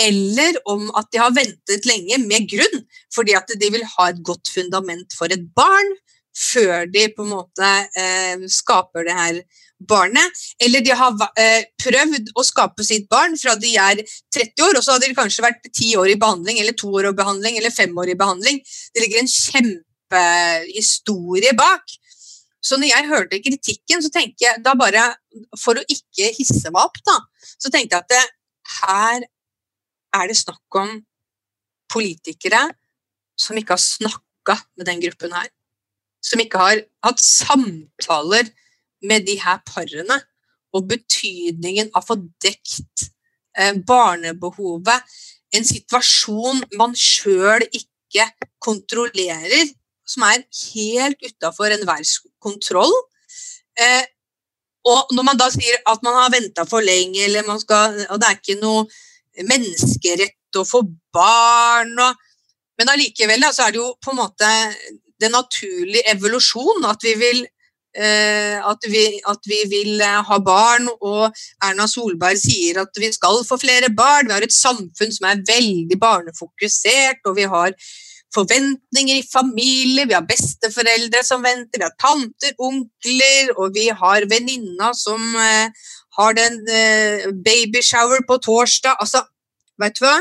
eller 0.00 0.56
om 0.72 0.86
at 0.96 1.10
de 1.12 1.20
har 1.20 1.34
ventet 1.36 1.88
lenge 1.88 2.16
med 2.24 2.48
grunn 2.48 2.84
fordi 3.14 3.36
at 3.36 3.52
de 3.60 3.70
vil 3.74 3.84
ha 3.96 4.08
et 4.08 4.22
godt 4.24 4.48
fundament 4.54 5.16
for 5.18 5.28
et 5.34 5.44
barn 5.56 5.92
før 6.38 6.86
de 6.90 7.08
på 7.14 7.22
en 7.24 7.30
måte 7.32 7.68
eh, 7.98 8.36
skaper 8.52 9.04
det 9.08 9.16
her 9.18 9.40
barnet. 9.78 10.32
Eller 10.62 10.80
de 10.84 10.90
har 11.00 11.12
eh, 11.38 11.62
prøvd 11.82 12.24
å 12.38 12.42
skape 12.46 12.84
sitt 12.86 13.06
barn 13.10 13.36
fra 13.40 13.54
de 13.58 13.76
er 13.78 13.96
30 14.34 14.62
år, 14.66 14.74
og 14.78 14.84
så 14.84 14.92
hadde 14.94 15.08
de 15.08 15.18
kanskje 15.18 15.44
vært 15.44 15.62
10 15.70 15.96
år 16.02 16.08
i 16.12 16.20
behandling, 16.20 16.56
eller 16.62 16.74
2 16.78 16.88
år 17.00 17.06
i 17.10 17.18
behandling, 17.20 17.54
eller 17.60 17.72
5 17.74 18.00
år 18.02 18.08
i 18.12 18.20
behandling. 18.22 18.56
Det 18.94 19.00
ligger 19.04 19.18
en 19.22 19.34
kjempehistorie 19.34 21.52
bak. 21.58 21.84
Så 22.58 22.72
når 22.76 22.88
jeg 22.90 23.10
hørte 23.10 23.42
kritikken, 23.42 23.98
så 24.02 24.10
tenker 24.12 24.42
jeg 24.42 24.62
da 24.64 24.72
bare 24.76 25.14
For 25.60 25.74
å 25.78 25.86
ikke 25.86 26.34
hisse 26.34 26.70
meg 26.74 26.82
opp, 26.82 26.98
da, 27.06 27.16
så 27.54 27.70
tenkte 27.70 27.94
jeg 27.94 28.02
at 28.02 28.10
det, 28.10 28.26
her 28.82 29.18
er 30.18 30.24
det 30.28 30.36
snakk 30.36 30.68
om 30.80 30.90
politikere 31.92 32.62
som 33.38 33.56
ikke 33.56 33.76
har 33.76 33.82
snakka 33.82 34.54
med 34.76 34.86
den 34.88 35.00
gruppen 35.04 35.32
her. 35.36 35.48
Som 36.28 36.42
ikke 36.44 36.60
har 36.60 36.82
hatt 37.06 37.22
samtaler 37.24 38.50
med 39.08 39.24
de 39.28 39.38
her 39.40 39.62
parene, 39.66 40.18
og 40.76 40.88
betydningen 40.90 41.88
av 41.94 42.02
å 42.02 42.08
få 42.10 42.18
dekt 42.44 43.08
eh, 43.56 43.72
barnebehovet. 43.88 45.16
En 45.56 45.64
situasjon 45.64 46.60
man 46.76 46.92
sjøl 46.98 47.64
ikke 47.70 48.26
kontrollerer, 48.64 49.72
som 50.08 50.24
er 50.28 50.44
helt 50.44 51.24
utafor 51.24 51.72
enhver 51.72 52.04
kontroll. 52.44 52.92
Eh, 53.80 54.04
og 54.88 55.12
når 55.12 55.26
man 55.26 55.40
da 55.40 55.48
sier 55.52 55.80
at 55.88 56.04
man 56.04 56.16
har 56.16 56.32
venta 56.32 56.64
for 56.68 56.84
lenge, 56.84 57.20
eller 57.24 57.46
man 57.48 57.60
skal, 57.60 57.96
og 58.08 58.20
det 58.20 58.28
er 58.28 58.38
ikke 58.38 58.60
noe 58.60 58.86
menneskerett 59.48 60.58
å 60.58 60.64
få 60.66 60.84
barn 61.14 61.94
og, 62.02 62.24
Men 62.78 62.92
allikevel 62.92 63.42
så 63.50 63.64
er 63.64 63.72
det 63.74 63.80
jo 63.80 63.88
på 63.98 64.12
en 64.12 64.20
måte 64.20 64.48
den 65.20 65.34
naturlig 65.34 66.02
evolusjon 66.12 66.86
at 66.88 67.02
vi 67.04 67.14
vil 67.18 67.46
Eh, 67.96 68.58
at 68.62 68.84
vi, 68.86 69.00
at 69.26 69.46
vi, 69.48 69.58
vil 69.70 70.02
eh, 70.04 70.18
ha 70.22 70.36
barn, 70.44 70.86
og 71.00 71.32
Erna 71.64 71.86
Solberg 71.88 72.36
sier 72.38 72.82
at 72.82 73.00
vi 73.00 73.08
skal 73.14 73.40
få 73.48 73.56
flere 73.58 73.88
barn. 73.96 74.28
Vi 74.28 74.36
har 74.36 74.44
et 74.44 74.54
samfunn 74.54 75.14
som 75.14 75.26
er 75.30 75.40
veldig 75.48 75.98
barnefokusert, 75.98 77.24
og 77.26 77.38
vi 77.40 77.48
har 77.48 77.72
forventninger 78.36 79.18
i 79.18 79.26
familie, 79.26 80.04
vi 80.06 80.14
har 80.14 80.28
besteforeldre 80.28 81.24
som 81.24 81.42
venter, 81.42 81.80
vi 81.80 81.88
har 81.88 81.96
tanter, 81.98 82.54
onkler, 82.60 83.54
og 83.56 83.72
vi 83.74 83.88
har 83.88 84.28
venninna 84.30 84.92
som 84.94 85.24
uh, 85.32 85.88
har 86.18 86.36
den 86.36 86.60
babyshower 87.40 88.20
på 88.28 88.36
torsdag. 88.44 89.00
Altså, 89.00 89.24
vet 89.80 89.96
du 89.96 90.04
hva? 90.04 90.18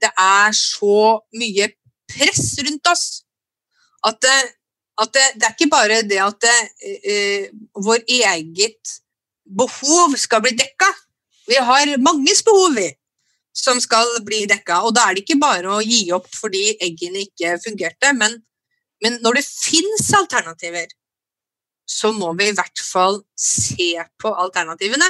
Det 0.00 0.12
er 0.22 0.54
så 0.54 1.16
mye 1.34 1.72
press 2.14 2.54
rundt 2.62 2.94
oss 2.94 3.25
at 4.06 4.30
uh, 4.30 4.46
at 4.96 5.12
det, 5.12 5.24
det, 5.36 5.44
er 5.44 5.52
ikke 5.52 5.68
bare 5.68 5.96
det 6.08 6.20
at 6.24 6.38
det, 6.40 6.54
uh, 7.12 7.82
vår 7.84 8.04
eget 8.08 8.94
behov 9.58 10.16
skal 10.16 10.40
bli 10.44 10.54
dekka. 10.56 10.88
Vi 11.46 11.58
har 11.62 11.92
manges 12.02 12.42
behov, 12.46 12.74
vi, 12.78 12.88
som 13.54 13.80
skal 13.82 14.08
bli 14.26 14.44
dekka. 14.50 14.80
Og 14.88 14.94
da 14.96 15.06
er 15.06 15.16
det 15.16 15.26
ikke 15.26 15.40
bare 15.42 15.74
å 15.74 15.82
gi 15.84 16.06
opp 16.16 16.30
fordi 16.34 16.78
eggene 16.82 17.26
ikke 17.26 17.58
fungerte, 17.62 18.14
men, 18.16 18.38
men 19.04 19.20
når 19.24 19.40
det 19.40 19.44
fins 19.46 20.08
alternativer, 20.16 20.88
så 21.86 22.10
må 22.16 22.32
vi 22.38 22.48
i 22.50 22.56
hvert 22.56 22.82
fall 22.82 23.20
se 23.38 23.92
på 24.18 24.32
alternativene. 24.32 25.06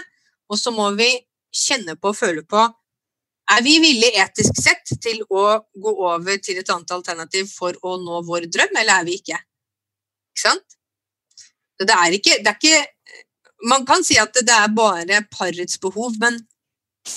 Og 0.52 0.60
så 0.60 0.74
må 0.74 0.90
vi 0.98 1.08
kjenne 1.54 1.96
på 1.96 2.12
og 2.12 2.18
føle 2.18 2.44
på 2.46 2.66
er 3.54 3.62
vi 3.62 3.76
villige 3.82 4.22
etisk 4.24 4.58
sett 4.58 4.90
til 5.02 5.22
å 5.30 5.44
gå 5.82 5.92
over 6.08 6.40
til 6.42 6.58
et 6.60 6.70
annet 6.72 6.94
alternativ 6.96 7.50
for 7.52 7.76
å 7.86 7.96
nå 8.02 8.22
vår 8.26 8.48
drøm, 8.50 8.74
eller 8.80 9.00
er 9.00 9.06
vi 9.06 9.18
ikke? 9.20 9.38
Ikke 10.34 10.42
sant? 10.48 10.76
Det 11.78 11.92
er 11.92 12.16
ikke, 12.18 12.38
det 12.42 12.52
er 12.52 12.60
ikke 12.60 12.84
Man 13.66 13.86
kan 13.88 14.02
si 14.04 14.18
at 14.20 14.36
det 14.36 14.52
er 14.52 14.68
bare 14.76 15.22
parets 15.32 15.78
behov, 15.80 16.12
men 16.20 16.34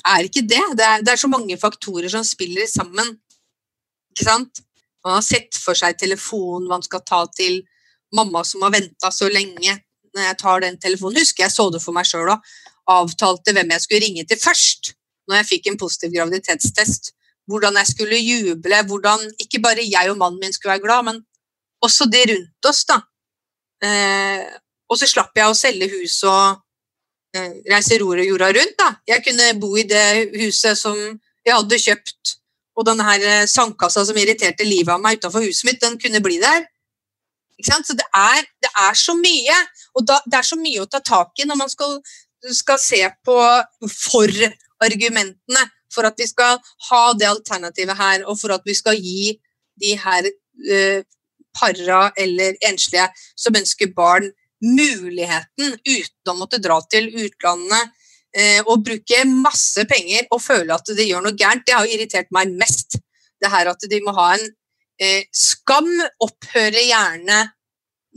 er 0.08 0.24
ikke 0.24 0.40
det. 0.48 0.62
Det 0.78 0.86
er, 0.86 1.02
det 1.04 1.12
er 1.12 1.20
så 1.20 1.28
mange 1.28 1.56
faktorer 1.60 2.08
som 2.08 2.24
spiller 2.24 2.64
sammen. 2.66 3.10
Ikke 4.14 4.24
sant? 4.24 4.62
Man 5.04 5.18
har 5.18 5.26
sett 5.26 5.58
for 5.60 5.76
seg 5.76 5.98
telefonen 6.00 6.70
man 6.70 6.82
skal 6.86 7.04
ta 7.04 7.20
til 7.36 7.60
mamma 8.16 8.40
som 8.48 8.64
har 8.64 8.72
venta 8.72 9.12
så 9.12 9.28
lenge. 9.28 9.76
Når 10.16 10.26
jeg 10.30 10.38
tar 10.40 10.64
den 10.64 10.80
telefonen, 10.80 11.20
husker 11.20 11.44
jeg 11.44 11.54
så 11.54 11.68
det 11.70 11.82
for 11.84 11.94
meg 11.94 12.08
sjøl 12.08 12.32
òg. 12.32 12.48
Avtalte 12.90 13.54
hvem 13.54 13.76
jeg 13.76 13.84
skulle 13.84 14.02
ringe 14.06 14.24
til 14.26 14.40
først 14.40 14.94
når 15.30 15.40
jeg 15.40 15.50
fikk 15.54 15.70
en 15.70 15.78
positiv 15.80 16.14
graviditetstest. 16.16 17.12
Hvordan 17.50 17.78
jeg 17.80 17.88
skulle 17.88 18.18
juble, 18.18 18.82
hvordan 18.86 19.22
ikke 19.42 19.62
bare 19.62 19.86
jeg 19.86 20.10
og 20.10 20.18
mannen 20.18 20.42
min 20.42 20.52
skulle 20.54 20.76
være 20.76 20.84
glad, 20.84 21.06
men 21.08 21.22
også 21.82 22.06
de 22.12 22.24
rundt 22.32 22.68
oss. 22.68 22.84
da. 22.84 23.00
Eh, 23.86 24.44
og 24.90 24.98
så 24.98 25.08
slapp 25.08 25.38
jeg 25.38 25.48
å 25.48 25.56
selge 25.56 25.88
hus 25.94 26.18
og 26.28 26.60
eh, 27.36 27.62
reise 27.70 27.98
og 28.02 28.20
jorda 28.26 28.50
rundt. 28.58 28.76
da. 28.78 28.90
Jeg 29.08 29.24
kunne 29.26 29.54
bo 29.62 29.72
i 29.78 29.86
det 29.88 30.30
huset 30.36 30.78
som 30.78 30.98
jeg 30.98 31.56
hadde 31.56 31.82
kjøpt, 31.86 32.36
og 32.76 32.86
denne 32.86 33.06
her 33.06 33.24
eh, 33.26 33.46
sandkassa 33.50 34.04
som 34.06 34.18
irriterte 34.20 34.66
livet 34.66 34.92
av 34.94 35.02
meg 35.02 35.18
utenfor 35.18 35.44
huset 35.44 35.68
mitt, 35.68 35.80
den 35.82 35.98
kunne 36.00 36.22
bli 36.24 36.38
der. 36.42 36.68
Så 37.60 37.92
det 37.92 38.06
er, 38.16 38.44
det 38.62 38.70
er, 38.72 38.94
så 38.96 39.12
mye, 39.16 39.56
og 39.94 40.06
da, 40.08 40.16
det 40.24 40.38
er 40.38 40.46
så 40.48 40.56
mye 40.56 40.80
å 40.80 40.88
ta 40.88 41.02
tak 41.04 41.42
i 41.42 41.44
når 41.48 41.58
man 41.60 41.68
skal, 41.68 41.98
skal 42.56 42.78
se 42.80 43.02
på 43.26 43.36
for-argumentene 44.80 45.68
for 45.92 46.08
at 46.08 46.18
vi 46.18 46.26
skal 46.30 46.58
ha 46.88 47.04
det 47.18 47.28
alternativet 47.28 47.98
her, 47.98 48.24
og 48.26 48.38
for 48.40 48.54
at 48.54 48.66
vi 48.66 48.74
skal 48.78 48.98
gi 48.98 49.34
de 49.80 49.96
her 49.98 50.28
uh, 50.30 51.00
para 51.56 52.02
eller 52.16 52.58
enslige 52.66 53.08
som 53.36 53.56
ønsker 53.56 53.92
barn, 53.96 54.30
muligheten 54.60 55.78
uten 55.88 56.28
å 56.30 56.36
måtte 56.36 56.60
dra 56.60 56.76
til 56.92 57.08
utlandet 57.08 57.92
uh, 58.36 58.60
og 58.66 58.84
bruke 58.86 59.22
masse 59.28 59.84
penger 59.88 60.28
og 60.30 60.42
føle 60.44 60.76
at 60.76 60.92
de 60.96 61.08
gjør 61.08 61.24
noe 61.26 61.36
gærent. 61.36 61.66
Det 61.66 61.76
har 61.76 61.88
irritert 61.88 62.30
meg 62.34 62.52
mest. 62.60 63.00
Det 63.40 63.50
her 63.50 63.72
at 63.72 63.88
de 63.88 64.02
må 64.04 64.14
ha 64.16 64.34
en 64.36 64.44
uh, 64.44 65.22
Skam 65.32 65.90
opphører 66.20 66.84
gjerne 66.84 67.46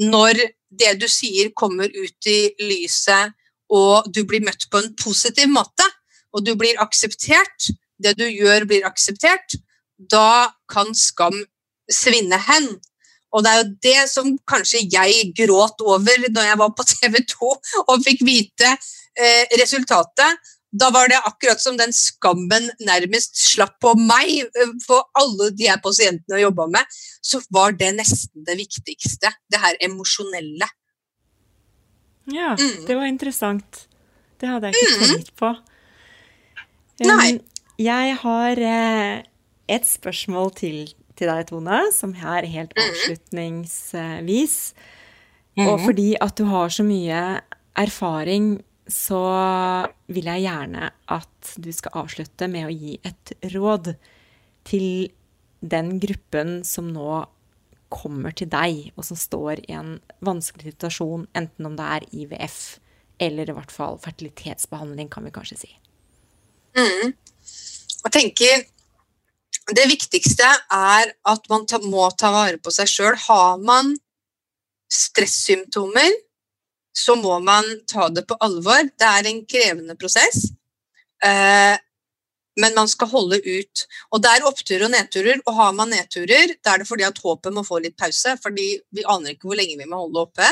når 0.03 0.39
det 0.73 0.95
du 0.97 1.05
sier, 1.11 1.51
kommer 1.53 1.85
ut 1.85 2.27
i 2.27 2.39
lyset, 2.65 3.33
og 3.73 4.09
du 4.13 4.23
blir 4.27 4.41
møtt 4.45 4.65
på 4.69 4.81
en 4.81 4.89
positiv 4.97 5.51
måte 5.53 5.85
og 6.33 6.45
du 6.45 6.55
blir 6.59 6.79
akseptert, 6.81 7.69
det 8.01 8.15
du 8.19 8.25
gjør 8.27 8.65
blir 8.69 8.87
akseptert, 8.87 9.57
da 9.97 10.49
kan 10.71 10.91
skam 10.97 11.35
svinne 11.91 12.39
hen. 12.49 12.73
Og 13.33 13.43
det 13.43 13.51
er 13.51 13.61
jo 13.61 13.69
det 13.85 14.01
som 14.11 14.33
kanskje 14.49 14.83
jeg 14.93 15.31
gråt 15.37 15.81
over 15.85 16.27
når 16.29 16.49
jeg 16.49 16.59
var 16.61 16.73
på 16.77 16.85
TV 16.89 17.21
2 17.33 17.53
og 17.83 18.03
fikk 18.05 18.25
vite 18.27 18.69
eh, 18.69 19.45
resultatet. 19.57 20.51
Da 20.73 20.89
var 20.93 21.09
det 21.09 21.19
akkurat 21.21 21.61
som 21.61 21.75
den 21.77 21.91
skammen 21.93 22.71
nærmest 22.81 23.37
slapp 23.37 23.75
på 23.81 23.93
meg, 23.97 24.47
for 24.85 25.01
eh, 25.01 25.09
alle 25.21 25.49
de 25.53 25.69
her 25.69 25.81
pasientene 25.81 26.39
jeg 26.39 26.47
jobba 26.47 26.69
med, 26.77 26.95
så 27.21 27.41
var 27.53 27.75
det 27.77 27.91
nesten 27.97 28.45
det 28.45 28.57
viktigste. 28.61 29.33
Det 29.49 29.61
her 29.61 29.77
emosjonelle. 29.85 30.69
Ja, 32.33 32.53
mm. 32.57 32.85
det 32.87 32.95
var 32.95 33.09
interessant. 33.09 33.85
Det 34.41 34.49
hadde 34.49 34.71
jeg 34.71 34.81
ikke 34.81 34.97
mm. 34.97 35.13
tenkt 35.13 35.35
på. 35.39 35.53
Nei. 37.01 37.39
Jeg 37.81 38.17
har 38.21 38.59
eh, 38.61 39.23
et 39.71 39.87
spørsmål 39.87 40.51
til, 40.59 40.83
til 41.17 41.31
deg, 41.31 41.47
Tone, 41.49 41.79
som 41.95 42.13
er 42.13 42.45
helt 42.49 42.75
mhm. 42.77 42.91
avslutningsvis. 42.91 44.57
Og 45.63 45.81
fordi 45.85 46.13
at 46.21 46.37
du 46.37 46.47
har 46.49 46.69
så 46.73 46.85
mye 46.85 47.23
erfaring, 47.77 48.55
så 48.89 49.21
vil 50.11 50.27
jeg 50.27 50.45
gjerne 50.45 50.89
at 51.13 51.53
du 51.61 51.69
skal 51.73 52.03
avslutte 52.03 52.49
med 52.51 52.67
å 52.67 52.73
gi 52.73 52.97
et 53.05 53.33
råd 53.53 53.93
til 54.67 54.87
den 55.63 55.95
gruppen 56.03 56.61
som 56.67 56.89
nå 56.91 57.23
kommer 57.93 58.33
til 58.35 58.49
deg, 58.49 58.89
og 58.97 59.05
som 59.05 59.19
står 59.19 59.61
i 59.67 59.75
en 59.77 59.95
vanskelig 60.25 60.73
situasjon, 60.73 61.27
enten 61.37 61.69
om 61.69 61.77
det 61.77 61.89
er 61.97 62.07
IVF 62.23 62.59
eller 63.21 63.49
i 63.49 63.55
hvert 63.55 63.71
fall 63.71 63.99
fertilitetsbehandling, 64.01 65.11
kan 65.13 65.27
vi 65.27 65.33
kanskje 65.35 65.59
si. 65.61 65.71
Mm. 66.77 67.13
Jeg 68.03 68.11
tenker 68.11 68.63
det 69.71 69.85
viktigste 69.87 70.47
er 70.75 71.13
at 71.29 71.45
man 71.51 71.67
ta, 71.69 71.79
må 71.79 72.09
ta 72.19 72.33
vare 72.33 72.59
på 72.59 72.73
seg 72.73 72.89
sjøl. 72.89 73.15
Har 73.27 73.61
man 73.63 73.93
stressymptomer, 74.91 76.11
så 76.93 77.15
må 77.17 77.37
man 77.41 77.65
ta 77.89 78.09
det 78.13 78.25
på 78.27 78.37
alvor. 78.43 78.89
Det 78.91 79.07
er 79.07 79.29
en 79.29 79.41
krevende 79.49 79.95
prosess, 79.99 80.43
eh, 81.23 81.79
men 82.59 82.75
man 82.75 82.91
skal 82.91 83.09
holde 83.09 83.39
ut. 83.39 83.85
Og 84.11 84.21
Det 84.21 84.29
er 84.33 84.45
oppturer 84.49 84.85
og 84.85 84.93
nedturer, 84.93 85.39
og 85.47 85.55
har 85.57 85.73
man 85.73 85.89
nedturer, 85.95 86.57
da 86.61 86.75
er 86.75 86.83
det 86.83 86.89
fordi 86.89 87.07
at 87.07 87.23
håpet 87.23 87.55
må 87.55 87.63
få 87.65 87.79
litt 87.81 87.97
pause, 87.97 88.35
fordi 88.43 88.67
vi 88.91 89.07
aner 89.07 89.33
ikke 89.33 89.49
hvor 89.49 89.57
lenge 89.57 89.79
vi 89.79 89.89
må 89.89 90.03
holde 90.03 90.27
oppe. 90.27 90.51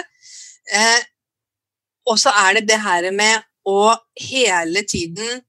Eh, 0.72 1.02
og 2.08 2.18
så 2.18 2.32
er 2.48 2.58
det 2.58 2.68
det 2.72 2.80
her 2.82 3.12
med 3.14 3.44
å 3.68 3.94
hele 4.18 4.82
tiden 4.88 5.44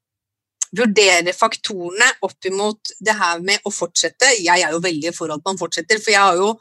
vurdere 0.76 1.34
faktorene 1.36 2.08
opp 2.24 2.48
imot 2.48 2.94
det 3.04 3.14
her 3.18 3.42
med 3.44 3.64
å 3.68 3.72
fortsette. 3.72 4.30
Jeg 4.40 4.64
er 4.64 4.72
jo 4.72 4.80
veldig 4.82 5.12
for 5.16 5.32
at 5.34 5.42
man 5.44 5.60
fortsetter, 5.60 6.00
for 6.00 6.14
jeg 6.14 6.22
har 6.22 6.38
jo 6.40 6.54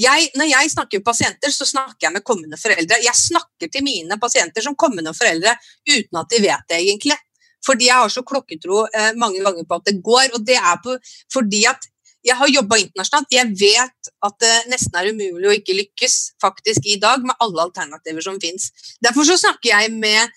jeg, 0.00 0.30
når 0.34 0.48
jeg 0.50 0.72
snakker 0.72 1.00
med 1.00 1.06
pasienter, 1.06 1.52
så 1.54 1.66
snakker 1.68 2.08
jeg 2.08 2.14
med 2.16 2.24
kommende 2.26 2.58
foreldre. 2.58 2.98
Jeg 3.04 3.14
snakker 3.14 3.70
til 3.70 3.84
mine 3.86 4.18
pasienter 4.20 4.64
som 4.64 4.74
kommende 4.74 5.14
foreldre 5.14 5.54
uten 5.86 6.18
at 6.18 6.34
de 6.34 6.40
vet 6.42 6.66
det, 6.70 6.80
egentlig. 6.82 7.18
Fordi 7.64 7.88
jeg 7.88 8.02
har 8.02 8.12
så 8.12 8.24
klokketro 8.26 8.84
eh, 8.90 9.12
mange 9.16 9.40
ganger 9.44 9.66
på 9.68 9.78
at 9.78 9.88
det 9.88 10.00
går. 10.04 10.34
Og 10.34 10.46
det 10.46 10.58
er 10.58 10.80
på, 10.84 10.96
fordi 11.32 11.62
at 11.70 11.86
jeg 12.24 12.36
har 12.40 12.50
jobba 12.50 12.78
internasjonalt. 12.80 13.32
Jeg 13.32 13.52
vet 13.60 14.12
at 14.28 14.38
det 14.42 14.54
nesten 14.72 14.98
er 14.98 15.10
umulig 15.12 15.50
å 15.50 15.56
ikke 15.58 15.76
lykkes 15.76 16.16
faktisk 16.42 16.88
i 16.88 16.98
dag 17.00 17.24
med 17.24 17.36
alle 17.44 17.68
alternativer 17.68 18.24
som 18.24 18.40
fins. 18.42 18.70
Derfor 19.04 19.28
så 19.28 19.38
snakker 19.40 19.70
jeg 19.70 19.92
med, 19.94 20.32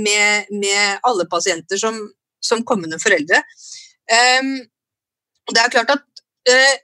med, 0.00 0.50
med 0.50 1.06
alle 1.06 1.28
pasienter 1.30 1.80
som, 1.80 1.98
som 2.40 2.64
kommende 2.66 2.98
foreldre. 3.02 3.42
Um, 4.40 4.54
det 5.50 5.62
er 5.62 5.72
klart 5.72 5.92
at 5.96 6.22
uh, 6.50 6.76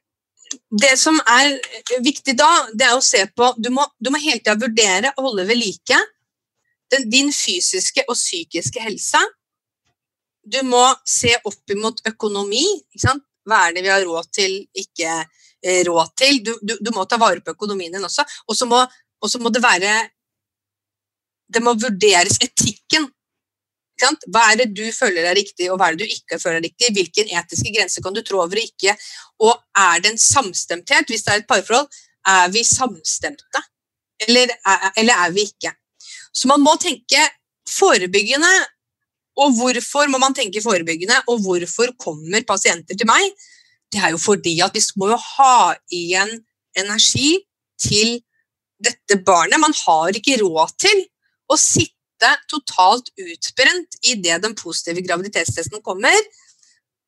det 0.70 0.94
som 1.00 1.16
er 1.26 1.56
viktig 2.04 2.36
da, 2.38 2.48
det 2.74 2.86
er 2.86 2.96
å 2.96 3.04
se 3.04 3.24
på 3.34 3.48
Du 3.58 3.70
må, 3.74 3.84
du 3.98 4.12
må 4.12 4.20
hele 4.22 4.40
tida 4.40 4.56
vurdere 4.60 5.12
å 5.16 5.24
holde 5.28 5.46
ved 5.48 5.58
like 5.58 5.98
den, 6.92 7.08
din 7.10 7.32
fysiske 7.34 8.04
og 8.06 8.14
psykiske 8.14 8.82
helse. 8.82 9.20
Du 10.46 10.60
må 10.66 10.84
se 11.08 11.32
opp 11.42 11.74
imot 11.74 12.04
økonomi. 12.06 12.62
Hva 13.02 13.64
er 13.66 13.74
det 13.74 13.82
vi 13.86 13.90
har 13.90 14.04
råd 14.06 14.30
til, 14.34 14.60
ikke 14.78 15.16
eh, 15.16 15.82
råd 15.86 16.12
til? 16.18 16.38
Du, 16.46 16.52
du, 16.62 16.76
du, 16.78 16.92
må 16.94 17.06
ta 17.10 17.18
vare 17.18 17.42
på 17.42 17.56
økonomien 17.56 17.94
din 17.94 18.06
også. 18.06 18.22
Og 18.46 18.58
så 18.58 18.68
må, 18.70 18.84
må, 19.42 19.50
det 19.50 19.64
være 19.64 19.96
Det 21.46 21.62
må 21.62 21.74
vurderes 21.78 22.38
etikken 22.42 23.06
hva 24.04 24.42
er 24.50 24.60
det 24.60 24.68
du 24.76 24.84
føler 24.92 25.24
er 25.24 25.38
riktig, 25.38 25.70
og 25.70 25.78
hva 25.80 25.88
er 25.88 25.96
det 25.96 26.04
du 26.04 26.16
ikke 26.16 26.38
føler 26.42 26.60
er 26.60 26.66
riktig? 26.68 26.92
Hvilken 26.96 27.32
etiske 27.40 27.72
grense 27.72 28.02
kan 28.04 28.14
du 28.16 28.22
trå 28.24 28.42
over 28.42 28.60
og 28.60 28.68
ikke? 28.68 28.96
Og 29.40 29.54
er 29.78 30.02
det 30.04 30.12
en 30.12 30.20
samstemthet? 30.20 31.08
Hvis 31.08 31.24
det 31.24 31.32
er 31.32 31.42
et 31.42 31.48
parforhold, 31.48 31.88
er 32.28 32.52
vi 32.52 32.64
samstemte? 32.66 33.62
Eller 34.26 34.52
er, 34.52 34.90
eller 34.96 35.24
er 35.26 35.34
vi 35.34 35.46
ikke? 35.48 35.72
Så 36.36 36.48
man 36.50 36.60
må 36.64 36.76
tenke 36.80 37.22
forebyggende. 37.70 38.52
Og 39.36 39.52
hvorfor 39.52 40.08
må 40.08 40.20
man 40.20 40.32
tenke 40.36 40.62
forebyggende, 40.64 41.18
og 41.28 41.42
hvorfor 41.44 41.90
kommer 42.00 42.44
pasienter 42.48 42.96
til 42.96 43.08
meg? 43.08 43.34
Det 43.92 44.00
er 44.00 44.14
jo 44.14 44.20
fordi 44.20 44.54
at 44.64 44.72
vi 44.74 44.80
må 44.96 45.10
jo 45.10 45.18
ha 45.20 45.74
igjen 45.92 46.32
energi 46.76 47.36
til 47.80 48.16
dette 48.80 49.20
barnet. 49.24 49.60
Man 49.60 49.76
har 49.76 50.16
ikke 50.16 50.38
råd 50.40 50.72
til 50.80 51.04
å 51.52 51.58
sitte 51.60 51.95
totalt 52.50 53.10
utbrent 53.20 53.98
idet 54.02 54.40
den 54.42 54.54
positive 54.58 55.02
graviditetstesten 55.04 55.82
kommer. 55.84 56.16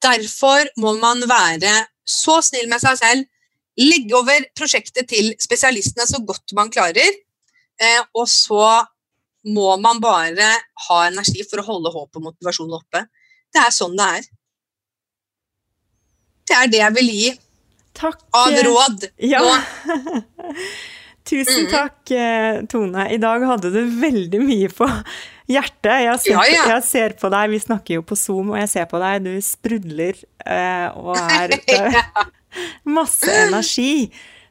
Derfor 0.02 0.68
må 0.78 0.94
man 1.00 1.24
være 1.28 1.86
så 2.08 2.38
snill 2.44 2.68
med 2.70 2.82
seg 2.82 2.98
selv, 3.00 3.24
legge 3.78 4.16
over 4.16 4.46
prosjektet 4.58 5.08
til 5.10 5.32
spesialistene 5.40 6.06
så 6.08 6.20
godt 6.26 6.54
man 6.58 6.70
klarer, 6.72 7.18
eh, 7.78 8.00
og 8.14 8.26
så 8.30 8.84
må 9.48 9.76
man 9.80 10.00
bare 10.02 10.48
ha 10.88 10.98
energi 11.06 11.44
for 11.48 11.62
å 11.62 11.68
holde 11.68 11.92
håp 11.94 12.18
og 12.18 12.26
motivasjon 12.30 12.74
oppe. 12.74 13.04
Det 13.54 13.62
er 13.62 13.74
sånn 13.74 13.96
det 13.98 14.08
er. 14.18 14.28
Det 16.48 16.56
er 16.56 16.72
det 16.72 16.80
jeg 16.82 16.96
vil 16.96 17.10
gi 17.12 17.32
Takk. 17.98 18.22
av 18.34 18.56
råd. 18.66 19.10
Ja. 19.28 19.42
Tusen 21.28 21.66
mm. 21.66 21.70
takk, 21.72 22.10
eh, 22.10 22.62
Tone. 22.70 23.04
I 23.12 23.18
dag 23.20 23.44
hadde 23.50 23.72
du 23.74 23.82
veldig 24.00 24.40
mye 24.40 24.70
på 24.72 24.88
hjertet. 25.50 25.92
Jeg 26.06 26.22
ser, 26.24 26.32
ja, 26.32 26.46
ja. 26.48 26.64
jeg 26.74 26.86
ser, 26.86 27.16
på 27.20 27.30
deg, 27.32 27.52
vi 27.52 27.60
snakker 27.60 27.98
jo 27.98 28.06
på 28.08 28.16
Zoom, 28.16 28.54
og 28.54 28.60
jeg 28.62 28.72
ser 28.72 28.88
på 28.88 29.00
deg, 29.02 29.26
du 29.26 29.34
sprudler 29.44 30.16
eh, 30.46 30.88
og 30.96 31.18
er 31.20 31.56
masse 32.98 33.28
energi. 33.44 34.08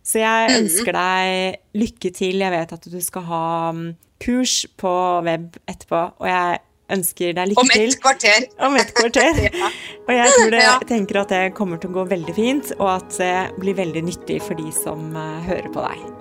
Så 0.08 0.22
jeg 0.22 0.52
mm. 0.52 0.60
ønsker 0.62 0.96
deg 0.96 1.82
lykke 1.82 2.14
til. 2.16 2.46
Jeg 2.46 2.54
vet 2.54 2.78
at 2.78 2.88
du 2.88 3.00
skal 3.04 3.26
ha 3.28 3.48
mm, 3.76 3.90
kurs 4.24 4.62
på 4.80 4.94
web 5.26 5.58
etterpå, 5.68 6.04
og 6.22 6.30
jeg 6.30 6.62
ønsker 6.94 7.34
deg 7.36 7.52
lykke 7.52 7.64
Om 7.66 7.74
til. 7.74 7.98
kvarter. 8.06 8.48
Om 8.70 8.78
et 8.80 8.94
kvarter. 8.96 9.42
Ja. 9.58 9.72
Og 10.08 10.14
jeg 10.16 10.30
tror 10.38 10.54
det, 10.54 10.62
jeg 10.64 10.88
tenker 10.94 11.20
at 11.24 11.34
det 11.34 11.42
kommer 11.58 11.82
til 11.82 11.92
å 11.92 11.98
gå 11.98 12.06
veldig 12.14 12.38
fint, 12.38 12.72
og 12.78 12.94
at 13.00 13.20
det 13.20 13.34
blir 13.60 13.76
veldig 13.82 14.06
nyttig 14.08 14.40
for 14.46 14.60
de 14.60 14.72
som 14.76 15.10
eh, 15.18 15.44
hører 15.50 15.74
på 15.74 15.84
deg. 15.84 16.17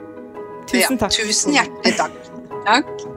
Tusen 0.66 0.96
Ja, 0.96 0.98
takk. 0.98 1.12
Tusen 1.12 1.52
hjertelig 1.56 1.96
takk. 1.96 2.12
Takk. 2.66 3.15